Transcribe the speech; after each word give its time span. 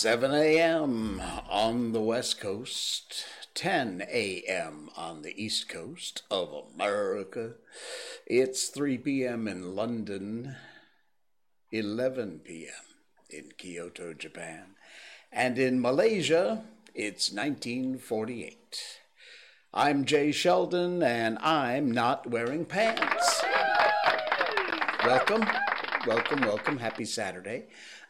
7 0.00 0.32
a.m. 0.32 1.20
on 1.46 1.92
the 1.92 2.00
West 2.00 2.40
Coast, 2.40 3.26
10 3.52 4.02
a.m. 4.10 4.88
on 4.96 5.20
the 5.20 5.34
East 5.36 5.68
Coast 5.68 6.22
of 6.30 6.64
America. 6.74 7.56
It's 8.26 8.68
3 8.68 8.96
p.m. 8.96 9.46
in 9.46 9.76
London, 9.76 10.56
11 11.70 12.40
p.m. 12.42 12.96
in 13.28 13.50
Kyoto, 13.58 14.14
Japan. 14.14 14.68
And 15.30 15.58
in 15.58 15.82
Malaysia, 15.82 16.62
it's 16.94 17.30
1948. 17.30 18.82
I'm 19.74 20.06
Jay 20.06 20.32
Sheldon, 20.32 21.02
and 21.02 21.36
I'm 21.40 21.90
not 21.90 22.26
wearing 22.26 22.64
pants. 22.64 23.42
Welcome, 25.04 25.46
welcome, 26.06 26.40
welcome. 26.40 26.78
Happy 26.78 27.04
Saturday. 27.04 27.66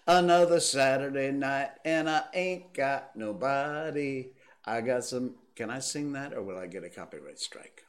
Another 0.06 0.60
Saturday 0.60 1.30
night, 1.30 1.70
and 1.84 2.08
I 2.08 2.24
ain't 2.34 2.72
got 2.74 3.14
nobody. 3.16 4.30
I 4.64 4.80
got 4.80 5.04
some. 5.04 5.34
Can 5.54 5.70
I 5.70 5.80
sing 5.80 6.12
that, 6.12 6.32
or 6.32 6.42
will 6.42 6.58
I 6.58 6.66
get 6.66 6.84
a 6.84 6.88
copyright 6.88 7.38
strike? 7.38 7.84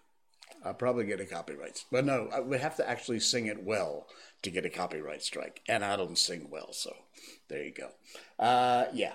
I'll 0.63 0.73
probably 0.73 1.05
get 1.05 1.19
a 1.19 1.25
copyright. 1.25 1.83
But 1.91 2.05
no, 2.05 2.29
I 2.31 2.39
would 2.39 2.59
have 2.59 2.75
to 2.77 2.87
actually 2.87 3.19
sing 3.19 3.47
it 3.47 3.63
well 3.63 4.07
to 4.43 4.51
get 4.51 4.65
a 4.65 4.69
copyright 4.69 5.23
strike, 5.23 5.61
and 5.67 5.83
I 5.83 5.95
don't 5.95 6.17
sing 6.17 6.49
well, 6.51 6.73
so 6.73 6.93
there 7.47 7.63
you 7.63 7.71
go. 7.71 7.89
Uh, 8.37 8.85
yeah, 8.93 9.13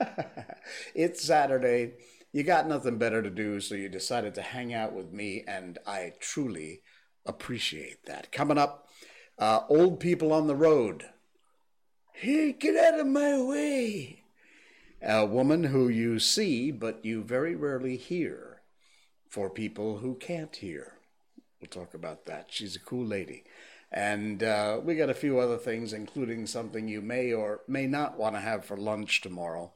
it's 0.94 1.22
Saturday. 1.22 1.94
You 2.32 2.42
got 2.42 2.66
nothing 2.66 2.98
better 2.98 3.22
to 3.22 3.30
do, 3.30 3.60
so 3.60 3.74
you 3.74 3.88
decided 3.88 4.34
to 4.34 4.42
hang 4.42 4.74
out 4.74 4.92
with 4.92 5.12
me, 5.12 5.44
and 5.46 5.78
I 5.86 6.14
truly 6.20 6.80
appreciate 7.26 8.06
that. 8.06 8.32
Coming 8.32 8.58
up, 8.58 8.88
uh, 9.38 9.60
old 9.68 10.00
people 10.00 10.32
on 10.32 10.46
the 10.46 10.56
road. 10.56 11.04
Hey, 12.16 12.52
get 12.52 12.76
out 12.76 13.00
of 13.00 13.08
my 13.08 13.42
way. 13.42 14.22
A 15.02 15.26
woman 15.26 15.64
who 15.64 15.88
you 15.88 16.20
see, 16.20 16.70
but 16.70 17.04
you 17.04 17.24
very 17.24 17.56
rarely 17.56 17.96
hear 17.96 18.62
for 19.28 19.50
people 19.50 19.98
who 19.98 20.14
can't 20.14 20.54
hear. 20.54 20.92
We'll 21.60 21.68
talk 21.68 21.92
about 21.92 22.24
that. 22.26 22.46
She's 22.50 22.76
a 22.76 22.80
cool 22.80 23.04
lady. 23.04 23.42
And 23.90 24.44
uh, 24.44 24.80
we 24.82 24.94
got 24.94 25.10
a 25.10 25.14
few 25.14 25.40
other 25.40 25.58
things, 25.58 25.92
including 25.92 26.46
something 26.46 26.86
you 26.86 27.02
may 27.02 27.32
or 27.32 27.62
may 27.66 27.88
not 27.88 28.16
want 28.16 28.36
to 28.36 28.40
have 28.40 28.64
for 28.64 28.76
lunch 28.76 29.20
tomorrow. 29.20 29.72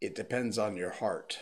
It 0.00 0.14
depends 0.14 0.56
on 0.56 0.76
your 0.76 0.90
heart. 0.90 1.40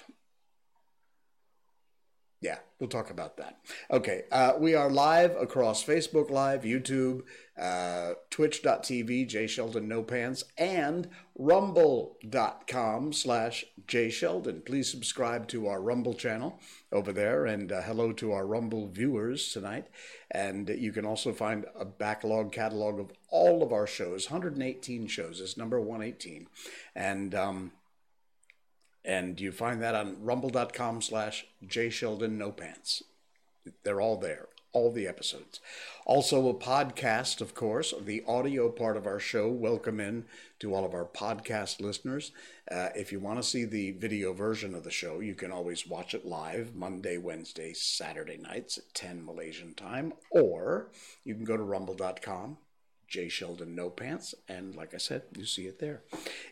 Yeah, 2.41 2.58
we'll 2.78 2.89
talk 2.89 3.11
about 3.11 3.36
that. 3.39 3.58
Okay, 3.91 4.22
uh, 4.31 4.53
we 4.61 4.77
are 4.77 4.89
live 4.89 5.34
across 5.36 5.84
Facebook 5.84 6.31
Live, 6.31 6.62
YouTube, 6.62 7.22
uh, 7.61 8.12
Twitch.tv, 8.31 9.27
Jay 9.27 9.48
Sheldon 9.48 9.89
No 9.89 10.05
Pants, 10.05 10.44
and 10.56 11.09
Rumble.com 11.36 13.12
slash 13.12 13.64
Jay 13.89 14.09
Sheldon. 14.09 14.62
Please 14.64 14.89
subscribe 14.89 15.48
to 15.48 15.66
our 15.66 15.81
Rumble 15.81 16.14
channel 16.14 16.61
over 16.92 17.12
there, 17.12 17.44
and 17.44 17.72
uh, 17.72 17.83
hello 17.83 18.12
to 18.12 18.31
our 18.31 18.47
Rumble 18.47 18.86
viewers 18.86 19.53
tonight. 19.53 19.89
And 20.31 20.69
you 20.69 20.92
can 20.92 21.05
also 21.05 21.33
find 21.33 21.66
a 21.77 21.84
backlog 21.84 22.53
catalog 22.53 23.00
of 23.00 23.11
all 23.31 23.64
of 23.64 23.72
our 23.72 23.89
shows, 23.89 24.31
118 24.31 25.09
shows, 25.09 25.41
is 25.41 25.56
number 25.56 25.81
118. 25.81 26.47
And, 26.94 27.34
um, 27.34 27.72
and 29.08 29.40
you 29.40 29.50
find 29.50 29.80
that 29.82 29.94
on 29.94 30.22
rumble.com 30.22 31.00
slash 31.00 31.46
jsheldon 31.66 32.32
no 32.32 32.52
pants. 32.52 33.02
They're 33.82 34.00
all 34.00 34.19
there 34.19 34.46
all 34.72 34.92
the 34.92 35.08
episodes. 35.08 35.60
Also 36.04 36.46
a 36.48 36.54
podcast 36.54 37.41
of 37.41 37.54
course 37.54 37.94
the 38.00 38.22
audio 38.28 38.68
part 38.68 38.98
of 38.98 39.06
our 39.06 39.18
show. 39.18 39.48
Welcome 39.48 39.98
in 39.98 40.26
to 40.60 40.74
all 40.74 40.84
of 40.84 40.92
our 40.92 41.06
podcast 41.06 41.80
listeners. 41.80 42.32
Uh, 42.70 42.91
if 42.94 43.10
you 43.10 43.18
want 43.18 43.41
to 43.41 43.48
see 43.48 43.64
the 43.64 43.92
video 43.92 44.34
version 44.34 44.74
of 44.74 44.84
the 44.84 44.91
show 44.91 45.20
you 45.20 45.34
can 45.34 45.50
always 45.50 45.86
watch 45.86 46.12
it 46.12 46.26
live 46.26 46.74
monday 46.74 47.16
wednesday 47.16 47.72
saturday 47.72 48.36
nights 48.36 48.76
at 48.76 48.92
10 48.92 49.24
malaysian 49.24 49.72
time 49.72 50.12
or 50.30 50.91
you 51.24 51.34
can 51.34 51.44
go 51.44 51.56
to 51.56 51.62
rumble.com 51.62 52.58
Jay 53.08 53.28
Sheldon 53.28 53.74
No 53.74 53.88
Pants, 53.88 54.34
and 54.48 54.74
like 54.74 54.92
I 54.92 54.98
said, 54.98 55.22
you 55.36 55.46
see 55.46 55.66
it 55.66 55.78
there. 55.78 56.02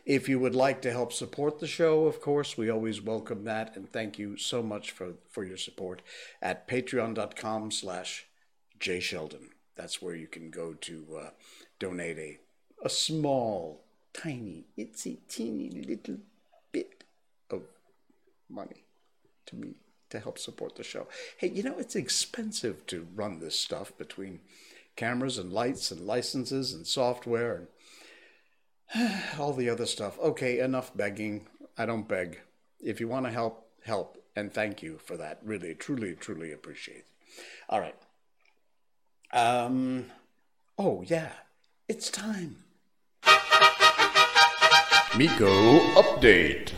If 0.07 0.29
you 0.29 0.41
would 0.41 0.55
like 0.55 0.81
to 0.83 0.91
help 0.91 1.13
support 1.13 1.59
the 1.59 1.67
show, 1.67 2.07
of 2.07 2.21
course, 2.21 2.57
we 2.57 2.71
always 2.71 3.03
welcome 3.03 3.45
that, 3.45 3.77
and 3.77 3.93
thank 3.93 4.19
you 4.19 4.39
so 4.39 4.63
much 4.63 4.91
for, 4.91 5.13
for 5.29 5.45
your 5.45 5.59
support 5.59 6.01
at 6.41 6.67
patreon.com 6.67 7.71
slash 7.71 8.27
Jay 8.81 9.01
Sheldon. 9.01 9.51
That's 9.77 10.01
where 10.01 10.15
you 10.15 10.27
can 10.27 10.51
go 10.51 10.73
to 10.73 11.07
uh, 11.21 11.31
donate 11.79 12.19
a, 12.19 12.39
a 12.83 12.89
small, 12.89 13.83
tiny, 14.15 14.65
itsy, 14.79 15.19
teeny 15.29 15.69
little 15.69 16.17
bit 16.73 17.05
of 17.51 17.63
money 18.49 18.85
to 19.45 19.57
me 19.57 19.75
to 20.09 20.21
help 20.21 20.39
support 20.39 20.77
the 20.77 20.85
show. 20.85 21.07
Hey, 21.37 21.49
you 21.49 21.63
know, 21.63 21.79
it's 21.79 21.97
expensive 21.97 22.87
to 22.87 23.07
run 23.15 23.41
this 23.41 23.59
stuff 23.59 23.93
between 23.99 24.41
cameras 24.97 25.39
and 25.39 25.53
lights 25.53 25.91
and 25.91 26.01
licenses 26.01 26.73
and 26.73 26.87
software 26.87 27.69
and 28.95 29.13
all 29.39 29.53
the 29.53 29.69
other 29.69 29.87
stuff. 29.87 30.19
Okay, 30.19 30.59
enough 30.59 30.97
begging. 30.97 31.47
I 31.79 31.87
don't 31.87 32.09
beg. 32.09 32.41
If 32.81 33.01
you 33.01 33.09
want 33.09 33.27
to 33.27 33.33
help, 33.33 33.69
help. 33.85 34.23
And 34.35 34.53
thank 34.53 34.83
you 34.83 34.99
for 34.99 35.17
that. 35.17 35.41
Really, 35.43 35.75
truly, 35.75 36.15
truly 36.15 36.53
appreciate 36.53 36.99
it. 36.99 37.07
All 37.69 37.81
right. 37.81 37.97
Um, 39.33 40.07
oh, 40.79 41.03
yeah, 41.07 41.33
it's 41.89 42.11
time. 42.11 42.57
Miko 45.17 45.49
update. 45.95 46.73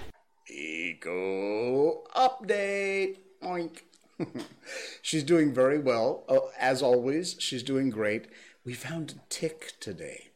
Miko 0.49 2.05
update. 2.15 3.17
Oink. 3.43 3.88
She's 5.03 5.25
doing 5.25 5.55
very 5.55 5.79
well. 5.79 6.25
Uh, 6.29 6.39
as 6.59 6.83
always, 6.83 7.37
she's 7.39 7.63
doing 7.63 7.91
great. 7.91 8.29
We 8.65 8.75
found 8.75 9.13
a 9.13 9.21
tick 9.29 9.75
today. 9.81 10.31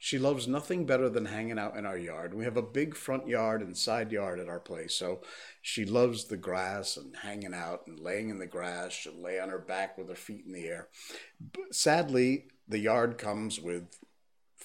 She 0.00 0.18
loves 0.18 0.46
nothing 0.46 0.86
better 0.86 1.08
than 1.08 1.24
hanging 1.24 1.58
out 1.58 1.76
in 1.76 1.84
our 1.84 1.98
yard. 1.98 2.32
We 2.32 2.44
have 2.44 2.56
a 2.56 2.62
big 2.62 2.94
front 2.94 3.26
yard 3.26 3.62
and 3.62 3.76
side 3.76 4.12
yard 4.12 4.38
at 4.38 4.48
our 4.48 4.60
place, 4.60 4.94
so 4.94 5.22
she 5.60 5.84
loves 5.84 6.26
the 6.26 6.36
grass 6.36 6.96
and 6.96 7.16
hanging 7.16 7.52
out 7.52 7.86
and 7.88 7.98
laying 7.98 8.28
in 8.28 8.38
the 8.38 8.46
grass. 8.46 8.92
She'll 8.92 9.20
lay 9.20 9.40
on 9.40 9.48
her 9.48 9.58
back 9.58 9.98
with 9.98 10.08
her 10.08 10.14
feet 10.14 10.44
in 10.46 10.52
the 10.52 10.66
air. 10.66 10.88
But 11.40 11.74
sadly, 11.74 12.46
the 12.68 12.78
yard 12.78 13.18
comes 13.18 13.58
with 13.60 13.98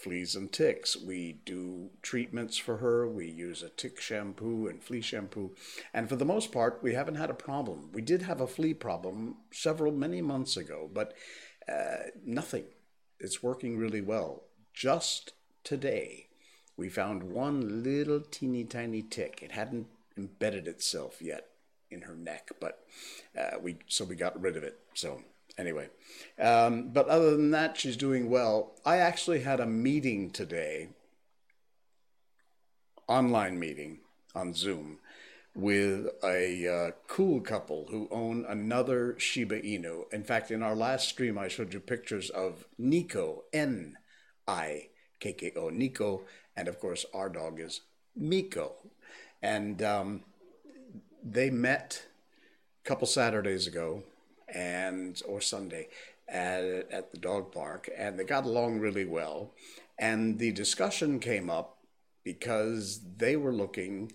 fleas 0.04 0.36
and 0.36 0.52
ticks. 0.52 0.98
We 0.98 1.40
do 1.46 1.90
treatments 2.02 2.58
for 2.58 2.78
her. 2.78 3.08
We 3.08 3.28
use 3.30 3.64
a 3.64 3.70
tick 3.70 4.02
shampoo 4.02 4.68
and 4.68 4.84
flea 4.84 5.02
shampoo. 5.02 5.56
And 5.94 6.10
for 6.10 6.18
the 6.18 6.26
most 6.26 6.52
part, 6.52 6.80
we 6.84 6.94
haven't 6.94 7.16
had 7.16 7.30
a 7.30 7.36
problem. 7.36 7.90
We 7.94 8.02
did 8.02 8.22
have 8.24 8.42
a 8.42 8.48
flea 8.48 8.74
problem 8.74 9.38
several, 9.52 9.92
many 9.92 10.22
months 10.22 10.58
ago, 10.58 10.90
but 10.94 11.14
uh, 11.72 12.10
nothing. 12.26 12.66
It's 13.20 13.42
working 13.42 13.78
really 13.78 14.02
well. 14.02 14.44
Just 14.74 15.34
today, 15.64 16.28
we 16.76 16.90
found 16.90 17.24
one 17.24 17.84
little 17.84 18.20
teeny 18.20 18.66
tiny 18.66 19.02
tick. 19.02 19.40
It 19.42 19.52
hadn't 19.52 19.88
embedded 20.18 20.68
itself 20.68 21.22
yet 21.22 21.48
in 21.90 22.02
her 22.02 22.16
neck, 22.16 22.50
but 22.60 22.80
uh, 23.40 23.60
we 23.62 23.78
so 23.88 24.04
we 24.04 24.16
got 24.16 24.40
rid 24.42 24.58
of 24.58 24.64
it. 24.64 24.80
So 24.94 25.22
anyway, 25.58 25.90
um, 26.40 26.90
but 26.92 27.08
other 27.08 27.32
than 27.32 27.52
that, 27.52 27.78
she's 27.78 27.98
doing 27.98 28.30
well. 28.30 28.74
I 28.86 28.98
actually 28.98 29.42
had 29.42 29.60
a 29.60 29.66
meeting 29.66 30.32
today, 30.32 30.90
online 33.08 33.60
meeting 33.60 34.00
on 34.36 34.54
Zoom, 34.54 35.00
with 35.56 36.08
a 36.24 36.68
uh, 36.68 36.92
cool 37.08 37.40
couple 37.42 37.88
who 37.92 38.08
own 38.12 38.46
another 38.48 39.16
Shiba 39.20 39.62
Inu. 39.62 40.12
In 40.12 40.24
fact, 40.24 40.52
in 40.52 40.64
our 40.64 40.76
last 40.76 41.08
stream, 41.08 41.38
I 41.38 41.48
showed 41.48 41.74
you 41.74 41.80
pictures 41.80 42.30
of 42.30 42.66
Nikko, 42.78 43.44
N 43.54 43.98
I 44.48 44.90
K 45.20 45.34
K 45.34 45.52
O, 45.56 45.70
Nikko, 45.70 46.24
and 46.56 46.68
of 46.68 46.80
course, 46.80 47.06
our 47.14 47.30
dog 47.30 47.60
is 47.60 47.82
Miko. 48.16 48.74
And 49.42 49.82
um, 49.82 50.24
they 51.24 51.50
met 51.50 52.04
a 52.84 52.88
couple 52.88 53.08
Saturdays 53.08 53.68
ago 53.68 54.04
and 54.54 55.22
or 55.28 55.42
Sunday 55.42 55.88
at, 56.28 56.64
at 56.92 57.12
the 57.12 57.18
dog 57.18 57.52
park, 57.52 57.90
and 57.98 58.18
they 58.18 58.24
got 58.24 58.46
along 58.46 58.80
really 58.80 59.06
well. 59.06 59.52
And 60.00 60.40
the 60.40 60.52
discussion 60.52 61.20
came 61.20 61.50
up 61.50 61.78
because 62.24 63.02
they 63.18 63.36
were 63.36 63.54
looking 63.54 64.12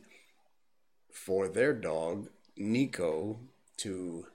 for 1.12 1.49
their 1.49 1.73
dog 1.73 2.29
Nikko 2.56 3.38
to 3.79 4.26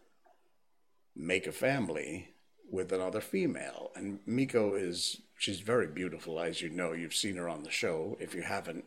make 1.15 1.47
a 1.47 1.51
family 1.51 2.29
with 2.71 2.91
another 2.91 3.21
female. 3.21 3.91
And 3.95 4.19
Miko 4.25 4.75
is 4.75 5.21
she's 5.37 5.59
very 5.59 5.87
beautiful, 5.87 6.39
as 6.39 6.61
you 6.61 6.69
know. 6.69 6.93
You've 6.93 7.15
seen 7.15 7.35
her 7.35 7.49
on 7.49 7.63
the 7.63 7.71
show. 7.71 8.17
If 8.19 8.33
you 8.33 8.41
haven't, 8.41 8.85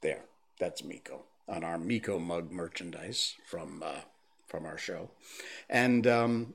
there, 0.00 0.24
that's 0.58 0.82
Miko 0.84 1.24
on 1.48 1.64
our 1.64 1.78
Miko 1.78 2.18
mug 2.18 2.50
merchandise 2.50 3.36
from 3.46 3.82
uh, 3.84 4.00
from 4.46 4.64
our 4.66 4.78
show, 4.78 5.10
and 5.68 6.06
um, 6.06 6.54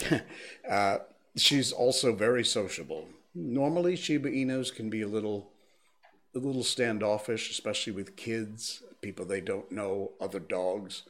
uh, 0.70 0.98
she's 1.36 1.72
also 1.72 2.14
very 2.14 2.44
sociable. 2.44 3.08
Normally, 3.34 3.96
Shiba 3.96 4.30
Inus 4.30 4.74
can 4.74 4.90
be 4.90 5.02
a 5.02 5.08
little 5.08 5.50
a 6.34 6.38
little 6.38 6.64
standoffish, 6.64 7.50
especially 7.50 7.92
with 7.94 8.16
kids, 8.16 8.82
people 9.00 9.24
they 9.24 9.40
don't 9.40 9.72
know, 9.72 10.12
other 10.20 10.40
dogs. 10.40 11.04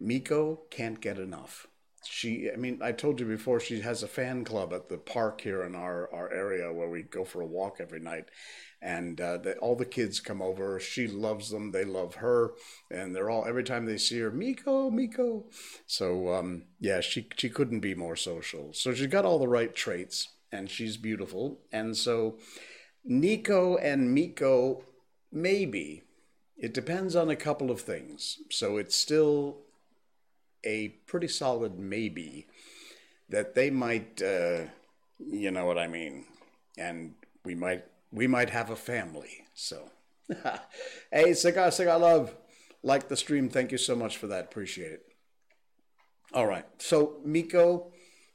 Miko 0.00 0.62
can't 0.70 1.00
get 1.00 1.18
enough. 1.18 1.68
She, 2.06 2.50
I 2.52 2.56
mean, 2.56 2.80
I 2.82 2.92
told 2.92 3.20
you 3.20 3.26
before, 3.26 3.60
she 3.60 3.80
has 3.80 4.02
a 4.02 4.08
fan 4.08 4.44
club 4.44 4.72
at 4.72 4.88
the 4.88 4.98
park 4.98 5.40
here 5.42 5.62
in 5.64 5.74
our, 5.74 6.12
our 6.12 6.32
area 6.32 6.72
where 6.72 6.88
we 6.88 7.02
go 7.02 7.24
for 7.24 7.42
a 7.42 7.46
walk 7.46 7.78
every 7.80 8.00
night. 8.00 8.26
And 8.82 9.20
uh, 9.20 9.38
all 9.60 9.76
the 9.76 9.84
kids 9.84 10.18
come 10.18 10.42
over. 10.42 10.80
She 10.80 11.06
loves 11.06 11.50
them. 11.50 11.70
They 11.70 11.84
love 11.84 12.16
her. 12.16 12.54
And 12.90 13.14
they're 13.14 13.30
all, 13.30 13.44
every 13.46 13.62
time 13.62 13.86
they 13.86 13.96
see 13.96 14.18
her, 14.18 14.32
Miko, 14.32 14.90
Miko. 14.90 15.44
So, 15.86 16.34
um, 16.34 16.64
yeah, 16.80 17.00
she, 17.00 17.28
she 17.36 17.48
couldn't 17.48 17.80
be 17.80 17.94
more 17.94 18.16
social. 18.16 18.72
So 18.72 18.92
she's 18.92 19.06
got 19.06 19.24
all 19.24 19.38
the 19.38 19.46
right 19.46 19.72
traits 19.72 20.28
and 20.50 20.68
she's 20.68 20.96
beautiful. 20.96 21.60
And 21.70 21.96
so 21.96 22.38
Nikko 23.04 23.76
and 23.76 24.12
Miko, 24.12 24.84
maybe. 25.30 26.02
It 26.56 26.74
depends 26.74 27.16
on 27.16 27.30
a 27.30 27.36
couple 27.36 27.70
of 27.70 27.80
things. 27.80 28.38
So 28.50 28.76
it's 28.76 28.96
still 28.96 29.58
a 30.64 30.88
pretty 31.06 31.28
solid 31.28 31.78
maybe 31.78 32.46
that 33.28 33.54
they 33.54 33.70
might, 33.70 34.20
uh, 34.22 34.66
you 35.18 35.50
know 35.50 35.66
what 35.66 35.78
I 35.78 35.86
mean, 35.88 36.24
and 36.76 37.14
we 37.44 37.54
might 37.54 37.84
we 38.12 38.26
might 38.26 38.50
have 38.50 38.70
a 38.70 38.76
family. 38.76 39.46
So, 39.54 39.90
hey, 41.12 41.32
Cigar 41.32 41.70
Cigar 41.70 41.98
Love, 41.98 42.36
like 42.82 43.08
the 43.08 43.16
stream. 43.16 43.48
Thank 43.48 43.72
you 43.72 43.78
so 43.78 43.96
much 43.96 44.16
for 44.16 44.26
that. 44.28 44.44
Appreciate 44.44 44.92
it. 44.92 45.06
All 46.34 46.46
right, 46.46 46.64
so 46.78 47.16
Miko 47.24 47.92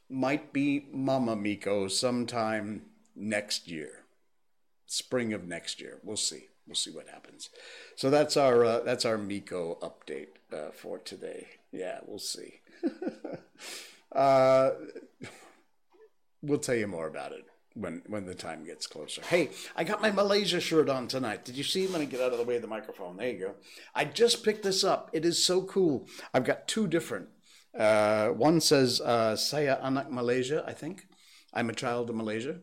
might 0.08 0.52
be 0.52 0.86
Mama 0.92 1.36
Miko 1.36 1.88
sometime 1.88 2.82
next 3.16 3.68
year, 3.68 4.04
spring 4.86 5.32
of 5.32 5.46
next 5.46 5.80
year. 5.80 5.98
We'll 6.02 6.16
see. 6.16 6.48
We'll 6.66 6.76
see 6.76 6.90
what 6.90 7.08
happens. 7.08 7.50
So 7.96 8.10
that's 8.10 8.36
our 8.36 8.64
uh, 8.64 8.80
that's 8.80 9.04
our 9.04 9.18
Miko 9.18 9.78
update 9.82 10.28
uh, 10.52 10.70
for 10.72 10.98
today. 10.98 11.48
Yeah, 11.72 12.00
we'll 12.06 12.18
see. 12.18 12.60
uh, 14.12 14.70
we'll 16.42 16.58
tell 16.58 16.74
you 16.76 16.86
more 16.86 17.06
about 17.06 17.32
it 17.32 17.47
when 17.78 18.02
when 18.06 18.26
the 18.26 18.34
time 18.34 18.64
gets 18.64 18.86
closer. 18.86 19.22
Hey, 19.22 19.50
I 19.76 19.84
got 19.84 20.02
my 20.02 20.10
Malaysia 20.10 20.60
shirt 20.60 20.88
on 20.88 21.08
tonight. 21.08 21.44
Did 21.44 21.56
you 21.56 21.64
see? 21.64 21.86
Let 21.86 22.00
me 22.00 22.06
get 22.06 22.20
out 22.20 22.32
of 22.32 22.38
the 22.38 22.44
way 22.44 22.56
of 22.56 22.62
the 22.62 22.68
microphone. 22.68 23.16
There 23.16 23.28
you 23.28 23.38
go. 23.38 23.54
I 23.94 24.04
just 24.04 24.44
picked 24.44 24.62
this 24.62 24.84
up. 24.84 25.10
It 25.12 25.24
is 25.24 25.44
so 25.44 25.62
cool. 25.62 26.06
I've 26.34 26.44
got 26.44 26.68
two 26.68 26.86
different. 26.86 27.28
Uh, 27.78 28.28
one 28.28 28.60
says 28.60 29.00
uh, 29.00 29.36
"Saya 29.36 29.78
anak 29.82 30.10
Malaysia." 30.10 30.64
I 30.66 30.72
think 30.72 31.06
I'm 31.54 31.70
a 31.70 31.74
child 31.74 32.10
of 32.10 32.16
Malaysia, 32.16 32.56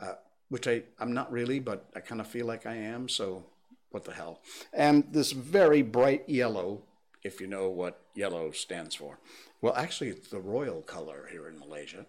uh, 0.00 0.14
which 0.48 0.66
I 0.66 0.82
I'm 0.98 1.12
not 1.12 1.30
really, 1.30 1.60
but 1.60 1.88
I 1.94 2.00
kind 2.00 2.20
of 2.20 2.26
feel 2.26 2.46
like 2.46 2.66
I 2.66 2.76
am. 2.76 3.08
So 3.08 3.44
what 3.90 4.04
the 4.04 4.12
hell? 4.12 4.40
And 4.72 5.04
this 5.12 5.32
very 5.32 5.82
bright 5.82 6.28
yellow 6.28 6.82
if 7.24 7.40
you 7.40 7.46
know 7.46 7.70
what 7.70 8.02
yellow 8.14 8.50
stands 8.52 8.94
for. 8.94 9.18
Well, 9.60 9.74
actually, 9.74 10.10
it's 10.10 10.28
the 10.28 10.40
royal 10.40 10.82
color 10.82 11.28
here 11.32 11.48
in 11.48 11.58
Malaysia, 11.58 12.04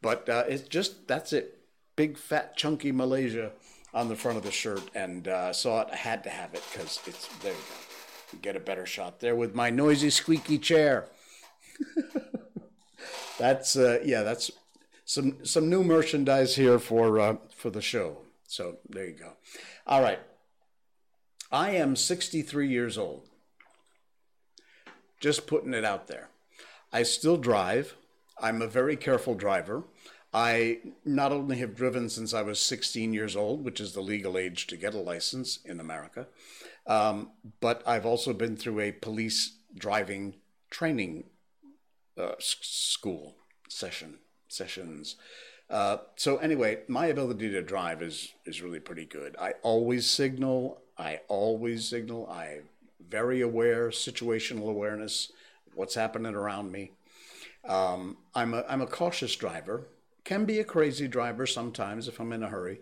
but 0.00 0.28
uh, 0.28 0.44
it's 0.48 0.68
just 0.68 1.08
that's 1.08 1.32
it. 1.32 1.58
Big, 2.00 2.16
fat, 2.16 2.56
chunky 2.56 2.92
Malaysia 2.92 3.50
on 3.92 4.08
the 4.08 4.16
front 4.16 4.38
of 4.38 4.42
the 4.42 4.50
shirt, 4.50 4.80
and 4.94 5.28
uh, 5.28 5.52
saw 5.52 5.82
it. 5.82 5.88
I 5.92 5.96
had 5.96 6.24
to 6.24 6.30
have 6.30 6.54
it 6.54 6.62
because 6.72 6.98
it's 7.06 7.28
there. 7.42 7.52
You 7.52 7.58
go. 7.58 8.38
Get 8.40 8.56
a 8.56 8.60
better 8.60 8.86
shot 8.86 9.20
there 9.20 9.36
with 9.36 9.54
my 9.54 9.68
noisy, 9.68 10.08
squeaky 10.08 10.56
chair. 10.56 11.10
that's 13.38 13.76
uh, 13.76 13.98
yeah. 14.02 14.22
That's 14.22 14.50
some 15.04 15.44
some 15.44 15.68
new 15.68 15.84
merchandise 15.84 16.56
here 16.56 16.78
for 16.78 17.20
uh, 17.20 17.36
for 17.54 17.68
the 17.68 17.82
show. 17.82 18.16
So 18.46 18.78
there 18.88 19.04
you 19.04 19.12
go. 19.12 19.32
All 19.86 20.00
right. 20.00 20.20
I 21.52 21.72
am 21.72 21.96
63 21.96 22.66
years 22.66 22.96
old. 22.96 23.28
Just 25.20 25.46
putting 25.46 25.74
it 25.74 25.84
out 25.84 26.06
there. 26.06 26.30
I 26.94 27.02
still 27.02 27.36
drive. 27.36 27.94
I'm 28.40 28.62
a 28.62 28.66
very 28.66 28.96
careful 28.96 29.34
driver. 29.34 29.84
I 30.32 30.78
not 31.04 31.32
only 31.32 31.58
have 31.58 31.74
driven 31.74 32.08
since 32.08 32.32
I 32.32 32.42
was 32.42 32.60
16 32.60 33.12
years 33.12 33.34
old, 33.34 33.64
which 33.64 33.80
is 33.80 33.92
the 33.92 34.00
legal 34.00 34.38
age 34.38 34.66
to 34.68 34.76
get 34.76 34.94
a 34.94 35.00
license 35.00 35.58
in 35.64 35.80
America, 35.80 36.28
um, 36.86 37.30
but 37.60 37.82
I've 37.86 38.06
also 38.06 38.32
been 38.32 38.56
through 38.56 38.80
a 38.80 38.92
police 38.92 39.56
driving 39.74 40.36
training 40.70 41.24
uh, 42.16 42.34
school 42.38 43.34
session 43.68 44.18
sessions. 44.48 45.16
Uh, 45.68 45.98
so 46.16 46.36
anyway, 46.38 46.80
my 46.88 47.06
ability 47.06 47.50
to 47.50 47.62
drive 47.62 48.02
is 48.02 48.32
is 48.44 48.62
really 48.62 48.80
pretty 48.80 49.04
good. 49.04 49.36
I 49.40 49.54
always 49.62 50.06
signal. 50.06 50.80
I 50.98 51.20
always 51.28 51.88
signal. 51.88 52.28
I'm 52.30 52.68
very 53.08 53.40
aware, 53.40 53.88
situational 53.88 54.68
awareness, 54.68 55.32
what's 55.74 55.94
happening 55.94 56.34
around 56.34 56.70
me. 56.70 56.92
Um, 57.66 58.18
I'm, 58.34 58.54
a, 58.54 58.64
I'm 58.68 58.80
a 58.80 58.86
cautious 58.86 59.34
driver, 59.36 59.86
can 60.24 60.44
be 60.44 60.58
a 60.60 60.64
crazy 60.64 61.08
driver 61.08 61.46
sometimes 61.46 62.08
if 62.08 62.20
I'm 62.20 62.32
in 62.32 62.42
a 62.42 62.48
hurry. 62.48 62.80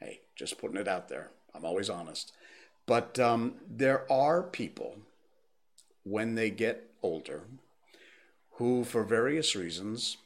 Hey, 0.00 0.20
just 0.36 0.58
putting 0.58 0.76
it 0.76 0.88
out 0.88 1.08
there. 1.08 1.30
I'm 1.54 1.64
always 1.64 1.90
honest. 1.90 2.32
But 2.86 3.18
um, 3.18 3.54
there 3.68 4.10
are 4.12 4.42
people, 4.42 4.96
when 6.02 6.34
they 6.34 6.50
get 6.50 6.90
older, 7.02 7.44
who, 8.52 8.84
for 8.84 9.02
various 9.02 9.56
reasons, 9.56 10.18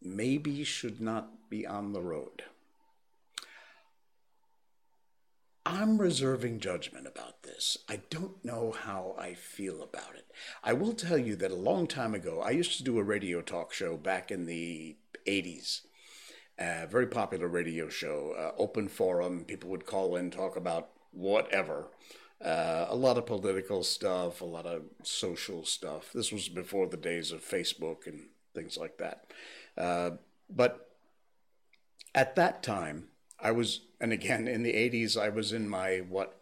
maybe 0.00 0.64
should 0.64 1.00
not 1.00 1.50
be 1.50 1.66
on 1.66 1.92
the 1.92 2.00
road. 2.00 2.44
I'm 5.64 5.98
reserving 5.98 6.58
judgment 6.58 7.06
about 7.06 7.44
this. 7.44 7.78
I 7.88 8.00
don't 8.10 8.44
know 8.44 8.72
how 8.72 9.14
I 9.16 9.34
feel 9.34 9.80
about 9.80 10.16
it. 10.16 10.26
I 10.64 10.72
will 10.72 10.92
tell 10.92 11.18
you 11.18 11.36
that 11.36 11.52
a 11.52 11.56
long 11.56 11.86
time 11.86 12.14
ago, 12.14 12.40
I 12.40 12.50
used 12.50 12.76
to 12.78 12.84
do 12.84 12.98
a 12.98 13.04
radio 13.04 13.40
talk 13.42 13.72
show 13.72 13.96
back 13.96 14.32
in 14.32 14.46
the 14.46 14.96
80s. 15.26 15.82
A 16.58 16.86
very 16.86 17.06
popular 17.06 17.46
radio 17.46 17.88
show, 17.88 18.34
uh, 18.36 18.60
open 18.60 18.88
forum. 18.88 19.44
People 19.44 19.70
would 19.70 19.86
call 19.86 20.16
in, 20.16 20.30
talk 20.30 20.56
about 20.56 20.90
whatever. 21.12 21.90
Uh, 22.44 22.86
a 22.88 22.96
lot 22.96 23.16
of 23.16 23.26
political 23.26 23.84
stuff, 23.84 24.40
a 24.40 24.44
lot 24.44 24.66
of 24.66 24.82
social 25.04 25.64
stuff. 25.64 26.12
This 26.12 26.32
was 26.32 26.48
before 26.48 26.88
the 26.88 26.96
days 26.96 27.30
of 27.30 27.40
Facebook 27.40 28.06
and 28.06 28.30
things 28.52 28.76
like 28.76 28.98
that. 28.98 29.26
Uh, 29.78 30.16
but 30.50 30.90
at 32.14 32.34
that 32.34 32.64
time, 32.64 33.08
I 33.42 33.50
was, 33.50 33.80
and 34.00 34.12
again, 34.12 34.46
in 34.46 34.62
the 34.62 34.72
80s, 34.72 35.20
I 35.20 35.28
was 35.28 35.52
in 35.52 35.68
my, 35.68 35.98
what, 36.08 36.36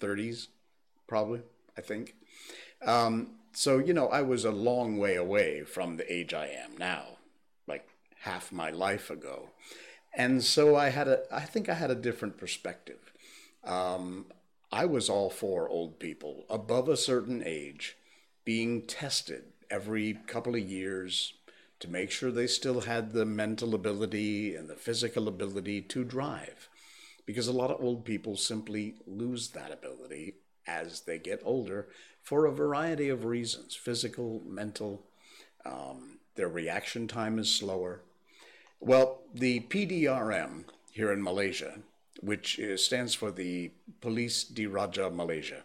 30s, 0.00 0.46
probably, 1.06 1.40
I 1.76 1.80
think. 1.80 2.14
Um, 2.82 3.32
so, 3.52 3.78
you 3.78 3.92
know, 3.92 4.08
I 4.08 4.22
was 4.22 4.44
a 4.44 4.50
long 4.50 4.98
way 4.98 5.16
away 5.16 5.64
from 5.64 5.96
the 5.96 6.12
age 6.12 6.32
I 6.32 6.46
am 6.46 6.76
now, 6.78 7.18
like 7.66 7.88
half 8.20 8.52
my 8.52 8.70
life 8.70 9.10
ago. 9.10 9.50
And 10.14 10.42
so 10.44 10.76
I 10.76 10.90
had 10.90 11.08
a, 11.08 11.22
I 11.30 11.40
think 11.40 11.68
I 11.68 11.74
had 11.74 11.90
a 11.90 11.94
different 11.94 12.38
perspective. 12.38 13.12
Um, 13.64 14.26
I 14.70 14.86
was 14.86 15.08
all 15.08 15.30
for 15.30 15.68
old 15.68 15.98
people 15.98 16.44
above 16.48 16.88
a 16.88 16.96
certain 16.96 17.42
age 17.44 17.96
being 18.44 18.82
tested 18.82 19.44
every 19.70 20.18
couple 20.26 20.54
of 20.54 20.60
years, 20.60 21.34
to 21.80 21.88
make 21.88 22.10
sure 22.10 22.30
they 22.30 22.46
still 22.46 22.82
had 22.82 23.12
the 23.12 23.26
mental 23.26 23.74
ability 23.74 24.54
and 24.54 24.68
the 24.68 24.74
physical 24.74 25.28
ability 25.28 25.82
to 25.82 26.04
drive. 26.04 26.68
Because 27.26 27.48
a 27.48 27.52
lot 27.52 27.70
of 27.70 27.82
old 27.82 28.04
people 28.04 28.36
simply 28.36 28.94
lose 29.06 29.48
that 29.48 29.72
ability 29.72 30.34
as 30.66 31.02
they 31.02 31.18
get 31.18 31.42
older 31.44 31.88
for 32.22 32.46
a 32.46 32.52
variety 32.52 33.08
of 33.08 33.24
reasons 33.24 33.74
physical, 33.74 34.42
mental, 34.46 35.04
um, 35.64 36.18
their 36.34 36.48
reaction 36.48 37.08
time 37.08 37.38
is 37.38 37.52
slower. 37.52 38.00
Well, 38.80 39.22
the 39.32 39.60
PDRM 39.60 40.64
here 40.92 41.12
in 41.12 41.22
Malaysia, 41.22 41.78
which 42.20 42.60
stands 42.76 43.14
for 43.14 43.30
the 43.30 43.72
Police 44.00 44.44
Diraja 44.44 45.14
Malaysia, 45.14 45.64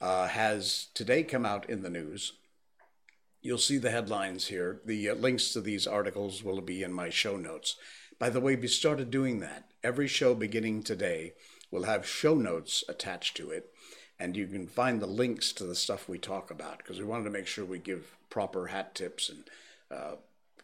uh, 0.00 0.28
has 0.28 0.88
today 0.94 1.22
come 1.22 1.46
out 1.46 1.68
in 1.68 1.82
the 1.82 1.90
news 1.90 2.32
You'll 3.46 3.58
see 3.58 3.78
the 3.78 3.92
headlines 3.92 4.48
here. 4.48 4.80
The 4.84 5.10
uh, 5.10 5.14
links 5.14 5.52
to 5.52 5.60
these 5.60 5.86
articles 5.86 6.42
will 6.42 6.60
be 6.60 6.82
in 6.82 6.92
my 6.92 7.10
show 7.10 7.36
notes. 7.36 7.76
By 8.18 8.28
the 8.28 8.40
way, 8.40 8.56
we 8.56 8.66
started 8.66 9.08
doing 9.08 9.38
that. 9.38 9.70
Every 9.84 10.08
show 10.08 10.34
beginning 10.34 10.82
today 10.82 11.34
will 11.70 11.84
have 11.84 12.08
show 12.08 12.34
notes 12.34 12.82
attached 12.88 13.36
to 13.36 13.50
it, 13.50 13.72
and 14.18 14.36
you 14.36 14.48
can 14.48 14.66
find 14.66 15.00
the 15.00 15.06
links 15.06 15.52
to 15.52 15.64
the 15.64 15.76
stuff 15.76 16.08
we 16.08 16.18
talk 16.18 16.50
about 16.50 16.78
because 16.78 16.98
we 16.98 17.04
wanted 17.04 17.22
to 17.22 17.30
make 17.30 17.46
sure 17.46 17.64
we 17.64 17.78
give 17.78 18.16
proper 18.30 18.66
hat 18.66 18.96
tips 18.96 19.28
and 19.28 19.44
uh, 19.96 20.16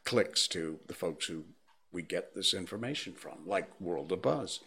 clicks 0.04 0.48
to 0.48 0.80
the 0.88 0.94
folks 0.94 1.26
who 1.26 1.44
we 1.92 2.02
get 2.02 2.34
this 2.34 2.52
information 2.52 3.12
from, 3.12 3.46
like 3.46 3.80
World 3.80 4.10
of 4.10 4.22
Buzz. 4.22 4.58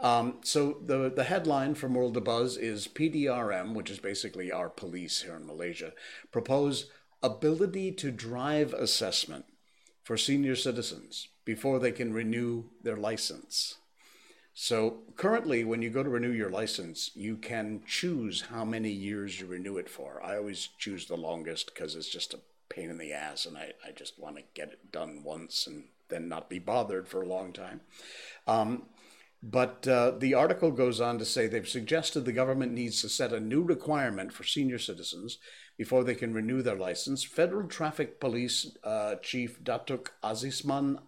Um, 0.00 0.38
so 0.42 0.78
the 0.84 1.12
the 1.14 1.24
headline 1.24 1.76
from 1.76 1.94
World 1.94 2.16
of 2.16 2.24
Buzz 2.24 2.56
is 2.56 2.88
PDRM, 2.88 3.74
which 3.74 3.88
is 3.88 4.00
basically 4.00 4.50
our 4.50 4.68
police 4.68 5.22
here 5.22 5.36
in 5.36 5.46
Malaysia, 5.46 5.92
propose 6.32 6.90
ability 7.22 7.92
to 7.92 8.10
drive 8.10 8.72
assessment 8.72 9.44
for 10.02 10.16
senior 10.16 10.56
citizens 10.56 11.28
before 11.44 11.78
they 11.78 11.92
can 11.92 12.12
renew 12.12 12.64
their 12.82 12.96
license. 12.96 13.76
So 14.54 14.98
currently, 15.16 15.64
when 15.64 15.80
you 15.80 15.88
go 15.88 16.02
to 16.02 16.08
renew 16.08 16.30
your 16.30 16.50
license, 16.50 17.10
you 17.14 17.36
can 17.36 17.82
choose 17.86 18.42
how 18.50 18.64
many 18.64 18.90
years 18.90 19.40
you 19.40 19.46
renew 19.46 19.78
it 19.78 19.88
for. 19.88 20.22
I 20.22 20.36
always 20.36 20.68
choose 20.78 21.06
the 21.06 21.16
longest 21.16 21.72
because 21.72 21.96
it's 21.96 22.08
just 22.08 22.34
a 22.34 22.40
pain 22.68 22.90
in 22.90 22.98
the 22.98 23.12
ass, 23.12 23.46
and 23.46 23.56
I, 23.56 23.72
I 23.86 23.92
just 23.92 24.18
want 24.18 24.36
to 24.36 24.42
get 24.54 24.72
it 24.72 24.92
done 24.92 25.22
once 25.24 25.66
and 25.66 25.84
then 26.08 26.28
not 26.28 26.50
be 26.50 26.58
bothered 26.58 27.08
for 27.08 27.22
a 27.22 27.28
long 27.28 27.52
time. 27.52 27.80
Um, 28.46 28.82
but 29.42 29.88
uh, 29.88 30.12
the 30.18 30.34
article 30.34 30.70
goes 30.70 31.00
on 31.00 31.18
to 31.18 31.24
say 31.24 31.46
they've 31.46 31.68
suggested 31.68 32.24
the 32.24 32.32
government 32.32 32.72
needs 32.72 33.00
to 33.00 33.08
set 33.08 33.32
a 33.32 33.40
new 33.40 33.62
requirement 33.62 34.32
for 34.32 34.44
senior 34.44 34.78
citizens 34.78 35.38
before 35.76 36.04
they 36.04 36.14
can 36.14 36.32
renew 36.32 36.62
their 36.62 36.76
license. 36.76 37.24
Federal 37.24 37.66
Traffic 37.66 38.20
Police 38.20 38.76
uh, 38.84 39.16
Chief 39.16 39.62
Datuk 39.64 40.10
Azizman 40.22 40.98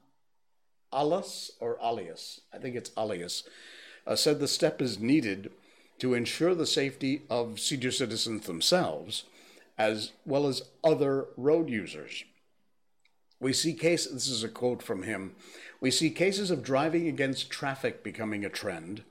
Alias 0.93 1.53
or 1.61 1.79
Alias, 1.83 2.41
I 2.53 2.59
think 2.59 2.75
it's 2.75 2.91
Alias, 2.97 3.45
uh, 4.07 4.17
said 4.17 4.41
the 4.41 4.49
step 4.49 4.83
is 4.83 4.99
needed 4.99 5.53
to 6.01 6.15
ensure 6.15 6.55
the 6.55 6.67
safety 6.67 7.23
of 7.31 7.61
senior 7.61 7.93
citizens 7.93 8.47
themselves 8.47 9.25
as 9.79 10.13
well 10.25 10.47
as 10.47 10.63
other 10.83 11.27
road 11.37 11.69
users. 11.69 12.25
We 13.45 13.53
see 13.53 13.75
cases, 13.75 14.11
this 14.15 14.29
is 14.31 14.43
a 14.43 14.49
quote 14.49 14.83
from 14.83 15.03
him, 15.03 15.35
we 15.79 15.91
see 15.91 16.09
cases 16.09 16.51
of 16.51 16.63
driving 16.63 17.09
against 17.09 17.51
traffic 17.51 18.03
becoming 18.03 18.43
a 18.43 18.49
trend, 18.49 19.05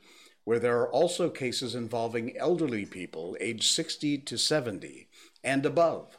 where 0.44 0.58
there 0.58 0.80
are 0.80 0.92
also 0.92 1.30
cases 1.30 1.76
involving 1.76 2.36
elderly 2.36 2.88
people 2.88 3.38
aged 3.40 3.72
60 3.72 4.18
to 4.18 4.36
70 4.40 5.08
and 5.44 5.68
above. 5.68 6.18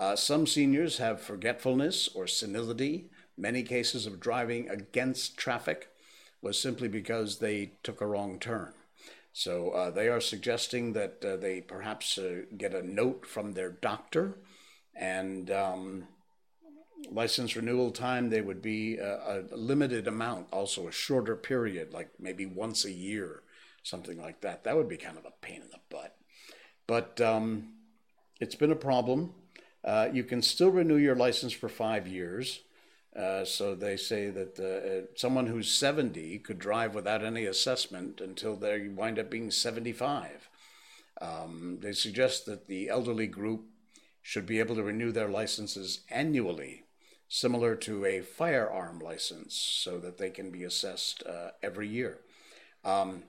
Uh, 0.00 0.16
some 0.16 0.48
seniors 0.48 0.98
have 0.98 1.20
forgetfulness 1.20 2.08
or 2.08 2.26
senility. 2.26 3.08
Many 3.38 3.62
cases 3.62 4.04
of 4.04 4.18
driving 4.18 4.68
against 4.68 5.36
traffic 5.36 5.90
was 6.42 6.58
simply 6.60 6.88
because 6.88 7.38
they 7.38 7.74
took 7.84 8.00
a 8.00 8.06
wrong 8.06 8.40
turn. 8.40 8.72
So 9.32 9.70
uh, 9.70 9.90
they 9.90 10.08
are 10.08 10.20
suggesting 10.20 10.92
that 10.94 11.24
uh, 11.24 11.36
they 11.36 11.60
perhaps 11.60 12.18
uh, 12.18 12.46
get 12.58 12.74
a 12.74 12.82
note 12.82 13.24
from 13.24 13.52
their 13.52 13.70
doctor 13.70 14.38
and 14.96 15.52
um, 15.52 16.08
license 17.10 17.56
renewal 17.56 17.90
time, 17.90 18.30
they 18.30 18.40
would 18.40 18.62
be 18.62 18.96
a, 18.98 19.44
a, 19.52 19.56
limited 19.56 20.06
amount, 20.06 20.48
also 20.52 20.88
a 20.88 20.92
shorter 20.92 21.36
period, 21.36 21.92
like 21.92 22.10
maybe 22.18 22.46
once 22.46 22.84
a 22.84 22.92
year, 22.92 23.42
something 23.82 24.20
like 24.20 24.40
that. 24.40 24.64
That 24.64 24.76
would 24.76 24.88
be 24.88 24.96
kind 24.96 25.18
of 25.18 25.24
a 25.24 25.32
pain 25.40 25.62
in 25.62 25.70
the 25.70 25.80
butt. 25.90 26.16
But 26.86 27.20
um, 27.20 27.74
it's 28.40 28.54
been 28.54 28.72
a 28.72 28.76
problem. 28.76 29.34
Uh, 29.84 30.08
you 30.12 30.24
can 30.24 30.42
still 30.42 30.70
renew 30.70 30.96
your 30.96 31.16
license 31.16 31.52
for 31.52 31.68
five 31.68 32.06
years. 32.06 32.60
Uh, 33.14 33.44
so 33.44 33.74
they 33.74 33.96
say 33.96 34.30
that 34.30 34.58
uh, 34.58 35.06
someone 35.16 35.46
who's 35.46 35.70
70 35.70 36.38
could 36.40 36.58
drive 36.58 36.94
without 36.94 37.24
any 37.24 37.44
assessment 37.44 38.20
until 38.20 38.56
they 38.56 38.88
wind 38.88 39.18
up 39.18 39.30
being 39.30 39.50
75. 39.50 40.48
Um, 41.20 41.78
they 41.80 41.92
suggest 41.92 42.46
that 42.46 42.66
the 42.66 42.88
elderly 42.88 43.28
group 43.28 43.66
should 44.20 44.46
be 44.46 44.58
able 44.58 44.74
to 44.74 44.82
renew 44.82 45.12
their 45.12 45.28
licenses 45.28 46.00
annually 46.10 46.83
similar 47.34 47.74
to 47.74 48.04
a 48.04 48.20
firearm 48.20 49.00
license, 49.00 49.56
so 49.56 49.98
that 49.98 50.18
they 50.18 50.30
can 50.30 50.52
be 50.52 50.62
assessed 50.62 51.24
uh, 51.26 51.48
every 51.64 51.88
year. 51.88 52.20
Um, 52.84 53.24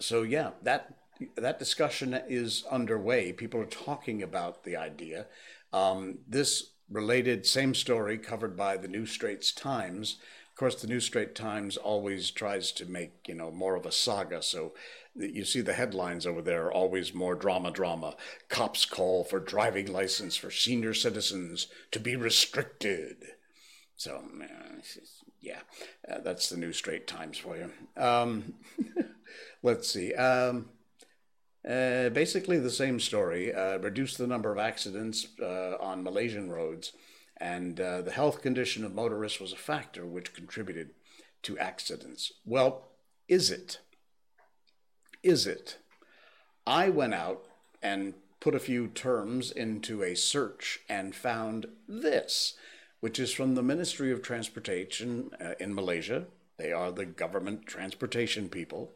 so 0.00 0.22
yeah, 0.22 0.50
that 0.62 0.94
that 1.36 1.58
discussion 1.58 2.12
is 2.28 2.64
underway. 2.70 3.32
People 3.32 3.60
are 3.60 3.66
talking 3.86 4.22
about 4.22 4.64
the 4.64 4.76
idea. 4.76 5.26
Um, 5.72 6.18
this 6.28 6.72
related 6.90 7.46
same 7.46 7.74
story 7.74 8.18
covered 8.18 8.54
by 8.54 8.76
the 8.76 8.88
New 8.88 9.06
Straits 9.06 9.50
Times. 9.52 10.18
Of 10.50 10.58
course, 10.58 10.74
the 10.74 10.86
New 10.86 11.00
Straits 11.00 11.40
Times 11.40 11.78
always 11.78 12.30
tries 12.30 12.70
to 12.72 12.84
make 12.84 13.26
you 13.26 13.34
know 13.34 13.50
more 13.50 13.76
of 13.76 13.86
a 13.86 13.92
saga. 13.92 14.42
So 14.42 14.74
you 15.16 15.44
see 15.44 15.60
the 15.60 15.74
headlines 15.74 16.26
over 16.26 16.42
there 16.42 16.72
always 16.72 17.14
more 17.14 17.34
drama 17.34 17.70
drama. 17.70 18.16
Cops 18.48 18.84
call 18.84 19.24
for 19.24 19.40
driving 19.40 19.92
license 19.92 20.36
for 20.36 20.50
senior 20.50 20.94
citizens 20.94 21.68
to 21.92 22.00
be 22.00 22.16
restricted. 22.16 23.16
So 23.96 24.22
yeah 25.40 25.60
uh, 26.10 26.18
that's 26.24 26.48
the 26.48 26.56
new 26.56 26.72
Straits 26.72 27.12
Times 27.12 27.38
for 27.38 27.56
you. 27.56 27.70
Um, 28.02 28.54
let's 29.62 29.88
see 29.90 30.14
um, 30.14 30.70
uh, 31.68 32.08
basically 32.08 32.58
the 32.58 32.70
same 32.70 32.98
story. 32.98 33.54
Uh, 33.54 33.78
reduce 33.78 34.16
the 34.16 34.26
number 34.26 34.50
of 34.50 34.58
accidents 34.58 35.28
uh, 35.40 35.76
on 35.80 36.02
malaysian 36.02 36.50
roads 36.50 36.92
and 37.38 37.80
uh, 37.80 38.00
the 38.02 38.12
health 38.12 38.42
condition 38.42 38.84
of 38.84 38.94
motorists 38.94 39.40
was 39.40 39.52
a 39.52 39.56
factor 39.56 40.06
which 40.06 40.34
contributed 40.34 40.90
to 41.42 41.58
accidents. 41.58 42.32
Well 42.44 42.88
is 43.28 43.50
it 43.50 43.78
is 45.24 45.46
it? 45.46 45.78
I 46.66 46.90
went 46.90 47.14
out 47.14 47.46
and 47.82 48.14
put 48.40 48.54
a 48.54 48.60
few 48.60 48.88
terms 48.88 49.50
into 49.50 50.02
a 50.02 50.14
search 50.14 50.80
and 50.88 51.14
found 51.14 51.66
this, 51.88 52.54
which 53.00 53.18
is 53.18 53.32
from 53.32 53.54
the 53.54 53.62
Ministry 53.62 54.12
of 54.12 54.22
Transportation 54.22 55.30
uh, 55.40 55.54
in 55.58 55.74
Malaysia. 55.74 56.26
They 56.58 56.72
are 56.72 56.92
the 56.92 57.06
government 57.06 57.66
transportation 57.66 58.48
people. 58.48 58.92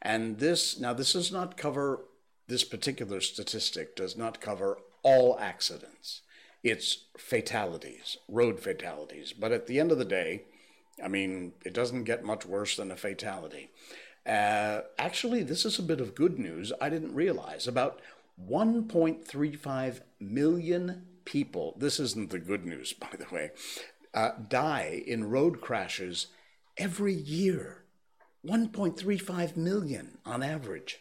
And 0.00 0.38
this, 0.38 0.78
now, 0.78 0.92
this 0.92 1.12
does 1.12 1.32
not 1.32 1.56
cover, 1.56 2.04
this 2.46 2.64
particular 2.64 3.20
statistic 3.20 3.96
does 3.96 4.16
not 4.16 4.40
cover 4.40 4.78
all 5.02 5.38
accidents. 5.40 6.22
It's 6.62 7.04
fatalities, 7.18 8.16
road 8.28 8.60
fatalities. 8.60 9.32
But 9.32 9.52
at 9.52 9.66
the 9.66 9.80
end 9.80 9.92
of 9.92 9.98
the 9.98 10.04
day, 10.04 10.42
I 11.02 11.08
mean, 11.08 11.52
it 11.64 11.74
doesn't 11.74 12.04
get 12.04 12.24
much 12.24 12.46
worse 12.46 12.76
than 12.76 12.90
a 12.90 12.96
fatality. 12.96 13.70
Uh, 14.26 14.80
actually, 14.98 15.42
this 15.42 15.64
is 15.64 15.78
a 15.78 15.82
bit 15.82 16.00
of 16.00 16.14
good 16.14 16.38
news 16.38 16.72
I 16.80 16.88
didn't 16.88 17.14
realize. 17.14 17.66
About 17.66 18.00
1.35 18.48 20.00
million 20.18 21.06
people, 21.24 21.74
this 21.78 22.00
isn't 22.00 22.30
the 22.30 22.38
good 22.38 22.64
news, 22.64 22.92
by 23.00 23.10
the 23.18 23.26
way, 23.34 23.50
uh, 24.14 24.30
die 24.48 25.02
in 25.06 25.30
road 25.30 25.60
crashes 25.60 26.28
every 26.76 27.14
year. 27.14 27.84
1.35 28.46 29.56
million 29.56 30.18
on 30.26 30.42
average. 30.42 31.00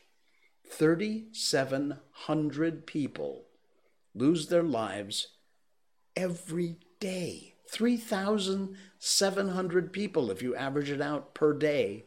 3,700 0.69 2.87
people 2.87 3.43
lose 4.15 4.47
their 4.47 4.63
lives 4.63 5.27
every 6.15 6.77
day. 6.99 7.55
3,700 7.69 9.93
people, 9.93 10.31
if 10.31 10.41
you 10.41 10.55
average 10.55 10.89
it 10.89 11.01
out 11.01 11.33
per 11.33 11.53
day, 11.53 12.05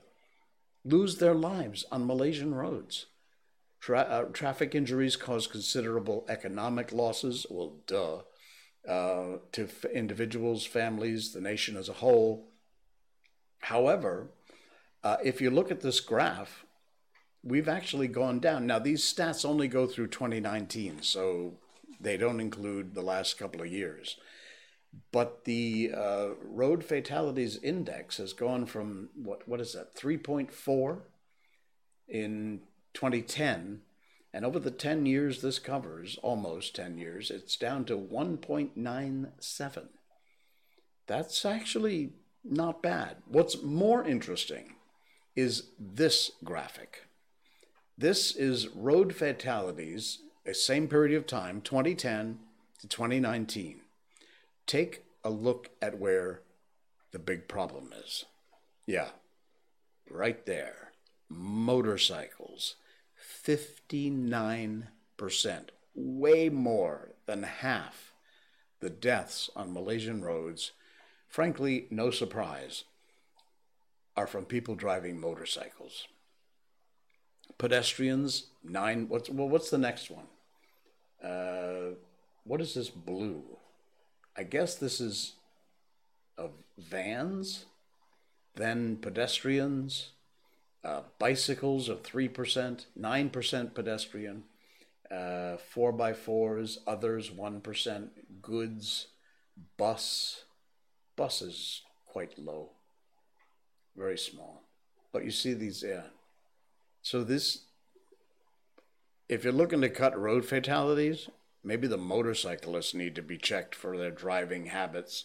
lose 0.86 1.18
their 1.18 1.34
lives 1.34 1.84
on 1.90 2.06
Malaysian 2.06 2.54
roads. 2.54 3.06
Tra- 3.80 4.00
uh, 4.00 4.24
traffic 4.32 4.74
injuries 4.74 5.16
cause 5.16 5.46
considerable 5.46 6.24
economic 6.28 6.92
losses, 6.92 7.46
well, 7.50 7.76
duh, 7.86 8.18
uh, 8.88 9.38
to 9.52 9.64
f- 9.64 9.84
individuals, 9.86 10.64
families, 10.64 11.32
the 11.32 11.40
nation 11.40 11.76
as 11.76 11.88
a 11.88 11.94
whole. 11.94 12.48
However, 13.60 14.30
uh, 15.02 15.16
if 15.24 15.40
you 15.40 15.50
look 15.50 15.70
at 15.70 15.80
this 15.80 16.00
graph, 16.00 16.64
we've 17.42 17.68
actually 17.68 18.08
gone 18.08 18.38
down. 18.38 18.66
Now, 18.66 18.78
these 18.78 19.02
stats 19.02 19.44
only 19.44 19.68
go 19.68 19.86
through 19.86 20.08
2019, 20.08 21.02
so 21.02 21.54
they 22.00 22.16
don't 22.16 22.40
include 22.40 22.94
the 22.94 23.02
last 23.02 23.38
couple 23.38 23.62
of 23.62 23.68
years. 23.72 24.16
But 25.12 25.44
the 25.44 25.92
uh, 25.94 26.28
road 26.42 26.84
fatalities 26.84 27.58
index 27.62 28.18
has 28.18 28.32
gone 28.32 28.66
from 28.66 29.10
what 29.14 29.46
what 29.48 29.60
is 29.60 29.72
that 29.72 29.94
3.4 29.94 31.00
in 32.08 32.60
2010, 32.94 33.80
and 34.32 34.44
over 34.44 34.58
the 34.58 34.70
10 34.70 35.06
years 35.06 35.40
this 35.40 35.58
covers, 35.58 36.18
almost 36.22 36.76
10 36.76 36.98
years, 36.98 37.30
it's 37.30 37.56
down 37.56 37.84
to 37.86 37.96
1.97. 37.96 39.88
That's 41.06 41.44
actually 41.44 42.12
not 42.44 42.82
bad. 42.82 43.18
What's 43.26 43.62
more 43.62 44.04
interesting 44.04 44.74
is 45.34 45.70
this 45.78 46.32
graphic. 46.44 47.06
This 47.98 48.34
is 48.34 48.68
road 48.68 49.14
fatalities, 49.14 50.20
a 50.46 50.54
same 50.54 50.88
period 50.88 51.16
of 51.16 51.26
time, 51.26 51.60
2010 51.60 52.38
to 52.80 52.88
2019 52.88 53.80
take 54.66 55.04
a 55.24 55.30
look 55.30 55.70
at 55.80 55.98
where 55.98 56.42
the 57.12 57.18
big 57.18 57.48
problem 57.48 57.92
is. 58.04 58.24
Yeah, 58.86 59.08
right 60.10 60.44
there. 60.46 60.92
Motorcycles, 61.28 62.76
59%, 63.44 64.84
way 65.94 66.48
more 66.48 67.10
than 67.26 67.42
half 67.42 68.12
the 68.80 68.90
deaths 68.90 69.50
on 69.56 69.72
Malaysian 69.72 70.22
roads. 70.22 70.72
Frankly, 71.28 71.86
no 71.90 72.10
surprise, 72.10 72.84
are 74.16 74.26
from 74.26 74.44
people 74.44 74.74
driving 74.74 75.20
motorcycles. 75.20 76.06
Pedestrians, 77.58 78.46
nine. 78.64 79.08
What's 79.08 79.30
well? 79.30 79.48
What's 79.48 79.70
the 79.70 79.78
next 79.78 80.10
one? 80.10 80.26
Uh, 81.22 81.94
what 82.44 82.60
is 82.60 82.74
this 82.74 82.90
blue? 82.90 83.42
I 84.36 84.42
guess 84.42 84.74
this 84.74 85.00
is 85.00 85.34
of 86.36 86.52
vans, 86.78 87.66
then 88.54 88.96
pedestrians, 88.96 90.10
Uh, 90.86 91.02
bicycles 91.18 91.88
of 91.88 92.04
3%, 92.04 92.86
9% 92.96 93.74
pedestrian, 93.74 94.44
uh, 95.10 95.56
4x4s, 95.74 96.78
others 96.86 97.28
1%, 97.28 98.10
goods, 98.40 99.08
bus. 99.76 100.44
Bus 101.16 101.42
is 101.42 101.82
quite 102.06 102.38
low, 102.38 102.70
very 103.96 104.16
small. 104.16 104.62
But 105.12 105.24
you 105.24 105.32
see 105.32 105.54
these, 105.54 105.82
yeah. 105.82 106.04
So 107.02 107.24
this, 107.24 107.64
if 109.28 109.42
you're 109.42 109.52
looking 109.52 109.80
to 109.80 109.88
cut 109.88 110.16
road 110.16 110.44
fatalities, 110.44 111.28
maybe 111.66 111.88
the 111.88 111.98
motorcyclists 111.98 112.94
need 112.94 113.16
to 113.16 113.22
be 113.22 113.36
checked 113.36 113.74
for 113.74 113.98
their 113.98 114.12
driving 114.12 114.66
habits 114.66 115.24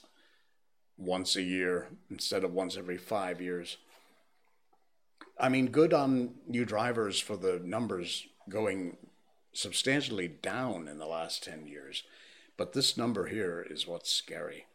once 0.98 1.36
a 1.36 1.42
year 1.44 1.88
instead 2.10 2.44
of 2.44 2.52
once 2.52 2.76
every 2.76 2.98
five 2.98 3.40
years. 3.40 3.78
I 5.40 5.50
mean, 5.50 5.68
good 5.68 5.94
on 5.94 6.34
you 6.50 6.66
drivers 6.66 7.20
for 7.20 7.38
the 7.38 7.62
numbers 7.64 8.28
going 8.50 8.98
substantially 9.54 10.28
down 10.28 10.88
in 10.88 10.98
the 10.98 11.06
last 11.06 11.44
10 11.44 11.68
years. 11.68 12.04
But 12.58 12.74
this 12.74 12.98
number 12.98 13.28
here 13.28 13.66
is 13.70 13.88
what's 13.88 14.12
scary. 14.12 14.66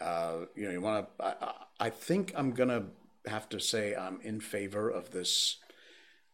Uh, 0.00 0.46
you 0.56 0.66
know, 0.66 0.72
you 0.72 0.80
want 0.80 1.06
to, 1.18 1.24
I, 1.24 1.52
I 1.78 1.90
think 1.90 2.32
I'm 2.36 2.52
going 2.52 2.68
to 2.68 2.84
have 3.30 3.48
to 3.50 3.60
say 3.60 3.94
I'm 3.94 4.20
in 4.22 4.40
favor 4.40 4.88
of 4.88 5.12
this 5.12 5.58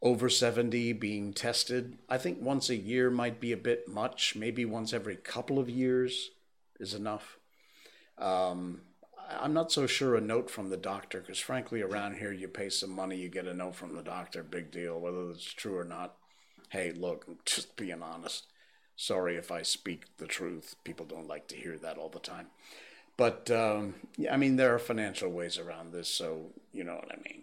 over 0.03 0.29
70 0.29 0.95
being 0.95 1.33
tested. 1.33 1.99
I 2.09 2.19
think 2.19 2.41
once 2.41 2.71
a 2.71 2.77
year 2.77 3.11
might 3.11 3.41
be 3.41 3.53
a 3.53 3.57
bit 3.57 3.87
much. 3.89 4.35
Maybe 4.35 4.65
once 4.65 4.93
every 4.93 5.17
couple 5.17 5.59
of 5.59 5.69
years 5.69 6.31
is 6.79 6.95
enough. 6.95 7.39
Um, 8.19 8.83
I'm 9.39 9.53
not 9.53 9.71
so 9.71 9.87
sure 9.87 10.17
a 10.17 10.21
note 10.21 10.51
from 10.51 10.71
the 10.71 10.77
doctor 10.77 11.21
because, 11.21 11.39
frankly, 11.39 11.83
around 11.83 12.17
here 12.17 12.33
you 12.33 12.49
pay 12.49 12.71
some 12.71 12.91
money, 12.91 13.17
you 13.17 13.29
get 13.29 13.47
a 13.47 13.55
note 13.55 13.77
from 13.77 13.95
the 13.95 14.03
doctor, 14.03 14.43
big 14.43 14.71
deal, 14.71 14.99
whether 14.99 15.31
it's 15.31 15.53
true 15.53 15.77
or 15.77 15.85
not. 15.85 16.17
Hey, 16.71 16.93
look, 16.93 17.27
just 17.45 17.77
being 17.77 18.03
honest. 18.03 18.47
Sorry 18.97 19.37
if 19.37 19.51
I 19.51 19.63
speak 19.63 20.17
the 20.19 20.27
truth. 20.27 20.77
People 20.85 21.07
don't 21.07 21.29
like 21.29 21.49
to 21.49 21.57
hear 21.57 21.79
that 21.79 21.97
all 21.97 22.09
the 22.09 22.19
time. 22.19 22.49
But, 23.17 23.51
um, 23.51 23.95
I 24.31 24.37
mean, 24.37 24.57
there 24.57 24.75
are 24.75 24.79
financial 24.79 25.31
ways 25.31 25.59
around 25.59 25.93
this, 25.93 26.09
so 26.09 26.53
you 26.73 26.85
know 26.85 26.95
what 26.95 27.13
I 27.13 27.17
mean. 27.23 27.43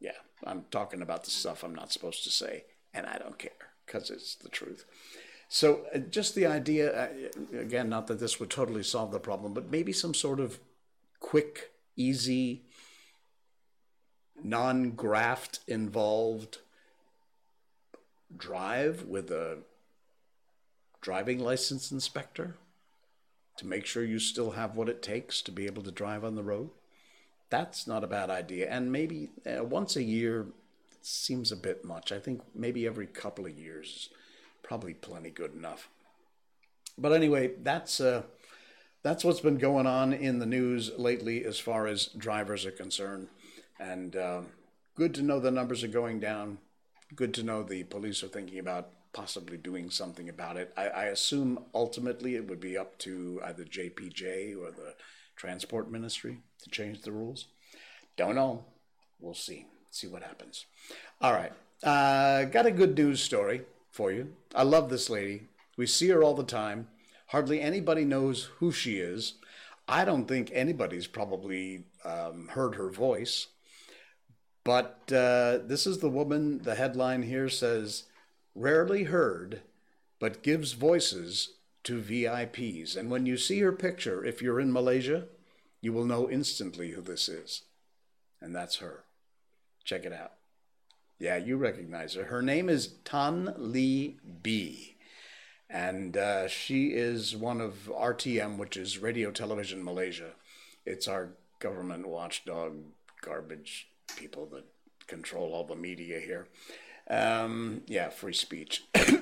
Yeah, 0.00 0.12
I'm 0.44 0.64
talking 0.70 1.02
about 1.02 1.24
the 1.24 1.30
stuff 1.30 1.62
I'm 1.62 1.74
not 1.74 1.92
supposed 1.92 2.24
to 2.24 2.30
say, 2.30 2.64
and 2.94 3.06
I 3.06 3.18
don't 3.18 3.38
care 3.38 3.50
because 3.86 4.10
it's 4.10 4.34
the 4.34 4.48
truth. 4.48 4.84
So, 5.48 5.86
uh, 5.92 5.98
just 5.98 6.34
the 6.36 6.46
idea, 6.46 6.92
uh, 6.92 7.58
again, 7.58 7.88
not 7.88 8.06
that 8.06 8.20
this 8.20 8.38
would 8.38 8.50
totally 8.50 8.84
solve 8.84 9.10
the 9.10 9.18
problem, 9.18 9.52
but 9.52 9.70
maybe 9.70 9.92
some 9.92 10.14
sort 10.14 10.38
of 10.38 10.60
quick, 11.18 11.72
easy, 11.96 12.62
non 14.42 14.92
graft 14.92 15.60
involved 15.66 16.58
drive 18.36 19.04
with 19.06 19.30
a 19.30 19.58
driving 21.00 21.40
license 21.40 21.90
inspector 21.90 22.56
to 23.56 23.66
make 23.66 23.86
sure 23.86 24.04
you 24.04 24.18
still 24.18 24.52
have 24.52 24.76
what 24.76 24.88
it 24.88 25.02
takes 25.02 25.42
to 25.42 25.50
be 25.50 25.66
able 25.66 25.82
to 25.82 25.90
drive 25.90 26.24
on 26.24 26.34
the 26.34 26.42
road. 26.42 26.70
That's 27.50 27.86
not 27.86 28.04
a 28.04 28.08
bad 28.08 28.30
idea. 28.30 28.70
And 28.70 28.92
maybe 28.92 29.30
uh, 29.44 29.64
once 29.64 29.96
a 29.96 30.02
year 30.02 30.46
seems 31.02 31.50
a 31.50 31.56
bit 31.56 31.84
much. 31.84 32.12
I 32.12 32.18
think 32.18 32.42
maybe 32.54 32.86
every 32.86 33.06
couple 33.06 33.46
of 33.46 33.58
years 33.58 33.86
is 33.86 34.08
probably 34.62 34.94
plenty 34.94 35.30
good 35.30 35.54
enough. 35.54 35.88
But 36.96 37.12
anyway, 37.12 37.52
that's 37.62 38.00
uh, 38.00 38.22
that's 39.02 39.24
what's 39.24 39.40
been 39.40 39.58
going 39.58 39.86
on 39.86 40.12
in 40.12 40.38
the 40.38 40.46
news 40.46 40.90
lately 40.98 41.44
as 41.44 41.58
far 41.58 41.86
as 41.86 42.06
drivers 42.06 42.66
are 42.66 42.70
concerned. 42.70 43.28
And 43.78 44.14
uh, 44.14 44.42
good 44.94 45.14
to 45.14 45.22
know 45.22 45.40
the 45.40 45.50
numbers 45.50 45.82
are 45.82 45.88
going 45.88 46.20
down. 46.20 46.58
Good 47.14 47.32
to 47.34 47.42
know 47.42 47.62
the 47.62 47.84
police 47.84 48.22
are 48.22 48.28
thinking 48.28 48.58
about 48.58 48.90
possibly 49.12 49.56
doing 49.56 49.90
something 49.90 50.28
about 50.28 50.56
it. 50.56 50.72
I, 50.76 50.88
I 50.88 51.04
assume 51.06 51.64
ultimately 51.74 52.36
it 52.36 52.46
would 52.48 52.60
be 52.60 52.76
up 52.76 52.98
to 52.98 53.40
either 53.44 53.64
JPJ 53.64 54.56
or 54.56 54.70
the 54.70 54.94
Transport 55.40 55.90
Ministry 55.90 56.36
to 56.62 56.68
change 56.68 57.00
the 57.00 57.12
rules. 57.12 57.46
Don't 58.18 58.34
know. 58.34 58.62
We'll 59.18 59.32
see. 59.32 59.64
See 59.90 60.06
what 60.06 60.22
happens. 60.22 60.66
All 61.18 61.32
right. 61.32 61.52
Uh, 61.82 62.44
got 62.44 62.66
a 62.66 62.70
good 62.70 62.94
news 62.94 63.22
story 63.22 63.62
for 63.90 64.12
you. 64.12 64.34
I 64.54 64.64
love 64.64 64.90
this 64.90 65.08
lady. 65.08 65.48
We 65.78 65.86
see 65.86 66.08
her 66.08 66.22
all 66.22 66.34
the 66.34 66.44
time. 66.44 66.88
Hardly 67.28 67.58
anybody 67.58 68.04
knows 68.04 68.50
who 68.58 68.70
she 68.70 68.98
is. 68.98 69.36
I 69.88 70.04
don't 70.04 70.28
think 70.28 70.50
anybody's 70.52 71.06
probably 71.06 71.84
um, 72.04 72.48
heard 72.48 72.74
her 72.74 72.90
voice. 72.90 73.46
But 74.62 75.10
uh, 75.10 75.60
this 75.64 75.86
is 75.86 76.00
the 76.00 76.10
woman, 76.10 76.58
the 76.64 76.74
headline 76.74 77.22
here 77.22 77.48
says, 77.48 78.04
rarely 78.54 79.04
heard, 79.04 79.62
but 80.18 80.42
gives 80.42 80.72
voices 80.72 81.54
to 81.84 82.00
VIPs. 82.00 82.96
And 82.96 83.10
when 83.10 83.26
you 83.26 83.36
see 83.36 83.60
her 83.60 83.72
picture, 83.72 84.24
if 84.24 84.42
you're 84.42 84.60
in 84.60 84.72
Malaysia, 84.72 85.26
you 85.80 85.92
will 85.92 86.04
know 86.04 86.28
instantly 86.28 86.90
who 86.90 87.00
this 87.00 87.28
is. 87.28 87.62
And 88.40 88.54
that's 88.54 88.76
her. 88.76 89.04
Check 89.84 90.04
it 90.04 90.12
out. 90.12 90.32
Yeah, 91.18 91.36
you 91.36 91.56
recognize 91.56 92.14
her. 92.14 92.24
Her 92.24 92.42
name 92.42 92.68
is 92.68 92.94
Tan 93.04 93.54
Lee 93.58 94.18
Bee 94.42 94.96
and 95.72 96.16
uh, 96.16 96.48
she 96.48 96.88
is 96.88 97.36
one 97.36 97.60
of 97.60 97.88
RTM, 97.94 98.58
which 98.58 98.76
is 98.76 98.98
Radio 98.98 99.30
Television 99.30 99.84
Malaysia. 99.84 100.30
It's 100.84 101.06
our 101.06 101.30
government 101.60 102.08
watchdog 102.08 102.78
garbage 103.22 103.88
people 104.16 104.46
that 104.46 104.64
control 105.06 105.52
all 105.52 105.64
the 105.64 105.76
media 105.76 106.18
here. 106.18 106.48
Um, 107.08 107.82
yeah, 107.86 108.08
free 108.08 108.32
speech. 108.32 108.82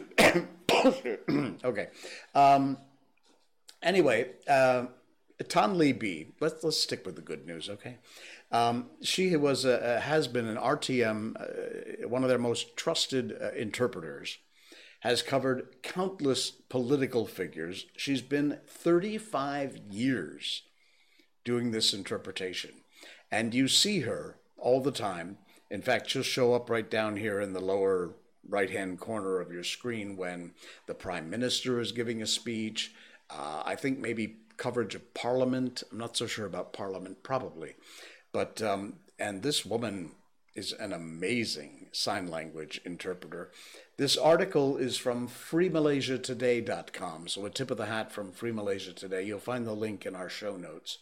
okay. 1.65 1.89
Um, 2.35 2.79
anyway, 3.83 4.31
uh, 4.49 4.87
Tan 5.49 5.79
Lee 5.79 5.93
Bee. 5.93 6.35
Let's 6.41 6.63
let's 6.65 6.81
stick 6.81 7.07
with 7.07 7.17
the 7.17 7.23
good 7.23 7.47
news, 7.47 7.69
okay? 7.69 7.99
Um, 8.51 8.87
she 9.03 9.37
was 9.37 9.65
a, 9.65 10.01
has 10.01 10.27
been 10.27 10.47
an 10.47 10.57
RTM, 10.57 11.37
uh, 11.41 12.09
one 12.09 12.23
of 12.23 12.29
their 12.29 12.39
most 12.39 12.77
trusted 12.77 13.37
uh, 13.41 13.53
interpreters 13.53 14.39
has 15.01 15.23
covered 15.23 15.77
countless 15.83 16.51
political 16.51 17.25
figures. 17.27 17.87
She's 17.97 18.23
been 18.23 18.59
35 18.67 19.79
years 19.91 20.63
doing 21.45 21.71
this 21.71 21.95
interpretation. 21.95 22.73
And 23.31 23.55
you 23.55 23.69
see 23.69 24.01
her 24.01 24.39
all 24.57 24.81
the 24.81 24.91
time. 24.91 25.39
In 25.71 25.83
fact, 25.83 26.11
she'll 26.11 26.23
show 26.23 26.55
up 26.55 26.69
right 26.69 26.91
down 26.91 27.17
here 27.17 27.41
in 27.41 27.53
the 27.53 27.61
lower 27.61 28.15
right 28.47 28.71
hand 28.71 29.01
corner 29.01 29.41
of 29.41 29.53
your 29.53 29.65
screen 29.65 30.17
when 30.17 30.53
the 30.87 30.95
prime 30.95 31.31
minister 31.31 31.81
is 31.81 31.93
giving 31.93 32.23
a 32.23 32.27
speech. 32.27 32.93
Uh, 33.31 33.63
I 33.65 33.75
think 33.75 33.99
maybe 33.99 34.37
coverage 34.57 34.95
of 34.95 35.15
parliament. 35.15 35.83
I'm 35.91 35.99
not 35.99 36.17
so 36.17 36.27
sure 36.27 36.47
about 36.47 36.73
parliament, 36.73 37.23
probably. 37.23 37.75
But, 38.33 38.61
um, 38.61 38.95
and 39.19 39.43
this 39.43 39.65
woman 39.65 40.13
is 40.55 40.73
an 40.73 40.93
amazing 40.93 41.87
sign 41.93 42.29
language 42.29 42.81
interpreter. 42.85 43.51
This 43.97 44.17
article 44.17 44.77
is 44.77 44.97
from 44.97 45.29
freemalaysiatoday.com. 45.29 47.29
So 47.29 47.47
a 47.47 47.51
tip 47.51 47.71
of 47.71 47.77
the 47.77 47.87
hat 47.87 48.13
from 48.13 48.33
Free 48.33 48.53
Malaysia 48.53 48.93
Today. 48.93 49.23
You'll 49.23 49.39
find 49.39 49.67
the 49.67 49.73
link 49.73 50.05
in 50.05 50.15
our 50.15 50.29
show 50.29 50.57
notes. 50.57 50.99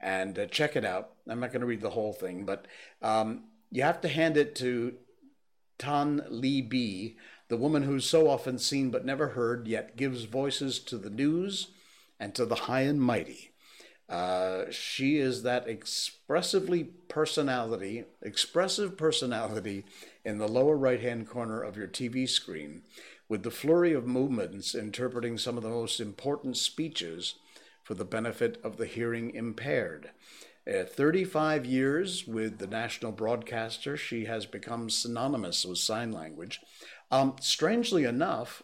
And 0.00 0.38
uh, 0.38 0.46
check 0.46 0.76
it 0.76 0.84
out. 0.84 1.10
I'm 1.28 1.40
not 1.40 1.52
going 1.52 1.60
to 1.60 1.66
read 1.66 1.80
the 1.80 1.90
whole 1.90 2.12
thing, 2.12 2.44
but 2.44 2.66
um, 3.02 3.44
you 3.70 3.82
have 3.82 4.00
to 4.00 4.08
hand 4.08 4.36
it 4.36 4.54
to 4.56 4.94
Tan 5.78 6.24
Lee 6.28 6.62
Bee, 6.62 7.16
the 7.48 7.56
woman 7.56 7.82
who's 7.82 8.04
so 8.04 8.28
often 8.28 8.58
seen 8.58 8.90
but 8.90 9.04
never 9.04 9.28
heard, 9.28 9.66
yet 9.66 9.96
gives 9.96 10.24
voices 10.24 10.78
to 10.80 10.96
the 10.96 11.10
news 11.10 11.68
and 12.18 12.34
to 12.34 12.46
the 12.46 12.54
high 12.54 12.82
and 12.82 13.00
mighty. 13.00 13.50
Uh, 14.08 14.70
she 14.70 15.16
is 15.16 15.42
that 15.42 15.66
expressively 15.66 16.84
personality, 16.84 18.04
expressive 18.20 18.96
personality 18.96 19.84
in 20.24 20.38
the 20.38 20.48
lower 20.48 20.76
right 20.76 21.00
hand 21.00 21.28
corner 21.28 21.62
of 21.62 21.76
your 21.76 21.88
TV 21.88 22.28
screen 22.28 22.82
with 23.28 23.42
the 23.42 23.50
flurry 23.50 23.94
of 23.94 24.06
movements 24.06 24.74
interpreting 24.74 25.38
some 25.38 25.56
of 25.56 25.62
the 25.62 25.70
most 25.70 26.00
important 26.00 26.56
speeches 26.56 27.36
for 27.82 27.94
the 27.94 28.04
benefit 28.04 28.60
of 28.62 28.76
the 28.76 28.84
hearing 28.84 29.34
impaired. 29.34 30.10
At 30.66 30.94
35 30.94 31.66
years 31.66 32.26
with 32.26 32.58
the 32.58 32.66
national 32.66 33.12
broadcaster, 33.12 33.96
she 33.96 34.26
has 34.26 34.46
become 34.46 34.90
synonymous 34.90 35.64
with 35.64 35.78
sign 35.78 36.12
language. 36.12 36.60
Um, 37.10 37.36
strangely 37.40 38.04
enough, 38.04 38.62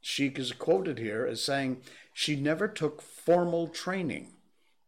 she 0.00 0.28
is 0.28 0.52
quoted 0.52 0.98
here 0.98 1.26
as 1.26 1.42
saying 1.42 1.82
she 2.12 2.36
never 2.36 2.68
took 2.68 3.02
formal 3.02 3.68
training 3.68 4.34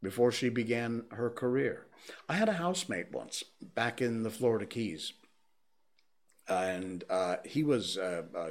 before 0.02 0.30
she 0.32 0.48
began 0.48 1.04
her 1.10 1.30
career. 1.30 1.86
I 2.28 2.34
had 2.34 2.48
a 2.48 2.54
housemate 2.54 3.12
once 3.12 3.44
back 3.60 4.00
in 4.00 4.22
the 4.22 4.30
Florida 4.30 4.66
Keys 4.66 5.12
and 6.48 7.04
uh, 7.08 7.36
he 7.44 7.62
was 7.62 7.96
a, 7.96 8.24
a 8.34 8.50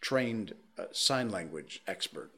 trained 0.00 0.54
uh, 0.78 0.84
sign 0.92 1.30
language 1.30 1.82
expert, 1.86 2.30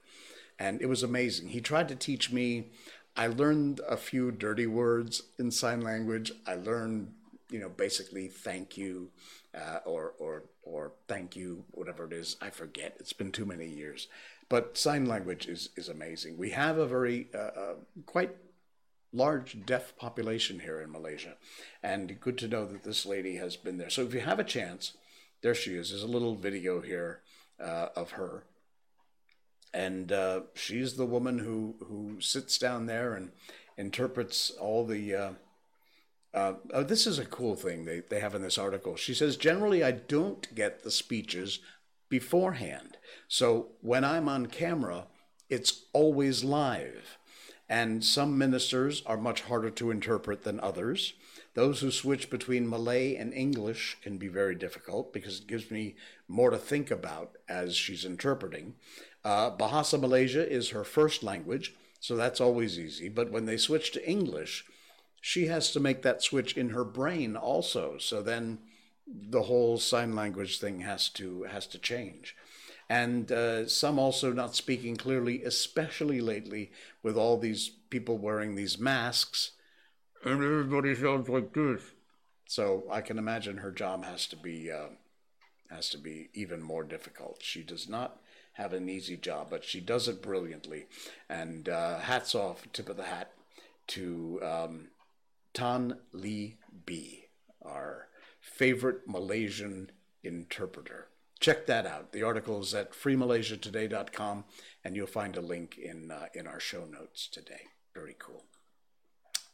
and 0.58 0.80
it 0.80 0.86
was 0.86 1.02
amazing. 1.02 1.48
He 1.48 1.60
tried 1.60 1.88
to 1.88 1.96
teach 1.96 2.32
me. 2.32 2.70
I 3.16 3.28
learned 3.28 3.80
a 3.88 3.96
few 3.96 4.30
dirty 4.30 4.66
words 4.66 5.22
in 5.38 5.50
sign 5.50 5.80
language. 5.80 6.32
I 6.46 6.54
learned 6.54 7.12
you 7.50 7.60
know, 7.60 7.68
basically 7.68 8.28
thank 8.28 8.76
you, 8.76 9.10
uh, 9.54 9.78
or 9.84 10.14
or 10.18 10.44
or 10.62 10.92
thank 11.08 11.36
you, 11.36 11.64
whatever 11.70 12.04
it 12.04 12.12
is. 12.12 12.36
I 12.40 12.50
forget. 12.50 12.96
It's 12.98 13.12
been 13.12 13.32
too 13.32 13.46
many 13.46 13.66
years. 13.66 14.08
But 14.48 14.76
sign 14.76 15.06
language 15.06 15.46
is 15.46 15.70
is 15.76 15.88
amazing. 15.88 16.38
We 16.38 16.50
have 16.50 16.78
a 16.78 16.86
very 16.86 17.28
uh, 17.34 17.38
uh, 17.38 17.74
quite 18.04 18.36
large 19.12 19.64
deaf 19.64 19.96
population 19.96 20.60
here 20.60 20.80
in 20.80 20.90
Malaysia, 20.90 21.36
and 21.82 22.20
good 22.20 22.38
to 22.38 22.48
know 22.48 22.66
that 22.66 22.82
this 22.82 23.06
lady 23.06 23.36
has 23.36 23.56
been 23.56 23.78
there. 23.78 23.90
So 23.90 24.02
if 24.02 24.12
you 24.12 24.20
have 24.20 24.40
a 24.40 24.44
chance, 24.44 24.94
there 25.42 25.54
she 25.54 25.74
is. 25.74 25.90
There's 25.90 26.02
a 26.02 26.08
little 26.08 26.34
video 26.34 26.80
here 26.80 27.20
uh, 27.60 27.88
of 27.94 28.12
her 28.12 28.44
and 29.76 30.10
uh, 30.10 30.40
she's 30.54 30.94
the 30.94 31.04
woman 31.04 31.38
who 31.38 31.76
who 31.86 32.18
sits 32.20 32.56
down 32.56 32.86
there 32.86 33.12
and 33.14 33.30
interprets 33.76 34.50
all 34.50 34.84
the. 34.86 35.14
Uh, 35.14 35.30
uh, 36.32 36.54
oh, 36.72 36.82
this 36.82 37.06
is 37.06 37.18
a 37.18 37.24
cool 37.24 37.56
thing 37.56 37.84
they, 37.84 38.00
they 38.00 38.20
have 38.20 38.34
in 38.34 38.42
this 38.42 38.58
article. 38.58 38.94
She 38.94 39.14
says, 39.14 39.38
generally, 39.38 39.82
I 39.82 39.92
don't 39.92 40.54
get 40.54 40.82
the 40.82 40.90
speeches 40.90 41.60
beforehand. 42.10 42.98
So 43.26 43.68
when 43.80 44.04
I'm 44.04 44.28
on 44.28 44.46
camera, 44.46 45.06
it's 45.48 45.84
always 45.94 46.44
live. 46.44 47.16
And 47.70 48.04
some 48.04 48.36
ministers 48.36 49.02
are 49.06 49.16
much 49.16 49.42
harder 49.42 49.70
to 49.70 49.90
interpret 49.90 50.42
than 50.42 50.60
others. 50.60 51.14
Those 51.56 51.80
who 51.80 51.90
switch 51.90 52.28
between 52.28 52.68
Malay 52.68 53.16
and 53.16 53.32
English 53.32 53.96
can 54.02 54.18
be 54.18 54.28
very 54.28 54.54
difficult 54.54 55.14
because 55.14 55.40
it 55.40 55.46
gives 55.46 55.70
me 55.70 55.96
more 56.28 56.50
to 56.50 56.58
think 56.58 56.90
about 56.90 57.38
as 57.48 57.74
she's 57.74 58.04
interpreting. 58.04 58.74
Uh, 59.24 59.50
Bahasa 59.56 59.98
Malaysia 59.98 60.46
is 60.46 60.68
her 60.68 60.84
first 60.84 61.22
language, 61.22 61.74
so 61.98 62.14
that's 62.14 62.42
always 62.42 62.78
easy. 62.78 63.08
But 63.08 63.30
when 63.30 63.46
they 63.46 63.56
switch 63.56 63.90
to 63.92 64.06
English, 64.06 64.66
she 65.22 65.46
has 65.46 65.72
to 65.72 65.80
make 65.80 66.02
that 66.02 66.22
switch 66.22 66.58
in 66.58 66.70
her 66.70 66.84
brain 66.84 67.36
also. 67.36 67.96
So 67.96 68.20
then 68.20 68.58
the 69.06 69.44
whole 69.44 69.78
sign 69.78 70.14
language 70.14 70.60
thing 70.60 70.80
has 70.80 71.08
to 71.10 71.44
has 71.44 71.66
to 71.68 71.78
change. 71.78 72.36
And 72.90 73.32
uh, 73.32 73.66
some 73.66 73.98
also 73.98 74.30
not 74.30 74.54
speaking 74.54 74.96
clearly, 74.96 75.42
especially 75.42 76.20
lately 76.20 76.70
with 77.02 77.16
all 77.16 77.38
these 77.38 77.70
people 77.88 78.18
wearing 78.18 78.56
these 78.56 78.78
masks. 78.78 79.52
And 80.26 80.42
everybody 80.42 80.92
sounds 80.96 81.28
like 81.28 81.52
this. 81.52 81.82
So 82.48 82.82
I 82.90 83.00
can 83.00 83.16
imagine 83.16 83.58
her 83.58 83.70
job 83.70 84.04
has 84.04 84.26
to 84.26 84.36
be 84.36 84.72
uh, 84.72 84.88
has 85.70 85.88
to 85.90 85.98
be 85.98 86.30
even 86.34 86.60
more 86.60 86.82
difficult. 86.82 87.42
She 87.42 87.62
does 87.62 87.88
not 87.88 88.20
have 88.54 88.72
an 88.72 88.88
easy 88.88 89.16
job, 89.16 89.48
but 89.50 89.62
she 89.62 89.80
does 89.80 90.08
it 90.08 90.20
brilliantly. 90.20 90.86
And 91.28 91.68
uh, 91.68 92.00
hats 92.00 92.34
off, 92.34 92.66
tip 92.72 92.88
of 92.88 92.96
the 92.96 93.04
hat 93.04 93.30
to 93.88 94.40
um, 94.42 94.88
Tan 95.54 95.98
Lee 96.12 96.56
Bee, 96.84 97.26
our 97.62 98.08
favorite 98.40 99.06
Malaysian 99.06 99.92
interpreter. 100.24 101.06
Check 101.38 101.66
that 101.66 101.86
out. 101.86 102.10
The 102.10 102.24
article 102.24 102.60
is 102.62 102.74
at 102.74 102.92
freemalaysiatoday.com, 102.92 104.44
and 104.82 104.96
you'll 104.96 105.06
find 105.06 105.36
a 105.36 105.40
link 105.40 105.78
in 105.78 106.10
uh, 106.10 106.26
in 106.34 106.48
our 106.48 106.58
show 106.58 106.84
notes 106.84 107.28
today. 107.28 107.68
Very 107.94 108.16
cool. 108.18 108.42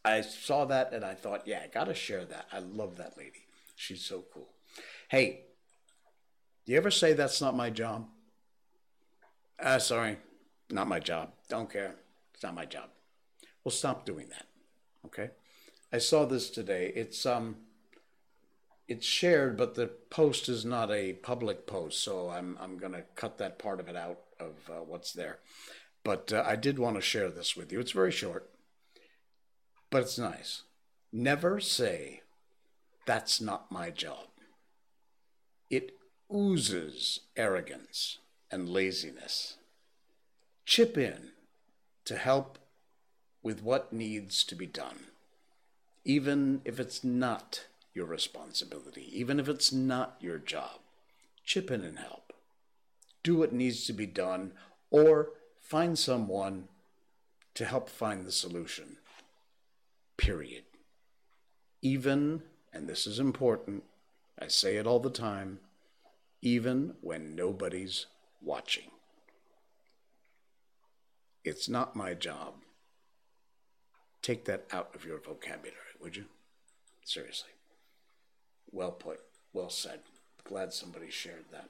I 0.05 0.21
saw 0.21 0.65
that 0.67 0.93
and 0.93 1.05
I 1.05 1.15
thought, 1.15 1.47
yeah, 1.47 1.61
I 1.65 1.69
got 1.69 1.85
to 1.85 1.95
share 1.95 2.25
that. 2.25 2.47
I 2.53 2.59
love 2.59 2.97
that 2.97 3.17
lady. 3.17 3.45
She's 3.77 4.05
so 4.05 4.25
cool. 4.33 4.49
Hey, 5.09 5.43
do 6.67 6.73
you 6.73 6.79
ever 6.79 6.91
say 6.91 7.13
that's 7.13 7.41
not 7.41 7.57
my 7.57 7.71
job? 7.71 8.09
Uh, 9.61 9.79
sorry, 9.79 10.17
not 10.71 10.89
my 10.89 10.99
job. 10.99 11.31
Don't 11.49 11.71
care. 11.71 11.95
It's 12.35 12.43
not 12.43 12.55
my 12.55 12.65
job. 12.65 12.89
Well, 13.65 13.73
stop 13.73 14.05
doing 14.05 14.29
that. 14.31 14.47
Okay. 15.07 15.31
I 15.93 15.99
saw 15.99 16.25
this 16.25 16.51
today. 16.51 16.93
It's 16.95 17.27
um, 17.27 17.57
it's 18.89 19.07
shared, 19.07 19.57
but 19.57 19.75
the 19.75 19.89
post 20.11 20.49
is 20.49 20.65
not 20.65 20.91
a 20.91 21.13
public 21.15 21.67
post, 21.67 22.03
so 22.03 22.31
I'm 22.31 22.57
I'm 22.61 22.79
gonna 22.79 23.03
cut 23.15 23.39
that 23.39 23.59
part 23.59 23.79
of 23.79 23.89
it 23.89 23.97
out 23.97 24.19
of 24.41 24.55
uh, 24.69 24.81
what's 24.81 25.13
there. 25.13 25.39
But 26.05 26.33
uh, 26.33 26.43
I 26.47 26.57
did 26.57 26.79
want 26.79 26.97
to 26.97 27.03
share 27.03 27.31
this 27.31 27.57
with 27.57 27.73
you. 27.73 27.79
It's 27.79 27.93
very 27.93 28.11
short, 28.11 28.51
but 29.93 30.03
it's 30.03 30.19
nice. 30.19 30.63
Never 31.13 31.61
say, 31.61 32.23
"That's 33.05 33.43
not 33.43 33.71
my 33.71 33.91
job." 33.91 34.31
It 35.69 35.99
oozes 36.35 37.21
arrogance 37.37 38.19
and 38.51 38.71
laziness. 38.71 39.59
Chip 40.65 40.97
in 40.97 41.33
to 42.07 42.17
help 42.17 42.59
with 43.43 43.61
what 43.61 43.93
needs 43.93 44.45
to 44.45 44.55
be 44.55 44.67
done, 44.67 45.09
even 46.05 46.63
if 46.65 46.81
it's 46.81 47.05
not 47.05 47.67
your 47.93 48.07
responsibility, 48.07 49.07
even 49.13 49.39
if 49.39 49.47
it's 49.47 49.73
not 49.73 50.17
your 50.21 50.39
job. 50.39 50.81
Chip 51.45 51.71
in 51.71 51.85
and 51.85 51.99
help. 51.99 52.33
Do 53.23 53.37
what 53.37 53.53
needs 53.53 53.85
to 53.87 53.93
be 53.93 54.07
done, 54.07 54.57
or 54.91 55.35
find 55.61 55.99
someone 55.99 56.69
to 57.55 57.67
help 57.67 57.91
find 57.91 58.25
the 58.25 58.33
solution. 58.33 58.97
Period. 60.23 60.63
Even, 61.83 62.43
and 62.73 62.89
this 62.89 63.09
is 63.09 63.19
important, 63.19 63.83
I 64.39 64.47
say 64.47 64.77
it 64.77 64.87
all 64.87 65.01
the 65.01 65.11
time, 65.11 65.59
even 66.41 66.95
when 67.01 67.35
nobody's 67.35 68.07
watching. 68.41 68.93
It's 71.45 71.69
not 71.69 71.97
my 71.97 72.15
job. 72.15 72.55
Take 74.23 74.45
that 74.45 74.67
out 74.73 74.95
of 74.95 75.05
your 75.05 75.19
vocabulary, 75.19 75.97
would 76.01 76.15
you? 76.17 76.27
Seriously. 77.05 77.51
Well 78.71 78.93
put. 78.93 79.19
Well 79.53 79.71
said. 79.71 79.99
Glad 80.45 80.73
somebody 80.73 81.11
shared 81.11 81.47
that. 81.51 81.69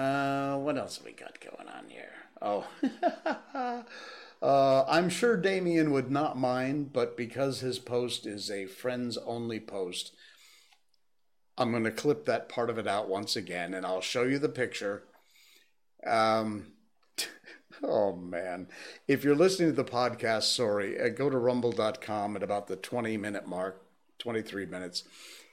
Uh, 0.00 0.56
what 0.56 0.78
else 0.78 0.96
have 0.96 1.04
we 1.04 1.12
got 1.12 1.38
going 1.38 1.68
on 1.68 1.90
here? 1.90 2.12
Oh, 2.40 2.66
uh, 4.44 4.84
I'm 4.88 5.08
sure 5.08 5.36
Damien 5.36 5.90
would 5.90 6.10
not 6.10 6.36
mind, 6.36 6.92
but 6.92 7.16
because 7.16 7.60
his 7.60 7.78
post 7.78 8.26
is 8.26 8.50
a 8.50 8.66
friends 8.66 9.16
only 9.18 9.58
post, 9.58 10.12
I'm 11.56 11.70
going 11.70 11.84
to 11.84 11.90
clip 11.90 12.26
that 12.26 12.48
part 12.48 12.70
of 12.70 12.78
it 12.78 12.86
out 12.86 13.08
once 13.08 13.36
again 13.36 13.74
and 13.74 13.86
I'll 13.86 14.00
show 14.00 14.24
you 14.24 14.38
the 14.38 14.48
picture 14.48 15.04
um, 16.06 16.66
oh 17.82 18.14
man. 18.14 18.68
If 19.08 19.24
you're 19.24 19.34
listening 19.34 19.70
to 19.70 19.76
the 19.76 19.90
podcast, 19.90 20.54
sorry, 20.54 21.00
uh, 21.00 21.08
go 21.08 21.30
to 21.30 21.38
rumble.com 21.38 22.36
at 22.36 22.42
about 22.42 22.66
the 22.66 22.76
20 22.76 23.16
minute 23.16 23.46
mark, 23.46 23.84
23 24.18 24.66
minutes. 24.66 25.04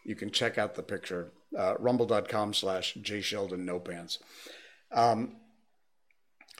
You 0.03 0.15
can 0.15 0.31
check 0.31 0.57
out 0.57 0.75
the 0.75 0.83
picture, 0.83 1.31
uh, 1.57 1.75
rumble.com 1.77 2.53
slash 2.53 2.95
J 2.95 3.21
Sheldon 3.21 3.65
No 3.65 3.79
Pants. 3.79 4.19
Um, 4.91 5.37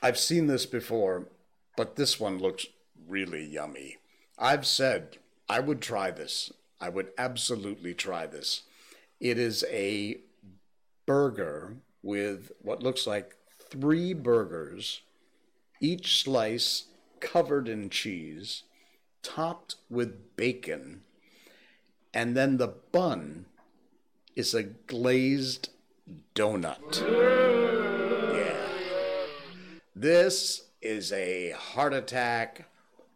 I've 0.02 0.18
seen 0.18 0.46
this 0.46 0.64
before, 0.66 1.28
but 1.76 1.96
this 1.96 2.20
one 2.20 2.38
looks 2.38 2.66
really 3.08 3.44
yummy. 3.44 3.98
I've 4.38 4.66
said 4.66 5.18
I 5.48 5.60
would 5.60 5.80
try 5.80 6.10
this. 6.10 6.52
I 6.80 6.88
would 6.88 7.10
absolutely 7.16 7.94
try 7.94 8.26
this. 8.26 8.62
It 9.20 9.38
is 9.38 9.64
a 9.70 10.18
burger 11.06 11.76
with 12.02 12.50
what 12.60 12.82
looks 12.82 13.06
like 13.06 13.36
three 13.70 14.12
burgers, 14.12 15.02
each 15.80 16.22
slice 16.22 16.86
covered 17.20 17.68
in 17.68 17.88
cheese, 17.88 18.64
topped 19.22 19.76
with 19.88 20.36
bacon, 20.36 21.02
and 22.12 22.36
then 22.36 22.56
the 22.56 22.74
bun 22.90 23.46
is 24.34 24.54
a 24.54 24.64
glazed 24.64 25.70
donut. 26.34 27.00
Yeah. 28.34 28.66
This 29.94 30.64
is 30.82 31.12
a 31.12 31.50
heart 31.52 31.94
attack 31.94 32.68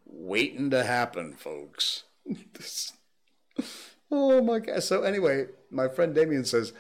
waiting 0.07 0.71
to 0.71 0.85
happen, 0.85 1.33
folks. 1.33 2.05
oh 4.11 4.43
my 4.43 4.61
God. 4.61 4.83
So, 4.83 5.03
anyway, 5.03 5.47
my 5.71 5.89
friend 5.89 6.15
Damien 6.15 6.45
says, 6.45 6.73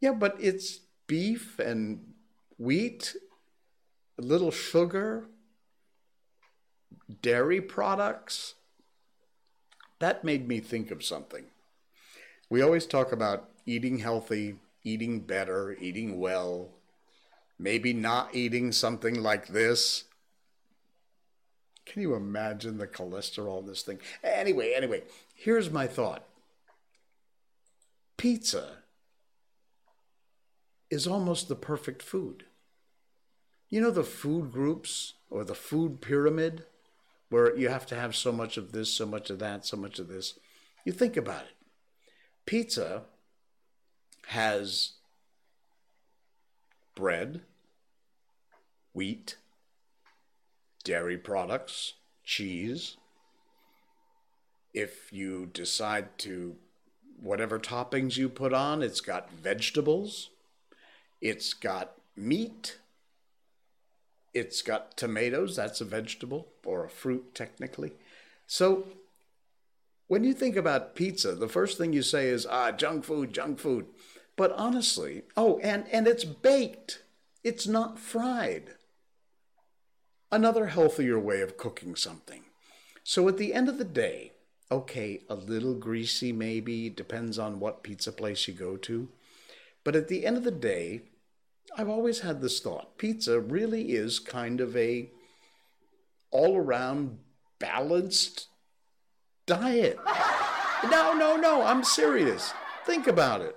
Yeah, 0.00 0.12
but 0.12 0.36
it's 0.38 0.80
beef 1.06 1.58
and 1.58 2.12
wheat, 2.58 3.16
a 4.18 4.22
little 4.22 4.50
sugar, 4.50 5.26
dairy 7.22 7.60
products. 7.60 8.54
That 9.98 10.24
made 10.24 10.48
me 10.48 10.60
think 10.60 10.90
of 10.90 11.04
something. 11.04 11.46
We 12.48 12.62
always 12.62 12.86
talk 12.86 13.12
about 13.12 13.48
eating 13.66 13.98
healthy, 13.98 14.56
eating 14.82 15.20
better, 15.20 15.76
eating 15.80 16.18
well, 16.18 16.70
maybe 17.58 17.92
not 17.92 18.34
eating 18.34 18.72
something 18.72 19.22
like 19.22 19.48
this. 19.48 20.04
Can 21.90 22.02
you 22.02 22.14
imagine 22.14 22.78
the 22.78 22.86
cholesterol 22.86 23.58
in 23.58 23.66
this 23.66 23.82
thing? 23.82 23.98
Anyway, 24.22 24.74
anyway, 24.76 25.02
here's 25.34 25.72
my 25.72 25.88
thought. 25.88 26.24
Pizza 28.16 28.76
is 30.88 31.08
almost 31.08 31.48
the 31.48 31.56
perfect 31.56 32.00
food. 32.00 32.44
You 33.70 33.80
know 33.80 33.90
the 33.90 34.04
food 34.04 34.52
groups 34.52 35.14
or 35.30 35.42
the 35.42 35.56
food 35.56 36.00
pyramid 36.00 36.64
where 37.28 37.56
you 37.56 37.68
have 37.68 37.86
to 37.86 37.96
have 37.96 38.14
so 38.14 38.30
much 38.30 38.56
of 38.56 38.70
this, 38.70 38.92
so 38.92 39.04
much 39.04 39.28
of 39.28 39.40
that, 39.40 39.66
so 39.66 39.76
much 39.76 39.98
of 39.98 40.06
this? 40.06 40.38
You 40.84 40.92
think 40.92 41.16
about 41.16 41.42
it. 41.42 41.56
pizza 42.46 43.02
has 44.28 44.92
bread, 46.94 47.40
wheat, 48.92 49.36
dairy 50.90 51.16
products, 51.16 51.94
cheese. 52.24 52.96
If 54.74 55.12
you 55.12 55.46
decide 55.46 56.18
to, 56.18 56.56
whatever 57.20 57.60
toppings 57.60 58.16
you 58.16 58.28
put 58.28 58.52
on, 58.52 58.82
it's 58.82 59.00
got 59.00 59.30
vegetables, 59.30 60.30
it's 61.20 61.54
got 61.54 61.92
meat, 62.16 62.78
it's 64.34 64.62
got 64.62 64.96
tomatoes, 64.96 65.54
that's 65.54 65.80
a 65.80 65.84
vegetable 65.84 66.48
or 66.64 66.84
a 66.84 66.90
fruit 66.90 67.36
technically. 67.36 67.92
So 68.48 68.88
when 70.08 70.24
you 70.24 70.34
think 70.34 70.56
about 70.56 70.96
pizza, 70.96 71.36
the 71.36 71.48
first 71.48 71.78
thing 71.78 71.92
you 71.92 72.02
say 72.02 72.26
is, 72.26 72.48
ah, 72.50 72.72
junk 72.72 73.04
food, 73.04 73.32
junk 73.32 73.60
food. 73.60 73.86
But 74.34 74.50
honestly, 74.56 75.22
oh, 75.36 75.60
and, 75.62 75.86
and 75.92 76.08
it's 76.08 76.24
baked, 76.24 77.04
it's 77.44 77.68
not 77.68 78.00
fried. 78.00 78.74
Another 80.32 80.66
healthier 80.66 81.18
way 81.18 81.40
of 81.40 81.56
cooking 81.56 81.96
something. 81.96 82.44
So 83.02 83.26
at 83.28 83.36
the 83.36 83.52
end 83.52 83.68
of 83.68 83.78
the 83.78 83.84
day, 83.84 84.32
okay, 84.70 85.22
a 85.28 85.34
little 85.34 85.74
greasy 85.74 86.32
maybe, 86.32 86.88
depends 86.88 87.38
on 87.38 87.58
what 87.58 87.82
pizza 87.82 88.12
place 88.12 88.46
you 88.46 88.54
go 88.54 88.76
to. 88.76 89.08
But 89.82 89.96
at 89.96 90.08
the 90.08 90.24
end 90.24 90.36
of 90.36 90.44
the 90.44 90.50
day, 90.50 91.02
I've 91.76 91.88
always 91.88 92.20
had 92.20 92.40
this 92.40 92.60
thought 92.60 92.98
pizza 92.98 93.40
really 93.40 93.92
is 93.92 94.18
kind 94.18 94.60
of 94.60 94.76
a 94.76 95.10
all 96.30 96.56
around 96.56 97.18
balanced 97.58 98.46
diet. 99.46 99.98
No, 100.82 101.12
no, 101.12 101.36
no, 101.36 101.62
I'm 101.62 101.84
serious. 101.84 102.54
Think 102.86 103.06
about 103.06 103.42
it. 103.42 103.54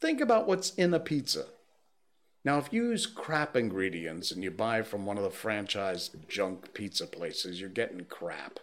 Think 0.00 0.20
about 0.20 0.48
what's 0.48 0.70
in 0.70 0.92
a 0.92 0.98
pizza. 0.98 1.46
Now, 2.46 2.58
if 2.58 2.72
you 2.72 2.90
use 2.90 3.06
crap 3.06 3.56
ingredients 3.56 4.30
and 4.30 4.44
you 4.44 4.52
buy 4.52 4.82
from 4.82 5.04
one 5.04 5.18
of 5.18 5.24
the 5.24 5.30
franchise 5.30 6.10
junk 6.28 6.72
pizza 6.74 7.08
places, 7.08 7.60
you're 7.60 7.68
getting 7.68 8.04
crap. 8.04 8.60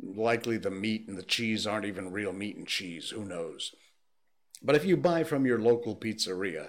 Likely 0.00 0.56
the 0.56 0.70
meat 0.70 1.08
and 1.08 1.18
the 1.18 1.24
cheese 1.24 1.66
aren't 1.66 1.84
even 1.84 2.12
real 2.12 2.32
meat 2.32 2.54
and 2.54 2.64
cheese, 2.64 3.10
who 3.10 3.24
knows. 3.24 3.74
But 4.62 4.76
if 4.76 4.84
you 4.84 4.96
buy 4.96 5.24
from 5.24 5.46
your 5.46 5.58
local 5.58 5.96
pizzeria, 5.96 6.68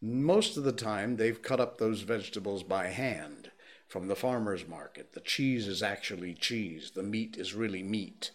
most 0.00 0.56
of 0.56 0.62
the 0.62 0.70
time, 0.70 1.16
they've 1.16 1.42
cut 1.42 1.58
up 1.58 1.78
those 1.78 2.02
vegetables 2.02 2.62
by 2.62 2.86
hand 2.86 3.50
from 3.88 4.06
the 4.06 4.14
farmer's 4.14 4.68
market. 4.68 5.14
The 5.14 5.20
cheese 5.20 5.66
is 5.66 5.82
actually 5.82 6.34
cheese. 6.34 6.92
The 6.94 7.02
meat 7.02 7.36
is 7.36 7.54
really 7.54 7.82
meat. 7.82 8.30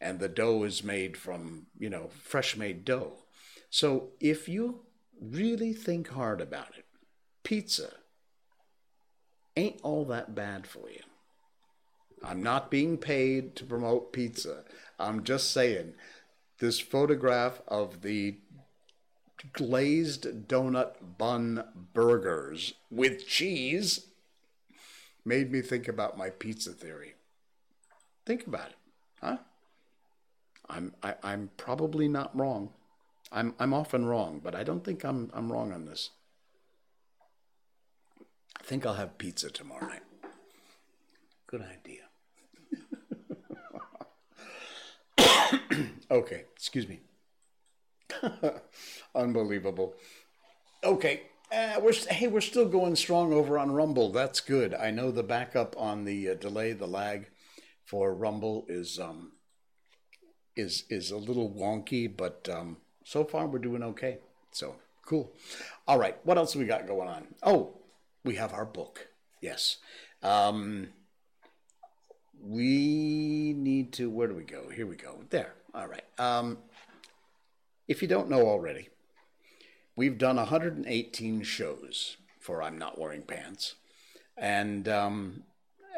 And 0.00 0.20
the 0.20 0.28
dough 0.28 0.62
is 0.62 0.84
made 0.84 1.16
from, 1.16 1.66
you 1.76 1.90
know, 1.90 2.10
fresh 2.22 2.56
made 2.56 2.84
dough. 2.84 3.24
So 3.68 4.10
if 4.20 4.48
you 4.48 4.82
really 5.20 5.72
think 5.72 6.10
hard 6.10 6.40
about 6.40 6.76
it, 6.78 6.83
pizza 7.44 7.90
ain't 9.56 9.80
all 9.82 10.04
that 10.06 10.34
bad 10.34 10.66
for 10.66 10.90
you. 10.90 11.00
I'm 12.22 12.42
not 12.42 12.70
being 12.70 12.96
paid 12.96 13.54
to 13.56 13.64
promote 13.64 14.12
pizza. 14.12 14.64
I'm 14.98 15.24
just 15.24 15.52
saying 15.52 15.94
this 16.58 16.80
photograph 16.80 17.60
of 17.68 18.02
the 18.02 18.38
glazed 19.52 20.48
donut 20.48 20.94
bun 21.18 21.64
burgers 21.92 22.74
with 22.90 23.26
cheese 23.26 24.06
made 25.24 25.52
me 25.52 25.60
think 25.60 25.86
about 25.86 26.16
my 26.16 26.30
pizza 26.30 26.70
theory. 26.70 27.14
Think 28.24 28.46
about 28.46 28.70
it, 28.70 28.76
huh? 29.20 29.36
I'm 30.68 30.94
I, 31.02 31.10
am 31.10 31.16
i 31.22 31.32
am 31.32 31.50
probably 31.58 32.08
not 32.08 32.34
wrong. 32.36 32.70
I'm 33.30 33.54
I'm 33.58 33.74
often 33.74 34.06
wrong, 34.06 34.40
but 34.42 34.54
I 34.54 34.62
don't 34.62 34.82
think 34.82 35.04
I'm 35.04 35.30
I'm 35.34 35.52
wrong 35.52 35.72
on 35.72 35.84
this. 35.84 36.10
I 38.64 38.66
think 38.66 38.86
I'll 38.86 38.94
have 38.94 39.18
pizza 39.18 39.50
tomorrow 39.50 39.86
night. 39.86 40.00
Good 41.46 41.60
idea. 41.60 42.00
okay, 46.10 46.44
excuse 46.56 46.88
me. 46.88 47.00
Unbelievable. 49.14 49.96
Okay. 50.82 51.24
Uh, 51.54 51.78
we're 51.82 51.92
hey, 51.92 52.26
we're 52.26 52.40
still 52.40 52.66
going 52.66 52.96
strong 52.96 53.34
over 53.34 53.58
on 53.58 53.70
Rumble. 53.70 54.10
That's 54.10 54.40
good. 54.40 54.72
I 54.72 54.90
know 54.90 55.10
the 55.10 55.22
backup 55.22 55.76
on 55.76 56.06
the 56.06 56.30
uh, 56.30 56.34
delay, 56.34 56.72
the 56.72 56.86
lag 56.86 57.28
for 57.84 58.14
Rumble 58.14 58.64
is 58.66 58.98
um 58.98 59.32
is 60.56 60.84
is 60.88 61.10
a 61.10 61.18
little 61.18 61.50
wonky, 61.50 62.10
but 62.16 62.48
um, 62.50 62.78
so 63.04 63.24
far 63.24 63.46
we're 63.46 63.58
doing 63.58 63.82
okay. 63.82 64.20
So 64.52 64.76
cool. 65.04 65.34
All 65.86 65.98
right, 65.98 66.16
what 66.24 66.38
else 66.38 66.56
we 66.56 66.64
got 66.64 66.86
going 66.86 67.08
on? 67.08 67.26
Oh, 67.42 67.74
we 68.24 68.36
have 68.36 68.52
our 68.52 68.64
book. 68.64 69.08
Yes. 69.40 69.76
Um, 70.22 70.88
we 72.42 73.54
need 73.56 73.92
to. 73.94 74.10
Where 74.10 74.28
do 74.28 74.34
we 74.34 74.44
go? 74.44 74.68
Here 74.70 74.86
we 74.86 74.96
go. 74.96 75.20
There. 75.30 75.54
All 75.74 75.86
right. 75.86 76.04
Um, 76.18 76.58
if 77.86 78.00
you 78.00 78.08
don't 78.08 78.30
know 78.30 78.46
already, 78.48 78.88
we've 79.96 80.18
done 80.18 80.36
118 80.36 81.42
shows 81.42 82.16
for 82.40 82.62
I'm 82.62 82.78
Not 82.78 82.98
Wearing 82.98 83.22
Pants. 83.22 83.74
And 84.36 84.88
um, 84.88 85.42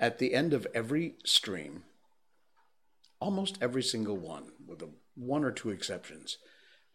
at 0.01 0.19
the 0.19 0.35
end 0.35 0.53
of 0.53 0.67
every 0.75 1.15
stream, 1.25 1.85
almost 3.21 3.59
every 3.61 3.83
single 3.83 4.17
one, 4.17 4.53
with 4.67 4.83
a, 4.83 4.89
one 5.15 5.45
or 5.45 5.53
two 5.53 5.71
exceptions, 5.71 6.39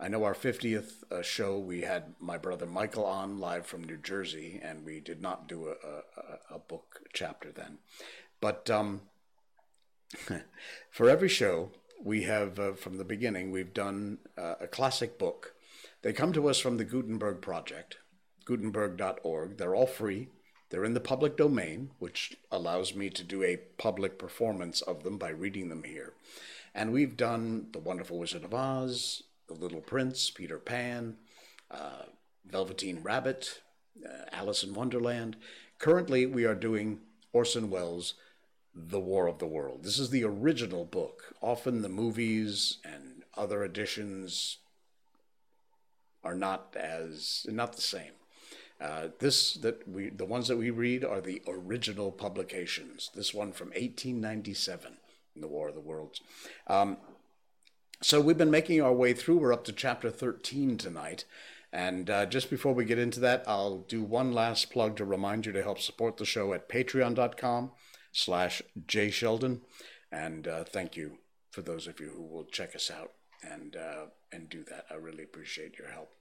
I 0.01 0.07
know 0.07 0.23
our 0.23 0.33
50th 0.33 1.03
uh, 1.11 1.21
show, 1.21 1.59
we 1.59 1.81
had 1.81 2.15
my 2.19 2.39
brother 2.39 2.65
Michael 2.65 3.05
on 3.05 3.37
live 3.37 3.67
from 3.67 3.83
New 3.83 3.97
Jersey, 3.97 4.59
and 4.63 4.83
we 4.83 4.99
did 4.99 5.21
not 5.21 5.47
do 5.47 5.67
a, 5.67 5.73
a, 6.19 6.55
a 6.55 6.59
book 6.59 7.01
chapter 7.13 7.51
then. 7.51 7.77
But 8.39 8.67
um, 8.71 9.01
for 10.89 11.07
every 11.07 11.29
show, 11.29 11.69
we 12.03 12.23
have, 12.23 12.59
uh, 12.59 12.73
from 12.73 12.97
the 12.97 13.05
beginning, 13.05 13.51
we've 13.51 13.75
done 13.75 14.17
uh, 14.35 14.55
a 14.59 14.67
classic 14.67 15.19
book. 15.19 15.53
They 16.01 16.13
come 16.13 16.33
to 16.33 16.49
us 16.49 16.57
from 16.57 16.77
the 16.77 16.83
Gutenberg 16.83 17.39
Project, 17.39 17.97
gutenberg.org. 18.45 19.57
They're 19.57 19.75
all 19.75 19.85
free. 19.85 20.29
They're 20.71 20.83
in 20.83 20.95
the 20.95 20.99
public 20.99 21.37
domain, 21.37 21.91
which 21.99 22.37
allows 22.51 22.95
me 22.95 23.11
to 23.11 23.23
do 23.23 23.43
a 23.43 23.57
public 23.77 24.17
performance 24.17 24.81
of 24.81 25.03
them 25.03 25.19
by 25.19 25.29
reading 25.29 25.69
them 25.69 25.83
here. 25.83 26.13
And 26.73 26.91
we've 26.91 27.17
done 27.17 27.67
The 27.71 27.79
Wonderful 27.79 28.17
Wizard 28.17 28.45
of 28.45 28.53
Oz, 28.55 29.21
The 29.53 29.59
Little 29.59 29.81
Prince, 29.81 30.29
Peter 30.29 30.57
Pan, 30.57 31.17
uh, 31.69 32.03
Velveteen 32.45 33.01
Rabbit, 33.03 33.61
uh, 34.05 34.25
Alice 34.31 34.63
in 34.63 34.73
Wonderland. 34.73 35.35
Currently, 35.77 36.25
we 36.25 36.45
are 36.45 36.55
doing 36.55 37.01
Orson 37.33 37.69
Welles' 37.69 38.13
The 38.73 38.99
War 38.99 39.27
of 39.27 39.39
the 39.39 39.47
World. 39.47 39.83
This 39.83 39.99
is 39.99 40.09
the 40.09 40.23
original 40.23 40.85
book. 40.85 41.35
Often 41.41 41.81
the 41.81 41.89
movies 41.89 42.77
and 42.85 43.23
other 43.35 43.63
editions 43.63 44.57
are 46.23 46.35
not 46.35 46.75
as 46.79 47.45
not 47.49 47.75
the 47.75 47.81
same. 47.81 48.11
Uh, 48.79 49.09
this 49.19 49.55
that 49.55 49.87
we 49.87 50.09
the 50.09 50.25
ones 50.25 50.47
that 50.47 50.57
we 50.57 50.69
read 50.69 51.03
are 51.03 51.19
the 51.19 51.41
original 51.47 52.11
publications. 52.11 53.11
This 53.13 53.33
one 53.33 53.51
from 53.51 53.69
1897, 53.69 54.97
The 55.35 55.47
War 55.47 55.69
of 55.69 55.75
the 55.75 55.81
Worlds. 55.81 56.21
Um, 56.67 56.97
so 58.01 58.19
we've 58.19 58.37
been 58.37 58.51
making 58.51 58.81
our 58.81 58.93
way 58.93 59.13
through. 59.13 59.37
We're 59.37 59.53
up 59.53 59.63
to 59.65 59.71
chapter 59.71 60.09
13 60.09 60.77
tonight. 60.77 61.25
And 61.73 62.09
uh, 62.09 62.25
just 62.25 62.49
before 62.49 62.73
we 62.73 62.83
get 62.83 62.99
into 62.99 63.19
that, 63.21 63.43
I'll 63.47 63.79
do 63.79 64.03
one 64.03 64.33
last 64.33 64.71
plug 64.71 64.97
to 64.97 65.05
remind 65.05 65.45
you 65.45 65.51
to 65.53 65.63
help 65.63 65.79
support 65.79 66.17
the 66.17 66.25
show 66.25 66.53
at 66.53 66.67
patreon.com 66.67 67.71
slash 68.11 68.61
jsheldon. 68.85 69.61
And 70.11 70.47
uh, 70.47 70.63
thank 70.65 70.97
you 70.97 71.19
for 71.51 71.61
those 71.61 71.87
of 71.87 71.99
you 71.99 72.09
who 72.09 72.23
will 72.23 72.45
check 72.45 72.75
us 72.75 72.91
out 72.91 73.11
and 73.43 73.75
uh, 73.75 74.05
and 74.31 74.49
do 74.49 74.63
that. 74.69 74.85
I 74.89 74.95
really 74.95 75.23
appreciate 75.23 75.77
your 75.77 75.89
help. 75.89 76.11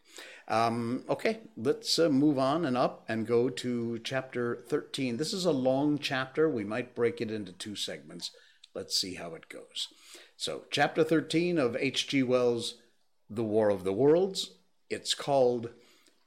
Um, 0.48 1.04
okay, 1.08 1.40
let's 1.56 1.98
uh, 1.98 2.08
move 2.08 2.38
on 2.38 2.64
and 2.64 2.76
up 2.76 3.04
and 3.08 3.26
go 3.26 3.48
to 3.48 4.00
chapter 4.02 4.64
13. 4.68 5.16
This 5.16 5.32
is 5.32 5.44
a 5.44 5.52
long 5.52 5.98
chapter. 5.98 6.48
We 6.48 6.64
might 6.64 6.94
break 6.94 7.20
it 7.20 7.30
into 7.30 7.52
two 7.52 7.76
segments. 7.76 8.30
Let's 8.74 8.96
see 8.96 9.14
how 9.14 9.34
it 9.34 9.48
goes. 9.48 9.88
So, 10.40 10.62
chapter 10.70 11.04
13 11.04 11.58
of 11.58 11.76
H.G. 11.76 12.22
Wells' 12.22 12.76
The 13.28 13.44
War 13.44 13.68
of 13.68 13.84
the 13.84 13.92
Worlds. 13.92 14.52
It's 14.88 15.12
called 15.12 15.68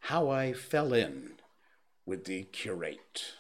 How 0.02 0.30
I 0.30 0.54
Fell 0.54 0.94
In 0.94 1.32
with 2.06 2.26
the 2.26 2.44
Curate. 2.44 3.34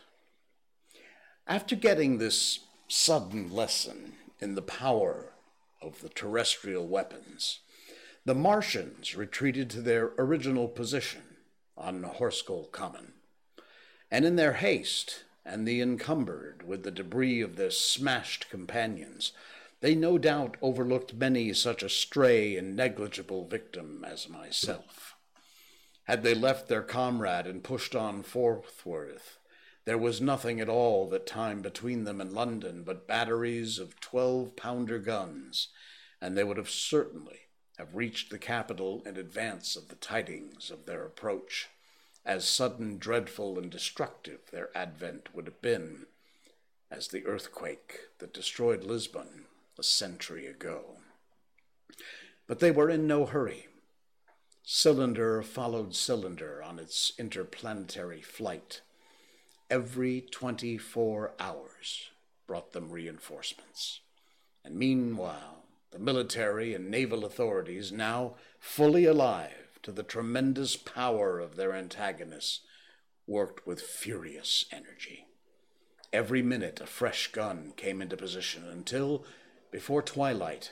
After 1.45 1.75
getting 1.75 2.17
this 2.17 2.61
sudden 2.87 3.53
lesson 3.53 4.13
in 4.39 4.55
the 4.55 4.63
power 4.63 5.33
of 5.79 6.01
the 6.01 6.09
terrestrial 6.09 6.87
weapons, 6.87 7.59
the 8.25 8.33
Martians 8.33 9.15
retreated 9.15 9.69
to 9.69 9.81
their 9.83 10.13
original 10.17 10.67
position 10.67 11.21
on 11.77 12.01
Horsell 12.01 12.71
Common. 12.71 13.13
And 14.09 14.25
in 14.25 14.37
their 14.37 14.53
haste, 14.53 15.23
and 15.45 15.67
the 15.67 15.81
encumbered 15.81 16.67
with 16.67 16.81
the 16.81 16.89
debris 16.89 17.41
of 17.41 17.57
their 17.57 17.69
smashed 17.69 18.49
companions, 18.49 19.33
They 19.83 19.95
no 19.95 20.17
doubt 20.17 20.55
overlooked 20.61 21.13
many 21.13 21.51
such 21.51 21.83
a 21.83 21.89
stray 21.89 22.55
and 22.55 22.73
negligible 22.73 23.45
victim 23.45 24.05
as 24.07 24.29
myself. 24.29 25.17
Had 26.05 26.23
they 26.23 26.33
left 26.33 26.69
their 26.69 26.81
comrade 26.81 27.45
and 27.45 27.61
pushed 27.61 27.93
on 27.93 28.23
forthwith, 28.23 29.39
there 29.83 29.97
was 29.97 30.21
nothing 30.21 30.61
at 30.61 30.69
all 30.69 31.09
that 31.09 31.27
time 31.27 31.61
between 31.61 32.05
them 32.05 32.21
and 32.21 32.31
London 32.31 32.83
but 32.83 33.09
batteries 33.09 33.77
of 33.77 33.99
twelve 33.99 34.55
pounder 34.55 34.99
guns, 34.99 35.67
and 36.21 36.37
they 36.37 36.45
would 36.45 36.55
have 36.55 36.69
certainly 36.69 37.49
have 37.77 37.93
reached 37.93 38.29
the 38.29 38.39
capital 38.39 39.03
in 39.05 39.17
advance 39.17 39.75
of 39.75 39.89
the 39.89 39.95
tidings 39.95 40.71
of 40.71 40.85
their 40.85 41.05
approach, 41.05 41.67
as 42.23 42.47
sudden, 42.47 42.99
dreadful, 42.99 43.59
and 43.59 43.69
destructive 43.69 44.39
their 44.49 44.69
advent 44.73 45.35
would 45.35 45.45
have 45.45 45.61
been 45.61 46.05
as 46.89 47.09
the 47.09 47.25
earthquake 47.25 47.99
that 48.19 48.33
destroyed 48.33 48.85
Lisbon 48.85 49.47
a 49.77 49.83
century 49.83 50.45
ago. 50.45 50.97
But 52.47 52.59
they 52.59 52.71
were 52.71 52.89
in 52.89 53.07
no 53.07 53.25
hurry. 53.25 53.67
Cylinder 54.63 55.41
followed 55.41 55.95
cylinder 55.95 56.61
on 56.63 56.79
its 56.79 57.11
interplanetary 57.17 58.21
flight. 58.21 58.81
Every 59.69 60.21
24 60.21 61.33
hours 61.39 62.09
brought 62.47 62.73
them 62.73 62.91
reinforcements. 62.91 64.01
And 64.63 64.75
meanwhile, 64.75 65.63
the 65.91 65.99
military 65.99 66.73
and 66.73 66.89
naval 66.89 67.25
authorities, 67.25 67.91
now 67.91 68.35
fully 68.59 69.05
alive 69.05 69.79
to 69.83 69.91
the 69.91 70.03
tremendous 70.03 70.75
power 70.75 71.39
of 71.39 71.55
their 71.55 71.73
antagonists, 71.73 72.61
worked 73.27 73.67
with 73.67 73.81
furious 73.81 74.65
energy. 74.71 75.27
Every 76.11 76.41
minute 76.41 76.79
a 76.81 76.85
fresh 76.85 77.31
gun 77.31 77.73
came 77.75 78.01
into 78.01 78.15
position 78.15 78.67
until 78.67 79.25
before 79.73 80.03
twilight, 80.03 80.71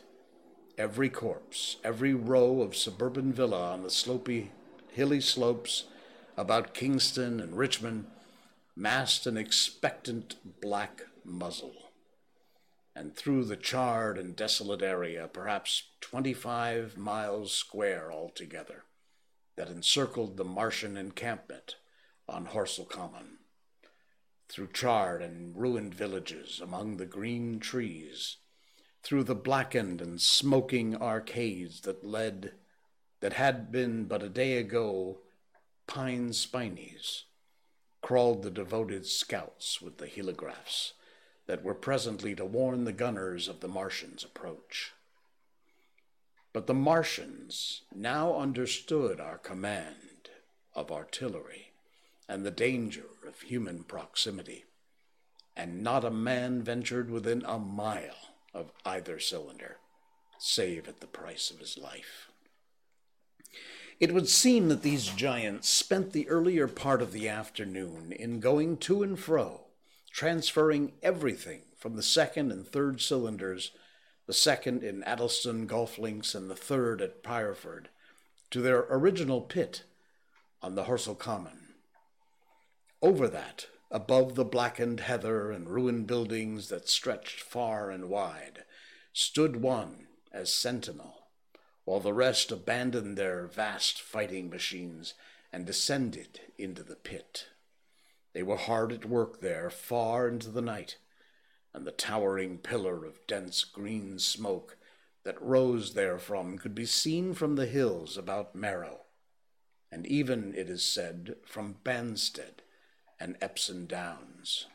every 0.78 1.10
corpse, 1.10 1.78
every 1.84 2.14
row 2.14 2.62
of 2.62 2.76
suburban 2.76 3.34
villa 3.34 3.72
on 3.72 3.82
the 3.82 3.90
slopy, 3.90 4.52
hilly 4.92 5.20
slopes 5.20 5.86
about 6.38 6.76
Kingston 6.76 7.40
and 7.40 7.58
Richmond 7.58 8.06
massed 8.76 9.26
an 9.26 9.38
expectant 9.38 10.36
black 10.62 11.02
muzzle. 11.26 11.74
And 12.96 13.16
through 13.16 13.46
the 13.46 13.56
charred 13.56 14.20
and 14.20 14.36
desolate 14.36 14.84
area, 14.84 15.28
perhaps 15.34 15.82
25 16.02 16.96
miles 16.96 17.52
square 17.52 18.12
altogether, 18.12 18.84
that 19.58 19.70
encircled 19.70 20.38
the 20.38 20.44
Martian 20.44 20.96
encampment 20.96 21.78
on 22.30 22.46
Horsell 22.46 22.88
Common, 22.88 23.40
through 24.48 24.68
charred 24.74 25.24
and 25.24 25.58
ruined 25.58 25.96
villages 25.96 26.62
among 26.64 26.98
the 26.98 27.08
green 27.08 27.60
trees, 27.60 28.38
through 29.04 29.24
the 29.24 29.36
blackened 29.36 30.02
and 30.02 30.22
smoking 30.22 30.96
arcades 30.96 31.82
that 31.82 32.06
led, 32.06 32.54
that 33.20 33.34
had 33.34 33.72
been 33.72 34.06
but 34.06 34.24
a 34.24 34.30
day 34.30 34.58
ago 34.58 35.20
pine 35.88 36.32
spinneys, 36.32 37.26
crawled 38.02 38.44
the 38.44 38.52
devoted 38.52 39.06
scouts 39.06 39.82
with 39.82 39.98
the 39.98 40.08
heliographs 40.08 40.94
that 41.48 41.64
were 41.64 41.74
presently 41.74 42.36
to 42.36 42.46
warn 42.46 42.86
the 42.86 42.94
gunners 42.94 43.48
of 43.48 43.60
the 43.60 43.68
Martians' 43.68 44.24
approach. 44.24 44.94
But 46.54 46.68
the 46.68 46.74
Martians 46.74 47.82
now 47.94 48.36
understood 48.36 49.20
our 49.20 49.38
command 49.38 50.30
of 50.74 50.92
artillery 50.92 51.72
and 52.28 52.46
the 52.46 52.52
danger 52.52 53.06
of 53.28 53.42
human 53.42 53.84
proximity, 53.84 54.66
and 55.56 55.84
not 55.84 56.06
a 56.06 56.12
man 56.12 56.62
ventured 56.62 57.10
within 57.10 57.44
a 57.46 57.60
mile 57.60 58.31
of 58.54 58.72
either 58.86 59.20
cylinder, 59.20 59.78
save 60.38 60.88
at 60.88 61.00
the 61.00 61.08
price 61.08 61.52
of 61.52 61.60
his 61.60 61.78
life. 61.78 62.30
It 64.00 64.14
would 64.14 64.28
seem 64.28 64.70
that 64.70 64.82
these 64.82 65.06
giants 65.08 65.70
spent 65.70 66.12
the 66.12 66.28
earlier 66.28 66.68
part 66.68 67.02
of 67.02 67.12
the 67.12 67.30
afternoon 67.30 68.12
in 68.12 68.40
going 68.40 68.78
to 68.78 69.04
and 69.04 69.18
fro, 69.18 69.68
transferring 70.12 70.94
everything 71.04 71.62
from 71.78 71.96
the 71.96 72.04
second 72.04 72.52
and 72.52 72.68
third 72.68 73.00
cylinders, 73.00 73.72
the 74.26 74.34
second 74.34 74.84
in 74.84 75.04
Addlestone 75.04 75.68
Golf 75.68 76.00
Links 76.00 76.34
and 76.34 76.50
the 76.50 76.56
third 76.56 77.02
at 77.02 77.22
Pyrford, 77.22 77.90
to 78.50 78.62
their 78.62 78.88
original 78.90 79.42
pit 79.42 79.84
on 80.62 80.76
the 80.76 80.86
Horsell 80.86 81.18
Common. 81.18 81.76
Over 83.02 83.28
that, 83.28 83.68
above 83.92 84.36
the 84.36 84.46
blackened 84.46 85.02
heather 85.02 85.52
and 85.52 85.70
ruined 85.70 86.08
buildings 86.08 86.70
that 86.70 86.88
stretched 86.88 87.42
far 87.42 87.92
and 87.92 88.08
wide, 88.08 88.64
stood 89.12 89.58
one 89.58 90.08
as 90.32 90.54
sentinel, 90.54 91.28
while 91.84 92.00
the 92.00 92.14
rest 92.14 92.52
abandoned 92.54 93.18
their 93.18 93.46
vast 93.48 94.02
fighting 94.02 94.50
machines 94.50 95.14
and 95.52 95.66
descended 95.66 96.40
into 96.58 96.82
the 96.82 96.96
pit. 96.96 97.48
They 98.34 98.44
were 98.44 98.56
hard 98.56 98.94
at 98.94 99.04
work 99.04 99.42
there 99.42 99.70
far 99.70 100.30
into 100.30 100.50
the 100.50 100.62
night, 100.62 100.96
and 101.74 101.86
the 101.86 101.92
towering 101.92 102.60
pillar 102.60 103.04
of 103.04 103.28
dense 103.28 103.66
green 103.66 104.20
smoke 104.20 104.78
that 105.24 105.42
rose 105.42 105.96
therefrom 105.96 106.58
could 106.58 106.74
be 106.74 106.86
seen 106.86 107.34
from 107.34 107.56
the 107.56 107.66
hills 107.66 108.18
about 108.18 108.56
Merrow, 108.56 109.02
and 109.92 110.08
even, 110.08 110.56
it 110.56 110.70
is 110.70 110.82
said, 110.82 111.36
from 111.46 111.76
Banstead 111.84 112.61
and 113.22 113.38
Epsom 113.40 113.86
Downs. 113.86 114.66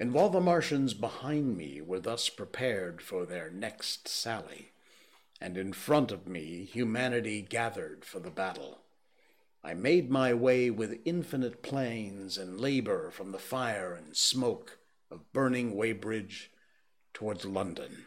And 0.00 0.12
while 0.12 0.28
the 0.28 0.40
Martians 0.40 0.92
behind 0.92 1.56
me 1.56 1.80
were 1.80 2.00
thus 2.00 2.28
prepared 2.28 3.00
for 3.00 3.24
their 3.24 3.50
next 3.50 4.08
sally, 4.08 4.72
and 5.40 5.56
in 5.56 5.72
front 5.72 6.10
of 6.10 6.26
me 6.26 6.64
humanity 6.64 7.40
gathered 7.40 8.04
for 8.04 8.18
the 8.18 8.30
battle, 8.30 8.80
I 9.62 9.74
made 9.74 10.10
my 10.10 10.34
way 10.34 10.70
with 10.70 11.00
infinite 11.04 11.62
pains 11.62 12.36
and 12.36 12.60
labor 12.60 13.10
from 13.10 13.32
the 13.32 13.38
fire 13.38 13.94
and 13.94 14.16
smoke 14.16 14.78
of 15.10 15.32
burning 15.32 15.74
Weybridge 15.74 16.50
towards 17.14 17.44
London. 17.44 18.06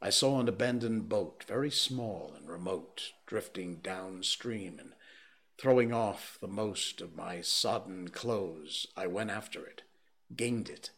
I 0.00 0.10
saw 0.10 0.38
an 0.38 0.48
abandoned 0.48 1.08
boat, 1.08 1.44
very 1.48 1.70
small 1.70 2.34
and 2.36 2.48
remote, 2.48 3.12
drifting 3.26 3.76
downstream 3.76 4.78
and 4.78 4.92
Throwing 5.56 5.92
off 5.92 6.36
the 6.40 6.48
most 6.48 7.00
of 7.00 7.16
my 7.16 7.40
sodden 7.40 8.08
clothes, 8.08 8.86
I 8.96 9.06
went 9.06 9.30
after 9.30 9.64
it, 9.64 9.82
gained 10.36 10.68
it, 10.68 10.90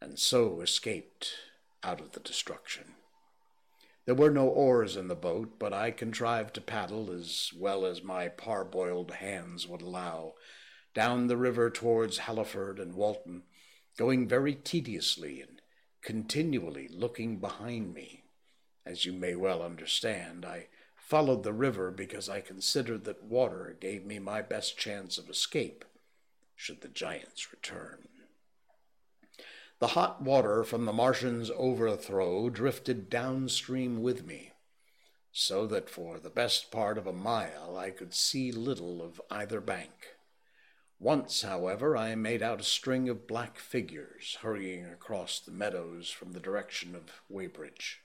and 0.00 0.18
so 0.18 0.60
escaped 0.60 1.34
out 1.82 2.00
of 2.00 2.12
the 2.12 2.20
destruction. 2.20 2.94
There 4.04 4.16
were 4.16 4.30
no 4.30 4.48
oars 4.48 4.96
in 4.96 5.06
the 5.06 5.14
boat, 5.14 5.58
but 5.60 5.72
I 5.72 5.92
contrived 5.92 6.54
to 6.54 6.60
paddle 6.60 7.12
as 7.12 7.52
well 7.56 7.86
as 7.86 8.02
my 8.02 8.28
parboiled 8.28 9.12
hands 9.12 9.68
would 9.68 9.82
allow, 9.82 10.34
down 10.92 11.28
the 11.28 11.36
river 11.36 11.70
towards 11.70 12.18
Halliford 12.18 12.80
and 12.80 12.94
Walton, 12.94 13.44
going 13.96 14.26
very 14.26 14.56
tediously 14.56 15.40
and 15.40 15.62
continually 16.02 16.88
looking 16.88 17.38
behind 17.38 17.94
me. 17.94 18.24
As 18.84 19.04
you 19.04 19.12
may 19.12 19.36
well 19.36 19.62
understand, 19.62 20.44
I 20.44 20.66
followed 21.12 21.42
the 21.42 21.52
river 21.52 21.90
because 21.90 22.30
I 22.30 22.40
considered 22.40 23.04
that 23.04 23.22
water 23.22 23.76
gave 23.78 24.06
me 24.06 24.18
my 24.18 24.40
best 24.40 24.78
chance 24.78 25.18
of 25.18 25.28
escape 25.28 25.84
should 26.56 26.80
the 26.80 26.88
giants 26.88 27.52
return. 27.52 28.08
The 29.78 29.88
hot 29.88 30.22
water 30.22 30.64
from 30.64 30.86
the 30.86 30.92
Martian's 30.94 31.50
overthrow 31.54 32.48
drifted 32.48 33.10
downstream 33.10 34.00
with 34.00 34.24
me, 34.24 34.52
so 35.30 35.66
that 35.66 35.90
for 35.90 36.18
the 36.18 36.30
best 36.30 36.70
part 36.70 36.96
of 36.96 37.06
a 37.06 37.12
mile 37.12 37.76
I 37.76 37.90
could 37.90 38.14
see 38.14 38.50
little 38.50 39.02
of 39.02 39.20
either 39.30 39.60
bank. 39.60 40.16
Once, 40.98 41.42
however, 41.42 41.94
I 41.94 42.14
made 42.14 42.42
out 42.42 42.62
a 42.62 42.64
string 42.64 43.10
of 43.10 43.26
black 43.26 43.58
figures 43.58 44.38
hurrying 44.40 44.86
across 44.86 45.40
the 45.40 45.52
meadows 45.52 46.08
from 46.08 46.32
the 46.32 46.40
direction 46.40 46.94
of 46.94 47.20
Weybridge. 47.28 48.00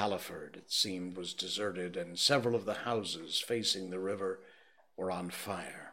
Halliford, 0.00 0.56
it 0.56 0.72
seemed, 0.72 1.14
was 1.14 1.34
deserted, 1.34 1.94
and 1.94 2.18
several 2.18 2.54
of 2.54 2.64
the 2.64 2.88
houses 2.88 3.38
facing 3.38 3.90
the 3.90 3.98
river 3.98 4.40
were 4.96 5.10
on 5.10 5.28
fire. 5.28 5.92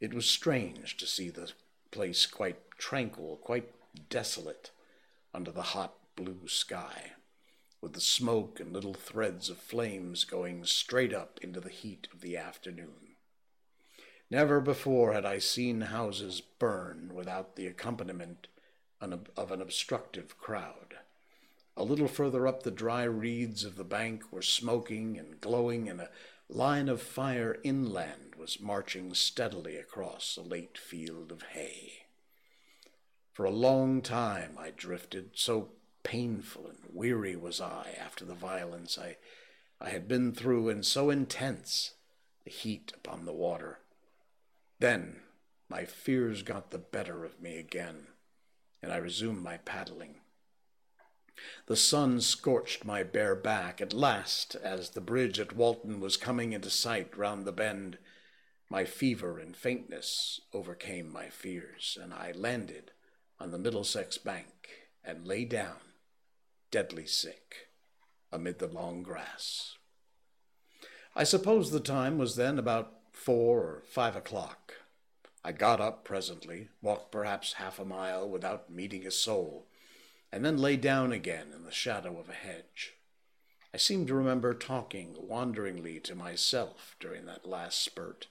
It 0.00 0.14
was 0.14 0.24
strange 0.24 0.96
to 0.96 1.06
see 1.06 1.28
the 1.28 1.52
place 1.90 2.24
quite 2.24 2.56
tranquil, 2.78 3.36
quite 3.36 3.70
desolate, 4.08 4.70
under 5.34 5.50
the 5.50 5.76
hot 5.76 5.92
blue 6.16 6.48
sky, 6.48 7.12
with 7.82 7.92
the 7.92 8.00
smoke 8.00 8.58
and 8.60 8.72
little 8.72 8.94
threads 8.94 9.50
of 9.50 9.58
flames 9.58 10.24
going 10.24 10.64
straight 10.64 11.12
up 11.12 11.38
into 11.42 11.60
the 11.60 11.68
heat 11.68 12.08
of 12.14 12.22
the 12.22 12.38
afternoon. 12.38 13.14
Never 14.30 14.58
before 14.58 15.12
had 15.12 15.26
I 15.26 15.38
seen 15.38 15.82
houses 15.82 16.40
burn 16.40 17.10
without 17.12 17.56
the 17.56 17.66
accompaniment 17.66 18.46
of 19.02 19.50
an 19.52 19.60
obstructive 19.60 20.38
crowd. 20.38 20.89
A 21.76 21.84
little 21.84 22.08
further 22.08 22.46
up, 22.46 22.62
the 22.62 22.70
dry 22.70 23.04
reeds 23.04 23.64
of 23.64 23.76
the 23.76 23.84
bank 23.84 24.24
were 24.30 24.42
smoking 24.42 25.18
and 25.18 25.40
glowing, 25.40 25.88
and 25.88 26.00
a 26.00 26.10
line 26.48 26.88
of 26.88 27.00
fire 27.00 27.58
inland 27.62 28.34
was 28.36 28.60
marching 28.60 29.14
steadily 29.14 29.76
across 29.76 30.36
a 30.36 30.42
late 30.42 30.76
field 30.76 31.30
of 31.30 31.42
hay. 31.42 32.06
For 33.32 33.44
a 33.44 33.50
long 33.50 34.02
time 34.02 34.56
I 34.58 34.70
drifted, 34.70 35.30
so 35.34 35.70
painful 36.02 36.66
and 36.66 36.78
weary 36.92 37.36
was 37.36 37.60
I 37.60 37.96
after 38.00 38.24
the 38.24 38.34
violence 38.34 38.98
I, 38.98 39.16
I 39.80 39.90
had 39.90 40.08
been 40.08 40.32
through, 40.34 40.68
and 40.68 40.84
so 40.84 41.08
intense 41.08 41.94
the 42.44 42.50
heat 42.50 42.92
upon 42.96 43.24
the 43.24 43.32
water. 43.32 43.78
Then 44.80 45.20
my 45.68 45.84
fears 45.84 46.42
got 46.42 46.70
the 46.70 46.78
better 46.78 47.24
of 47.24 47.40
me 47.40 47.58
again, 47.58 48.08
and 48.82 48.92
I 48.92 48.96
resumed 48.96 49.42
my 49.42 49.58
paddling. 49.58 50.16
The 51.66 51.76
sun 51.76 52.20
scorched 52.20 52.84
my 52.84 53.02
bare 53.02 53.34
back. 53.34 53.80
At 53.80 53.92
last, 53.92 54.54
as 54.56 54.90
the 54.90 55.00
bridge 55.00 55.38
at 55.38 55.54
Walton 55.54 56.00
was 56.00 56.16
coming 56.16 56.52
into 56.52 56.70
sight 56.70 57.16
round 57.16 57.44
the 57.44 57.52
bend, 57.52 57.98
my 58.68 58.84
fever 58.84 59.38
and 59.38 59.56
faintness 59.56 60.40
overcame 60.52 61.12
my 61.12 61.28
fears, 61.28 61.98
and 62.00 62.14
I 62.14 62.32
landed 62.34 62.92
on 63.40 63.50
the 63.50 63.58
Middlesex 63.58 64.18
bank 64.18 64.68
and 65.02 65.26
lay 65.26 65.44
down, 65.44 65.78
deadly 66.70 67.06
sick, 67.06 67.68
amid 68.30 68.58
the 68.58 68.68
long 68.68 69.02
grass. 69.02 69.76
I 71.16 71.24
suppose 71.24 71.70
the 71.70 71.80
time 71.80 72.18
was 72.18 72.36
then 72.36 72.58
about 72.58 72.92
four 73.12 73.60
or 73.60 73.82
five 73.88 74.14
o'clock. 74.14 74.74
I 75.44 75.52
got 75.52 75.80
up 75.80 76.04
presently, 76.04 76.68
walked 76.82 77.10
perhaps 77.10 77.54
half 77.54 77.78
a 77.78 77.84
mile 77.84 78.28
without 78.28 78.70
meeting 78.70 79.06
a 79.06 79.10
soul, 79.10 79.66
and 80.32 80.44
then 80.44 80.56
lay 80.56 80.76
down 80.76 81.12
again 81.12 81.48
in 81.54 81.64
the 81.64 81.72
shadow 81.72 82.18
of 82.18 82.28
a 82.28 82.32
hedge. 82.34 82.94
I 83.72 83.76
seem 83.76 84.06
to 84.06 84.14
remember 84.14 84.52
talking 84.54 85.14
wanderingly 85.18 86.00
to 86.00 86.14
myself 86.14 86.96
during 86.98 87.26
that 87.26 87.48
last 87.48 87.82
spurt. 87.82 88.26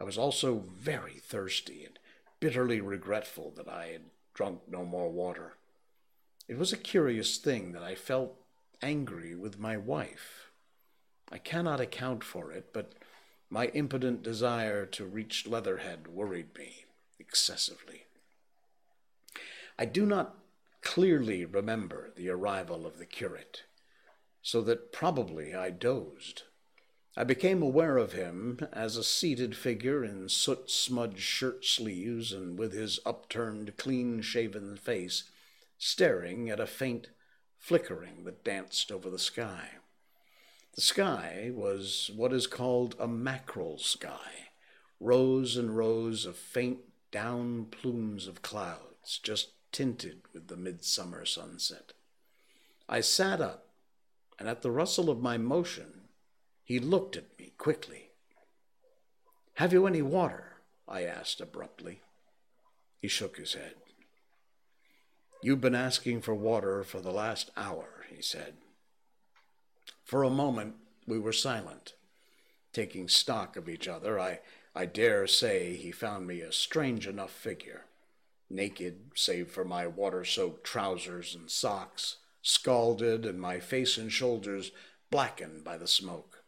I 0.00 0.04
was 0.04 0.18
also 0.18 0.64
very 0.72 1.14
thirsty 1.14 1.84
and 1.84 1.98
bitterly 2.38 2.80
regretful 2.80 3.52
that 3.56 3.68
I 3.68 3.86
had 3.86 4.02
drunk 4.34 4.60
no 4.68 4.84
more 4.84 5.10
water. 5.10 5.54
It 6.48 6.58
was 6.58 6.72
a 6.72 6.76
curious 6.76 7.38
thing 7.38 7.72
that 7.72 7.82
I 7.82 7.94
felt 7.94 8.36
angry 8.82 9.34
with 9.34 9.58
my 9.58 9.76
wife. 9.76 10.50
I 11.30 11.38
cannot 11.38 11.80
account 11.80 12.22
for 12.22 12.52
it, 12.52 12.72
but 12.72 12.92
my 13.50 13.66
impotent 13.68 14.22
desire 14.22 14.86
to 14.86 15.06
reach 15.06 15.46
Leatherhead 15.46 16.08
worried 16.08 16.56
me 16.56 16.84
excessively. 17.18 18.04
I 19.78 19.86
do 19.86 20.06
not 20.06 20.36
clearly 20.86 21.44
remember 21.44 22.12
the 22.14 22.28
arrival 22.30 22.86
of 22.86 22.96
the 22.96 23.04
curate, 23.04 23.64
so 24.40 24.62
that 24.62 24.92
probably 24.92 25.52
I 25.52 25.68
dozed. 25.70 26.44
I 27.16 27.24
became 27.24 27.60
aware 27.60 27.96
of 27.96 28.12
him 28.12 28.60
as 28.72 28.96
a 28.96 29.02
seated 29.02 29.56
figure 29.56 30.04
in 30.04 30.28
soot 30.28 30.70
smudged 30.70 31.18
shirt 31.18 31.64
sleeves 31.64 32.32
and 32.32 32.56
with 32.56 32.72
his 32.72 33.00
upturned, 33.04 33.76
clean 33.76 34.22
shaven 34.22 34.76
face, 34.76 35.24
staring 35.76 36.48
at 36.50 36.60
a 36.60 36.68
faint 36.68 37.08
flickering 37.58 38.22
that 38.22 38.44
danced 38.44 38.92
over 38.92 39.10
the 39.10 39.18
sky. 39.18 39.70
The 40.76 40.82
sky 40.82 41.50
was 41.52 42.12
what 42.14 42.32
is 42.32 42.46
called 42.46 42.94
a 43.00 43.08
mackerel 43.08 43.78
sky, 43.78 44.50
rows 45.00 45.56
and 45.56 45.76
rows 45.76 46.24
of 46.26 46.36
faint 46.36 46.78
down 47.10 47.66
plumes 47.72 48.28
of 48.28 48.40
clouds, 48.40 49.18
just 49.20 49.55
tinted 49.76 50.22
with 50.32 50.48
the 50.48 50.56
midsummer 50.56 51.26
sunset. 51.26 51.92
I 52.88 53.02
sat 53.02 53.42
up, 53.42 53.66
and 54.38 54.48
at 54.48 54.62
the 54.62 54.70
rustle 54.70 55.10
of 55.10 55.20
my 55.20 55.36
motion, 55.36 56.08
he 56.64 56.78
looked 56.78 57.14
at 57.14 57.38
me 57.38 57.52
quickly. 57.58 58.08
Have 59.56 59.74
you 59.74 59.86
any 59.86 60.00
water? 60.00 60.62
I 60.88 61.02
asked 61.02 61.42
abruptly. 61.42 62.00
He 63.02 63.08
shook 63.08 63.36
his 63.36 63.52
head. 63.52 63.74
You've 65.42 65.60
been 65.60 65.74
asking 65.74 66.22
for 66.22 66.34
water 66.34 66.82
for 66.82 67.02
the 67.02 67.12
last 67.12 67.50
hour, 67.54 68.06
he 68.08 68.22
said. 68.22 68.54
For 70.04 70.22
a 70.22 70.30
moment, 70.30 70.76
we 71.06 71.18
were 71.18 71.34
silent, 71.34 71.92
taking 72.72 73.08
stock 73.08 73.58
of 73.58 73.68
each 73.68 73.88
other. 73.88 74.18
I, 74.18 74.40
I 74.74 74.86
dare 74.86 75.26
say 75.26 75.76
he 75.76 75.92
found 75.92 76.26
me 76.26 76.40
a 76.40 76.50
strange 76.50 77.06
enough 77.06 77.30
figure, 77.30 77.84
naked 78.48 79.10
save 79.14 79.50
for 79.50 79.64
my 79.64 79.86
water 79.86 80.24
soaked 80.24 80.64
trousers 80.64 81.34
and 81.34 81.50
socks, 81.50 82.16
scalded, 82.42 83.26
and 83.26 83.40
my 83.40 83.58
face 83.58 83.98
and 83.98 84.12
shoulders 84.12 84.70
blackened 85.10 85.64
by 85.64 85.76
the 85.76 85.88
smoke. 85.88 86.44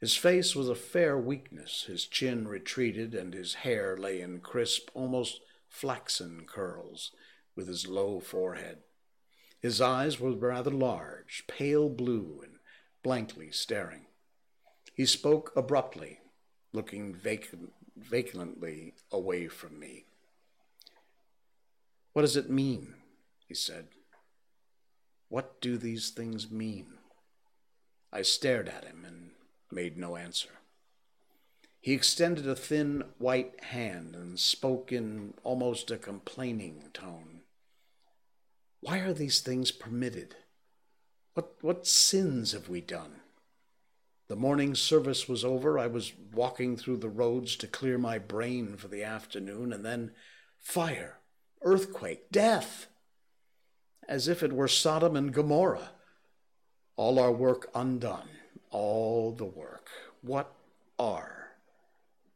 His 0.00 0.16
face 0.16 0.54
was 0.54 0.68
a 0.68 0.74
fair 0.74 1.18
weakness, 1.18 1.84
his 1.86 2.06
chin 2.06 2.46
retreated, 2.46 3.14
and 3.14 3.32
his 3.32 3.54
hair 3.54 3.96
lay 3.96 4.20
in 4.20 4.40
crisp, 4.40 4.90
almost 4.94 5.40
flaxen 5.68 6.44
curls 6.46 7.12
with 7.54 7.66
his 7.66 7.86
low 7.86 8.20
forehead. 8.20 8.78
His 9.60 9.80
eyes 9.80 10.20
were 10.20 10.32
rather 10.32 10.70
large, 10.70 11.44
pale 11.48 11.88
blue, 11.88 12.40
and 12.44 12.56
blankly 13.02 13.50
staring. 13.50 14.06
He 14.94 15.06
spoke 15.06 15.52
abruptly, 15.56 16.20
looking 16.72 17.14
vacant, 17.14 17.72
vacantly 17.96 18.94
away 19.10 19.48
from 19.48 19.78
me. 19.78 20.04
What 22.16 22.22
does 22.22 22.36
it 22.36 22.48
mean? 22.48 22.94
he 23.46 23.52
said. 23.52 23.88
What 25.28 25.60
do 25.60 25.76
these 25.76 26.08
things 26.08 26.50
mean? 26.50 26.94
I 28.10 28.22
stared 28.22 28.70
at 28.70 28.84
him 28.84 29.04
and 29.06 29.32
made 29.70 29.98
no 29.98 30.16
answer. 30.16 30.48
He 31.78 31.92
extended 31.92 32.48
a 32.48 32.56
thin 32.56 33.04
white 33.18 33.62
hand 33.64 34.14
and 34.16 34.40
spoke 34.40 34.92
in 34.92 35.34
almost 35.44 35.90
a 35.90 35.98
complaining 35.98 36.84
tone. 36.94 37.42
Why 38.80 39.00
are 39.00 39.12
these 39.12 39.40
things 39.40 39.70
permitted? 39.70 40.36
What, 41.34 41.56
what 41.60 41.86
sins 41.86 42.52
have 42.52 42.70
we 42.70 42.80
done? 42.80 43.16
The 44.28 44.36
morning 44.36 44.74
service 44.74 45.28
was 45.28 45.44
over. 45.44 45.78
I 45.78 45.86
was 45.86 46.14
walking 46.32 46.78
through 46.78 46.96
the 46.96 47.10
roads 47.10 47.56
to 47.56 47.66
clear 47.66 47.98
my 47.98 48.18
brain 48.18 48.78
for 48.78 48.88
the 48.88 49.04
afternoon, 49.04 49.70
and 49.70 49.84
then 49.84 50.12
fire, 50.58 51.18
earthquake, 51.62 52.30
death, 52.30 52.86
as 54.08 54.28
if 54.28 54.42
it 54.42 54.52
were 54.52 54.68
Sodom 54.68 55.16
and 55.16 55.32
Gomorrah. 55.32 55.90
All 56.96 57.18
our 57.18 57.32
work 57.32 57.68
undone 57.74 58.28
all 58.70 59.32
the 59.32 59.44
work. 59.44 59.88
What 60.20 60.52
are 60.98 61.52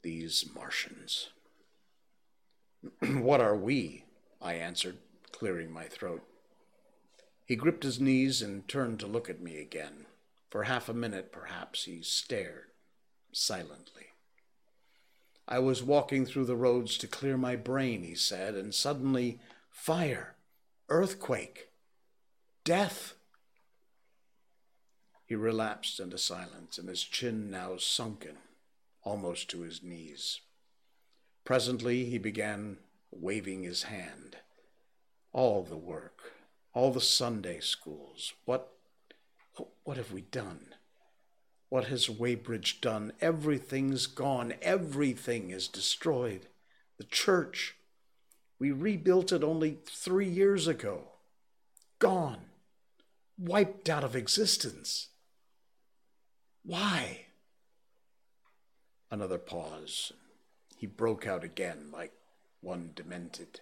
these 0.03 0.47
Martians? 0.55 1.29
what 3.01 3.41
are 3.41 3.57
we? 3.57 4.05
I 4.41 4.55
answered, 4.55 4.97
clearing 5.33 5.71
my 5.71 5.85
throat. 5.85 6.23
He 7.45 7.57
gripped 7.57 7.83
his 7.83 8.01
knees 8.01 8.41
and 8.41 8.67
turned 8.67 9.01
to 9.01 9.07
look 9.07 9.29
at 9.29 9.43
me 9.43 9.61
again. 9.61 10.07
For 10.51 10.63
half 10.65 10.89
a 10.89 10.95
minute, 10.95 11.31
perhaps, 11.31 11.85
he 11.85 12.01
stared 12.03 12.69
silently. 13.33 14.07
I 15.51 15.59
was 15.59 15.83
walking 15.83 16.25
through 16.25 16.45
the 16.45 16.55
roads 16.55 16.97
to 16.99 17.09
clear 17.09 17.37
my 17.37 17.57
brain, 17.57 18.05
he 18.05 18.15
said, 18.15 18.55
and 18.55 18.73
suddenly 18.73 19.41
fire, 19.69 20.37
earthquake, 20.89 21.71
death. 22.63 23.15
He 25.27 25.35
relapsed 25.35 25.99
into 25.99 26.19
silence, 26.19 26.79
and 26.79 26.89
his 26.89 27.03
chin 27.03 27.51
now 27.51 27.77
sunken 27.79 28.37
almost 29.03 29.51
to 29.51 29.63
his 29.63 29.83
knees. 29.83 30.41
Presently 31.45 32.05
he 32.05 32.19
began 32.19 32.77
waving 33.11 33.65
his 33.65 33.85
hand. 33.85 34.37
All 35.33 35.65
the 35.65 35.77
work, 35.77 36.33
all 36.75 36.93
the 36.93 37.01
Sunday 37.01 37.59
schools, 37.59 38.35
what, 38.45 38.73
what 39.83 39.97
have 39.97 40.13
we 40.13 40.21
done? 40.21 40.75
What 41.71 41.85
has 41.87 42.11
Weybridge 42.11 42.81
done? 42.81 43.13
Everything's 43.21 44.09
gone. 44.09 44.55
Everything 44.61 45.51
is 45.51 45.69
destroyed. 45.69 46.47
The 46.99 47.05
church, 47.05 47.77
we 48.59 48.73
rebuilt 48.73 49.31
it 49.31 49.45
only 49.45 49.79
three 49.87 50.29
years 50.29 50.67
ago. 50.67 51.05
Gone. 52.01 52.41
Wiped 53.39 53.89
out 53.89 54.03
of 54.03 54.17
existence. 54.17 55.09
Why? 56.65 57.27
Another 59.09 59.39
pause. 59.39 60.13
He 60.77 60.87
broke 60.87 61.25
out 61.25 61.45
again 61.45 61.91
like 61.93 62.13
one 62.61 62.91
demented. 62.97 63.61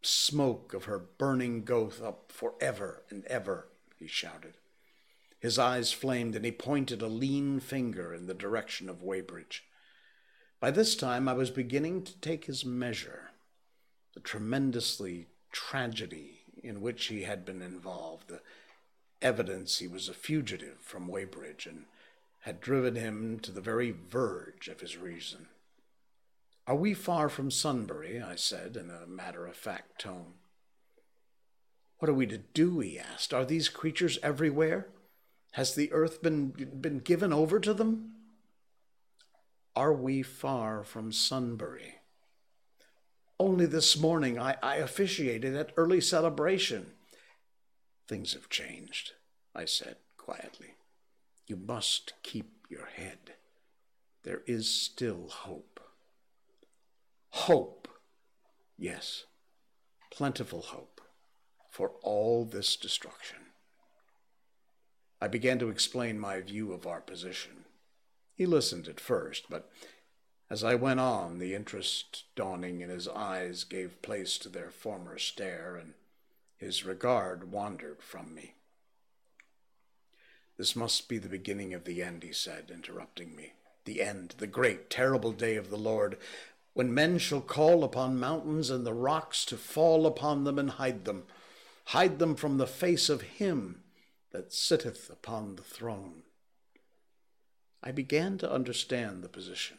Smoke 0.00 0.74
of 0.74 0.84
her 0.84 0.98
burning 0.98 1.64
ghost 1.64 2.00
up 2.00 2.30
for 2.32 2.54
ever 2.60 3.02
and 3.10 3.24
ever, 3.24 3.66
he 3.98 4.06
shouted. 4.06 4.54
His 5.40 5.58
eyes 5.58 5.90
flamed, 5.90 6.36
and 6.36 6.44
he 6.44 6.52
pointed 6.52 7.00
a 7.00 7.08
lean 7.08 7.60
finger 7.60 8.14
in 8.14 8.26
the 8.26 8.34
direction 8.34 8.88
of 8.88 9.02
Weybridge. 9.02 9.64
By 10.60 10.70
this 10.70 10.94
time, 10.94 11.26
I 11.28 11.32
was 11.32 11.50
beginning 11.50 12.04
to 12.04 12.20
take 12.20 12.44
his 12.44 12.64
measure. 12.64 13.30
The 14.14 14.20
tremendously 14.20 15.28
tragedy 15.50 16.40
in 16.62 16.82
which 16.82 17.06
he 17.06 17.22
had 17.22 17.46
been 17.46 17.62
involved, 17.62 18.28
the 18.28 18.42
evidence 19.22 19.78
he 19.78 19.88
was 19.88 20.08
a 20.08 20.14
fugitive 20.14 20.78
from 20.80 21.08
Weybridge 21.08 21.66
and 21.66 21.84
had 22.40 22.60
driven 22.60 22.94
him 22.94 23.38
to 23.40 23.50
the 23.50 23.60
very 23.62 23.90
verge 23.90 24.68
of 24.68 24.80
his 24.80 24.98
reason. 24.98 25.46
Are 26.66 26.76
we 26.76 26.92
far 26.92 27.30
from 27.30 27.50
Sunbury? 27.50 28.22
I 28.22 28.36
said 28.36 28.76
in 28.76 28.90
a 28.90 29.06
matter 29.06 29.46
of 29.46 29.56
fact 29.56 30.00
tone. 30.00 30.34
What 31.98 32.08
are 32.08 32.14
we 32.14 32.26
to 32.26 32.38
do? 32.38 32.80
he 32.80 32.98
asked. 32.98 33.34
Are 33.34 33.44
these 33.44 33.68
creatures 33.68 34.18
everywhere? 34.22 34.88
Has 35.52 35.74
the 35.74 35.92
earth 35.92 36.22
been, 36.22 36.50
been 36.80 36.98
given 36.98 37.32
over 37.32 37.58
to 37.60 37.74
them? 37.74 38.12
Are 39.74 39.92
we 39.92 40.22
far 40.22 40.84
from 40.84 41.12
Sunbury? 41.12 41.96
Only 43.38 43.66
this 43.66 43.98
morning 43.98 44.38
I, 44.38 44.56
I 44.62 44.76
officiated 44.76 45.56
at 45.56 45.72
early 45.76 46.00
celebration. 46.00 46.92
Things 48.06 48.34
have 48.34 48.48
changed, 48.48 49.12
I 49.54 49.64
said 49.64 49.96
quietly. 50.16 50.74
You 51.46 51.56
must 51.56 52.12
keep 52.22 52.66
your 52.68 52.86
head. 52.86 53.34
There 54.22 54.42
is 54.46 54.70
still 54.70 55.28
hope. 55.28 55.80
Hope, 57.30 57.88
yes, 58.76 59.24
plentiful 60.10 60.60
hope 60.60 61.00
for 61.70 61.92
all 62.02 62.44
this 62.44 62.76
destruction. 62.76 63.38
I 65.20 65.28
began 65.28 65.58
to 65.58 65.68
explain 65.68 66.18
my 66.18 66.40
view 66.40 66.72
of 66.72 66.86
our 66.86 67.00
position. 67.00 67.64
He 68.34 68.46
listened 68.46 68.88
at 68.88 68.98
first, 68.98 69.50
but 69.50 69.70
as 70.48 70.64
I 70.64 70.74
went 70.74 70.98
on, 70.98 71.38
the 71.38 71.54
interest 71.54 72.24
dawning 72.34 72.80
in 72.80 72.88
his 72.88 73.06
eyes 73.06 73.64
gave 73.64 74.00
place 74.02 74.38
to 74.38 74.48
their 74.48 74.70
former 74.70 75.18
stare, 75.18 75.76
and 75.76 75.92
his 76.56 76.84
regard 76.84 77.52
wandered 77.52 78.02
from 78.02 78.34
me. 78.34 78.54
This 80.56 80.74
must 80.74 81.08
be 81.08 81.18
the 81.18 81.28
beginning 81.28 81.74
of 81.74 81.84
the 81.84 82.02
end, 82.02 82.22
he 82.22 82.32
said, 82.32 82.70
interrupting 82.72 83.36
me. 83.36 83.52
The 83.84 84.02
end, 84.02 84.34
the 84.38 84.46
great, 84.46 84.90
terrible 84.90 85.32
day 85.32 85.56
of 85.56 85.70
the 85.70 85.78
Lord, 85.78 86.18
when 86.72 86.94
men 86.94 87.18
shall 87.18 87.40
call 87.40 87.84
upon 87.84 88.18
mountains 88.18 88.70
and 88.70 88.86
the 88.86 88.94
rocks 88.94 89.44
to 89.46 89.56
fall 89.56 90.06
upon 90.06 90.44
them 90.44 90.58
and 90.58 90.70
hide 90.70 91.04
them, 91.04 91.24
hide 91.86 92.18
them 92.18 92.36
from 92.36 92.56
the 92.56 92.66
face 92.66 93.08
of 93.08 93.22
him 93.22 93.82
that 94.30 94.52
sitteth 94.52 95.10
upon 95.10 95.56
the 95.56 95.62
throne. 95.62 96.22
I 97.82 97.92
began 97.92 98.38
to 98.38 98.52
understand 98.52 99.22
the 99.22 99.28
position. 99.28 99.78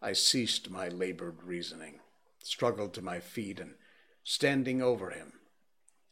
I 0.00 0.12
ceased 0.12 0.70
my 0.70 0.88
labored 0.88 1.42
reasoning, 1.42 2.00
struggled 2.42 2.94
to 2.94 3.02
my 3.02 3.20
feet, 3.20 3.58
and 3.58 3.74
standing 4.22 4.80
over 4.80 5.10
him, 5.10 5.32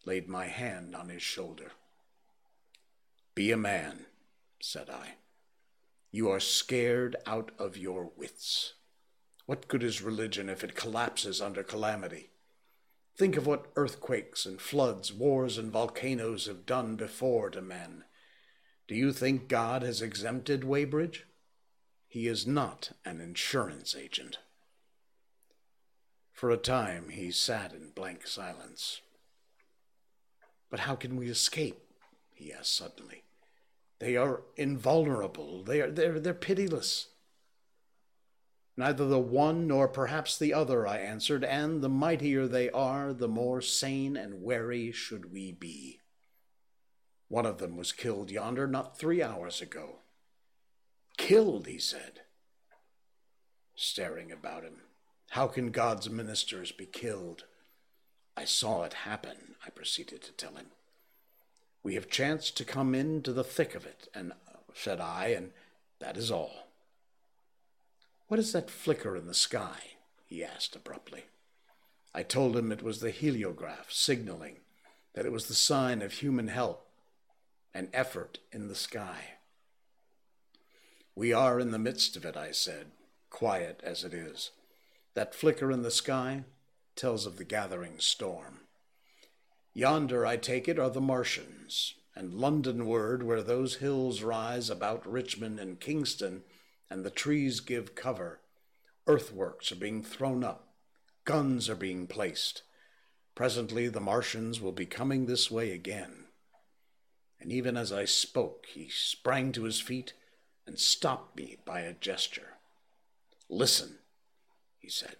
laid 0.04 0.28
my 0.28 0.46
hand 0.46 0.96
on 0.96 1.08
his 1.08 1.22
shoulder. 1.22 1.72
Be 3.34 3.52
a 3.52 3.56
man, 3.56 4.06
said 4.60 4.90
I. 4.90 5.14
You 6.10 6.28
are 6.30 6.40
scared 6.40 7.16
out 7.26 7.52
of 7.58 7.76
your 7.76 8.10
wits. 8.16 8.74
What 9.46 9.68
good 9.68 9.82
is 9.82 10.02
religion 10.02 10.48
if 10.48 10.62
it 10.62 10.74
collapses 10.74 11.40
under 11.40 11.62
calamity? 11.62 12.31
Think 13.16 13.36
of 13.36 13.46
what 13.46 13.70
earthquakes 13.76 14.46
and 14.46 14.60
floods, 14.60 15.12
wars 15.12 15.58
and 15.58 15.70
volcanoes 15.70 16.46
have 16.46 16.66
done 16.66 16.96
before 16.96 17.50
to 17.50 17.60
men. 17.60 18.04
Do 18.88 18.94
you 18.94 19.12
think 19.12 19.48
God 19.48 19.82
has 19.82 20.02
exempted 20.02 20.64
Weybridge? 20.64 21.26
He 22.08 22.26
is 22.26 22.46
not 22.46 22.92
an 23.04 23.20
insurance 23.20 23.94
agent. 23.94 24.38
For 26.32 26.50
a 26.50 26.56
time 26.56 27.10
he 27.10 27.30
sat 27.30 27.72
in 27.72 27.90
blank 27.94 28.26
silence. 28.26 29.00
But 30.70 30.80
how 30.80 30.96
can 30.96 31.16
we 31.16 31.28
escape? 31.28 31.78
he 32.34 32.52
asked 32.52 32.76
suddenly. 32.76 33.22
They 33.98 34.16
are 34.16 34.42
invulnerable. 34.56 35.62
They 35.62 35.80
are 35.80 35.90
they're, 35.90 36.18
they're 36.18 36.34
pitiless. 36.34 37.08
Neither 38.76 39.06
the 39.06 39.18
one 39.18 39.66
nor 39.66 39.86
perhaps 39.86 40.38
the 40.38 40.54
other, 40.54 40.86
I 40.86 40.98
answered, 40.98 41.44
and 41.44 41.82
the 41.82 41.88
mightier 41.88 42.46
they 42.46 42.70
are, 42.70 43.12
the 43.12 43.28
more 43.28 43.60
sane 43.60 44.16
and 44.16 44.42
wary 44.42 44.92
should 44.92 45.30
we 45.30 45.52
be. 45.52 46.00
One 47.28 47.44
of 47.46 47.58
them 47.58 47.76
was 47.76 47.92
killed 47.92 48.30
yonder 48.30 48.66
not 48.66 48.98
three 48.98 49.22
hours 49.22 49.60
ago. 49.60 50.00
Killed, 51.18 51.66
he 51.66 51.78
said, 51.78 52.22
staring 53.74 54.32
about 54.32 54.64
him. 54.64 54.82
How 55.30 55.46
can 55.46 55.70
God's 55.70 56.10
ministers 56.10 56.72
be 56.72 56.86
killed? 56.86 57.44
I 58.36 58.44
saw 58.44 58.84
it 58.84 58.94
happen, 58.94 59.56
I 59.66 59.70
proceeded 59.70 60.22
to 60.22 60.32
tell 60.32 60.54
him. 60.54 60.68
We 61.82 61.94
have 61.94 62.08
chanced 62.08 62.56
to 62.58 62.64
come 62.64 62.94
into 62.94 63.32
the 63.32 63.44
thick 63.44 63.74
of 63.74 63.84
it, 63.84 64.08
and 64.14 64.32
said 64.74 65.00
I, 65.00 65.28
and 65.28 65.52
that 66.00 66.16
is 66.16 66.30
all. 66.30 66.68
What 68.32 68.38
is 68.38 68.52
that 68.54 68.70
flicker 68.70 69.14
in 69.14 69.26
the 69.26 69.34
sky? 69.34 69.76
he 70.24 70.42
asked 70.42 70.74
abruptly. 70.74 71.24
I 72.14 72.22
told 72.22 72.56
him 72.56 72.72
it 72.72 72.82
was 72.82 73.00
the 73.00 73.12
heliograph 73.12 73.90
signaling 73.90 74.60
that 75.12 75.26
it 75.26 75.32
was 75.32 75.48
the 75.48 75.54
sign 75.54 76.00
of 76.00 76.14
human 76.14 76.48
help 76.48 76.88
and 77.74 77.90
effort 77.92 78.38
in 78.50 78.68
the 78.68 78.74
sky. 78.74 79.34
We 81.14 81.34
are 81.34 81.60
in 81.60 81.72
the 81.72 81.78
midst 81.78 82.16
of 82.16 82.24
it, 82.24 82.34
I 82.34 82.52
said, 82.52 82.92
quiet 83.28 83.82
as 83.84 84.02
it 84.02 84.14
is. 84.14 84.52
That 85.12 85.34
flicker 85.34 85.70
in 85.70 85.82
the 85.82 85.90
sky 85.90 86.44
tells 86.96 87.26
of 87.26 87.36
the 87.36 87.44
gathering 87.44 87.98
storm. 87.98 88.60
Yonder, 89.74 90.24
I 90.24 90.38
take 90.38 90.68
it, 90.68 90.78
are 90.78 90.88
the 90.88 91.02
Martians, 91.02 91.96
and 92.16 92.32
Londonward, 92.32 93.24
where 93.24 93.42
those 93.42 93.76
hills 93.76 94.22
rise 94.22 94.70
about 94.70 95.06
Richmond 95.06 95.60
and 95.60 95.78
Kingston, 95.78 96.44
and 96.92 97.06
the 97.06 97.10
trees 97.10 97.60
give 97.60 97.94
cover, 97.94 98.40
earthworks 99.06 99.72
are 99.72 99.76
being 99.76 100.02
thrown 100.02 100.44
up, 100.44 100.74
guns 101.24 101.70
are 101.70 101.74
being 101.74 102.06
placed. 102.06 102.64
Presently, 103.34 103.88
the 103.88 103.98
Martians 103.98 104.60
will 104.60 104.72
be 104.72 104.84
coming 104.84 105.24
this 105.24 105.50
way 105.50 105.72
again. 105.72 106.26
And 107.40 107.50
even 107.50 107.78
as 107.78 107.92
I 107.92 108.04
spoke, 108.04 108.66
he 108.74 108.90
sprang 108.90 109.52
to 109.52 109.64
his 109.64 109.80
feet 109.80 110.12
and 110.66 110.78
stopped 110.78 111.34
me 111.34 111.56
by 111.64 111.80
a 111.80 111.94
gesture. 111.94 112.58
Listen, 113.48 114.00
he 114.78 114.90
said. 114.90 115.16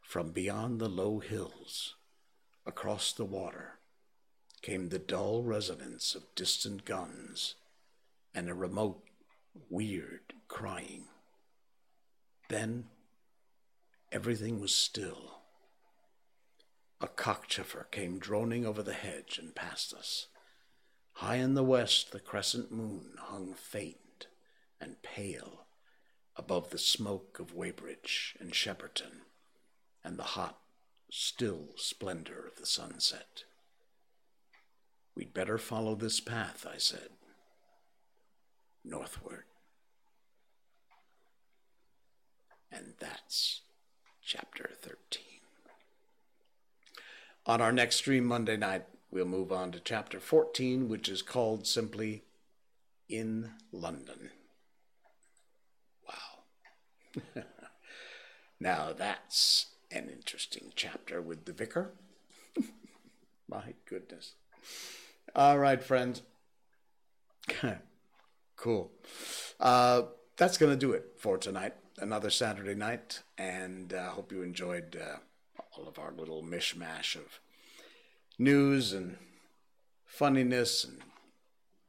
From 0.00 0.30
beyond 0.30 0.80
the 0.80 0.88
low 0.88 1.18
hills, 1.18 1.96
across 2.64 3.12
the 3.12 3.26
water, 3.26 3.80
came 4.62 4.88
the 4.88 4.98
dull 4.98 5.42
resonance 5.42 6.14
of 6.14 6.34
distant 6.34 6.86
guns 6.86 7.56
and 8.34 8.48
a 8.48 8.54
remote, 8.54 9.02
weird 9.68 10.34
crying. 10.48 11.04
Then 12.48 12.86
everything 14.12 14.60
was 14.60 14.74
still. 14.74 15.42
A 17.00 17.08
cockchafer 17.08 17.90
came 17.90 18.18
droning 18.18 18.66
over 18.66 18.82
the 18.82 18.92
hedge 18.92 19.38
and 19.40 19.54
past 19.54 19.94
us. 19.94 20.26
High 21.14 21.36
in 21.36 21.54
the 21.54 21.64
west, 21.64 22.12
the 22.12 22.20
crescent 22.20 22.70
moon 22.70 23.12
hung 23.18 23.54
faint 23.54 24.26
and 24.80 25.02
pale 25.02 25.66
above 26.36 26.70
the 26.70 26.78
smoke 26.78 27.38
of 27.38 27.54
Weybridge 27.54 28.36
and 28.40 28.52
Shepperton 28.52 29.22
and 30.02 30.18
the 30.18 30.22
hot, 30.22 30.58
still 31.10 31.68
splendor 31.76 32.46
of 32.46 32.56
the 32.56 32.66
sunset. 32.66 33.44
We'd 35.14 35.34
better 35.34 35.58
follow 35.58 35.94
this 35.94 36.20
path, 36.20 36.66
I 36.70 36.78
said, 36.78 37.10
northward. 38.84 39.44
And 42.72 42.94
that's 43.00 43.62
chapter 44.22 44.70
13. 44.80 45.22
On 47.46 47.60
our 47.60 47.72
next 47.72 47.96
stream 47.96 48.24
Monday 48.24 48.56
night, 48.56 48.84
We'll 49.12 49.26
move 49.26 49.50
on 49.50 49.72
to 49.72 49.80
chapter 49.80 50.20
14, 50.20 50.88
which 50.88 51.08
is 51.08 51.20
called 51.20 51.66
simply 51.66 52.22
In 53.08 53.50
London. 53.72 54.30
Wow. 56.06 57.42
now 58.60 58.92
that's 58.92 59.66
an 59.90 60.08
interesting 60.08 60.72
chapter 60.76 61.20
with 61.20 61.44
the 61.44 61.52
vicar. 61.52 61.90
My 63.48 63.74
goodness. 63.84 64.34
All 65.34 65.58
right, 65.58 65.82
friends. 65.82 66.22
cool. 68.60 68.92
Uh, 69.58 70.02
that's 70.36 70.58
going 70.58 70.72
to 70.72 70.78
do 70.78 70.92
it 70.92 71.14
for 71.16 71.38
tonight. 71.38 71.74
Another 71.98 72.30
Saturday 72.30 72.74
night, 72.74 73.22
and 73.36 73.92
I 73.92 73.96
uh, 73.96 74.10
hope 74.10 74.32
you 74.32 74.42
enjoyed 74.42 74.96
uh, 74.96 75.16
all 75.76 75.88
of 75.88 75.98
our 75.98 76.12
little 76.12 76.42
mishmash 76.42 77.14
of 77.16 77.40
news 78.38 78.92
and 78.92 79.18
funniness 80.06 80.84
and 80.84 80.98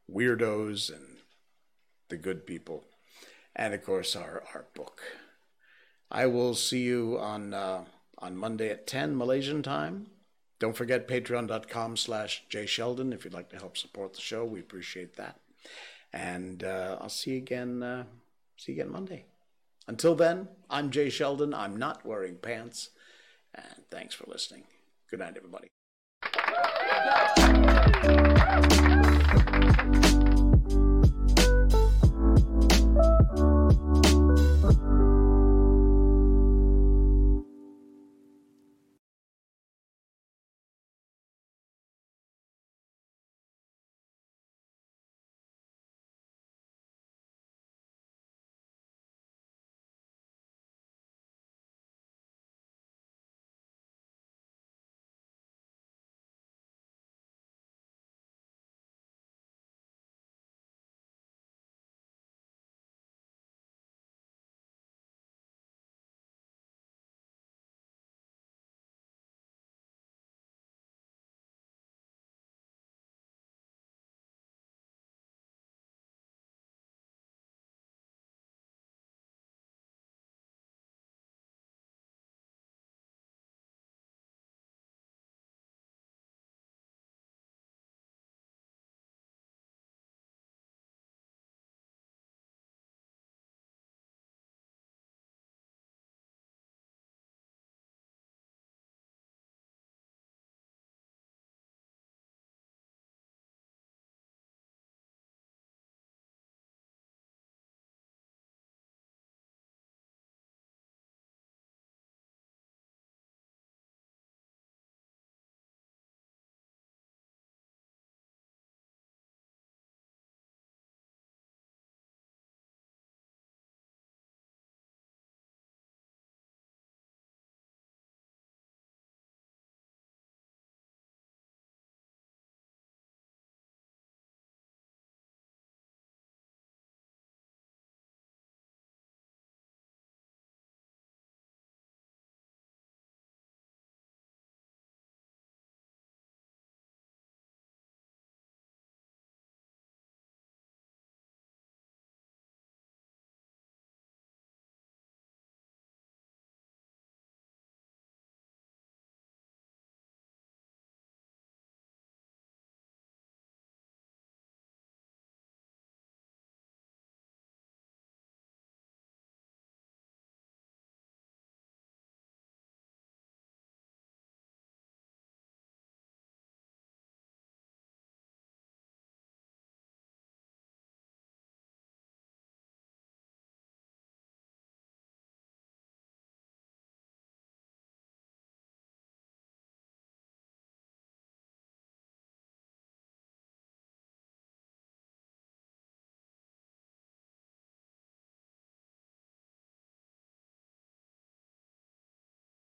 weirdos 0.10 0.94
and 0.94 1.18
the 2.10 2.18
good 2.18 2.46
people, 2.46 2.84
and 3.56 3.74
of 3.74 3.86
course 3.86 4.18
our 4.18 4.44
our 4.54 4.66
book. 4.74 5.02
I 6.10 6.26
will 6.26 6.56
see 6.56 6.82
you 6.82 7.18
on 7.20 7.54
uh, 7.54 7.86
on 8.18 8.36
Monday 8.36 8.70
at 8.70 8.86
ten 8.86 9.18
Malaysian 9.18 9.64
time. 9.64 10.08
Don't 10.60 10.76
forget 10.76 11.08
patreon.com 11.08 11.96
slash 11.96 12.44
jsheldon 12.50 13.14
if 13.14 13.24
you'd 13.24 13.34
like 13.34 13.50
to 13.50 13.58
help 13.58 13.78
support 13.78 14.14
the 14.14 14.22
show. 14.22 14.44
We 14.44 14.60
appreciate 14.60 15.16
that. 15.16 15.41
And 16.14 16.64
uh, 16.64 16.98
I'll 17.00 17.10
see 17.10 17.32
you 17.32 17.38
again. 17.38 17.84
Uh, 17.84 18.04
see 18.58 18.74
you 18.74 18.82
again 18.82 18.92
Monday. 18.92 19.26
Until 19.88 20.16
then, 20.16 20.48
I'm 20.70 20.92
Jay 20.92 21.10
Sheldon. 21.10 21.54
I'm 21.54 21.76
not 21.78 22.06
wearing 22.06 22.36
pants. 22.36 22.90
And 23.56 23.84
thanks 23.90 24.16
for 24.16 24.26
listening. 24.28 24.64
Good 25.10 25.20
night, 25.20 25.36
everybody. 25.36 25.70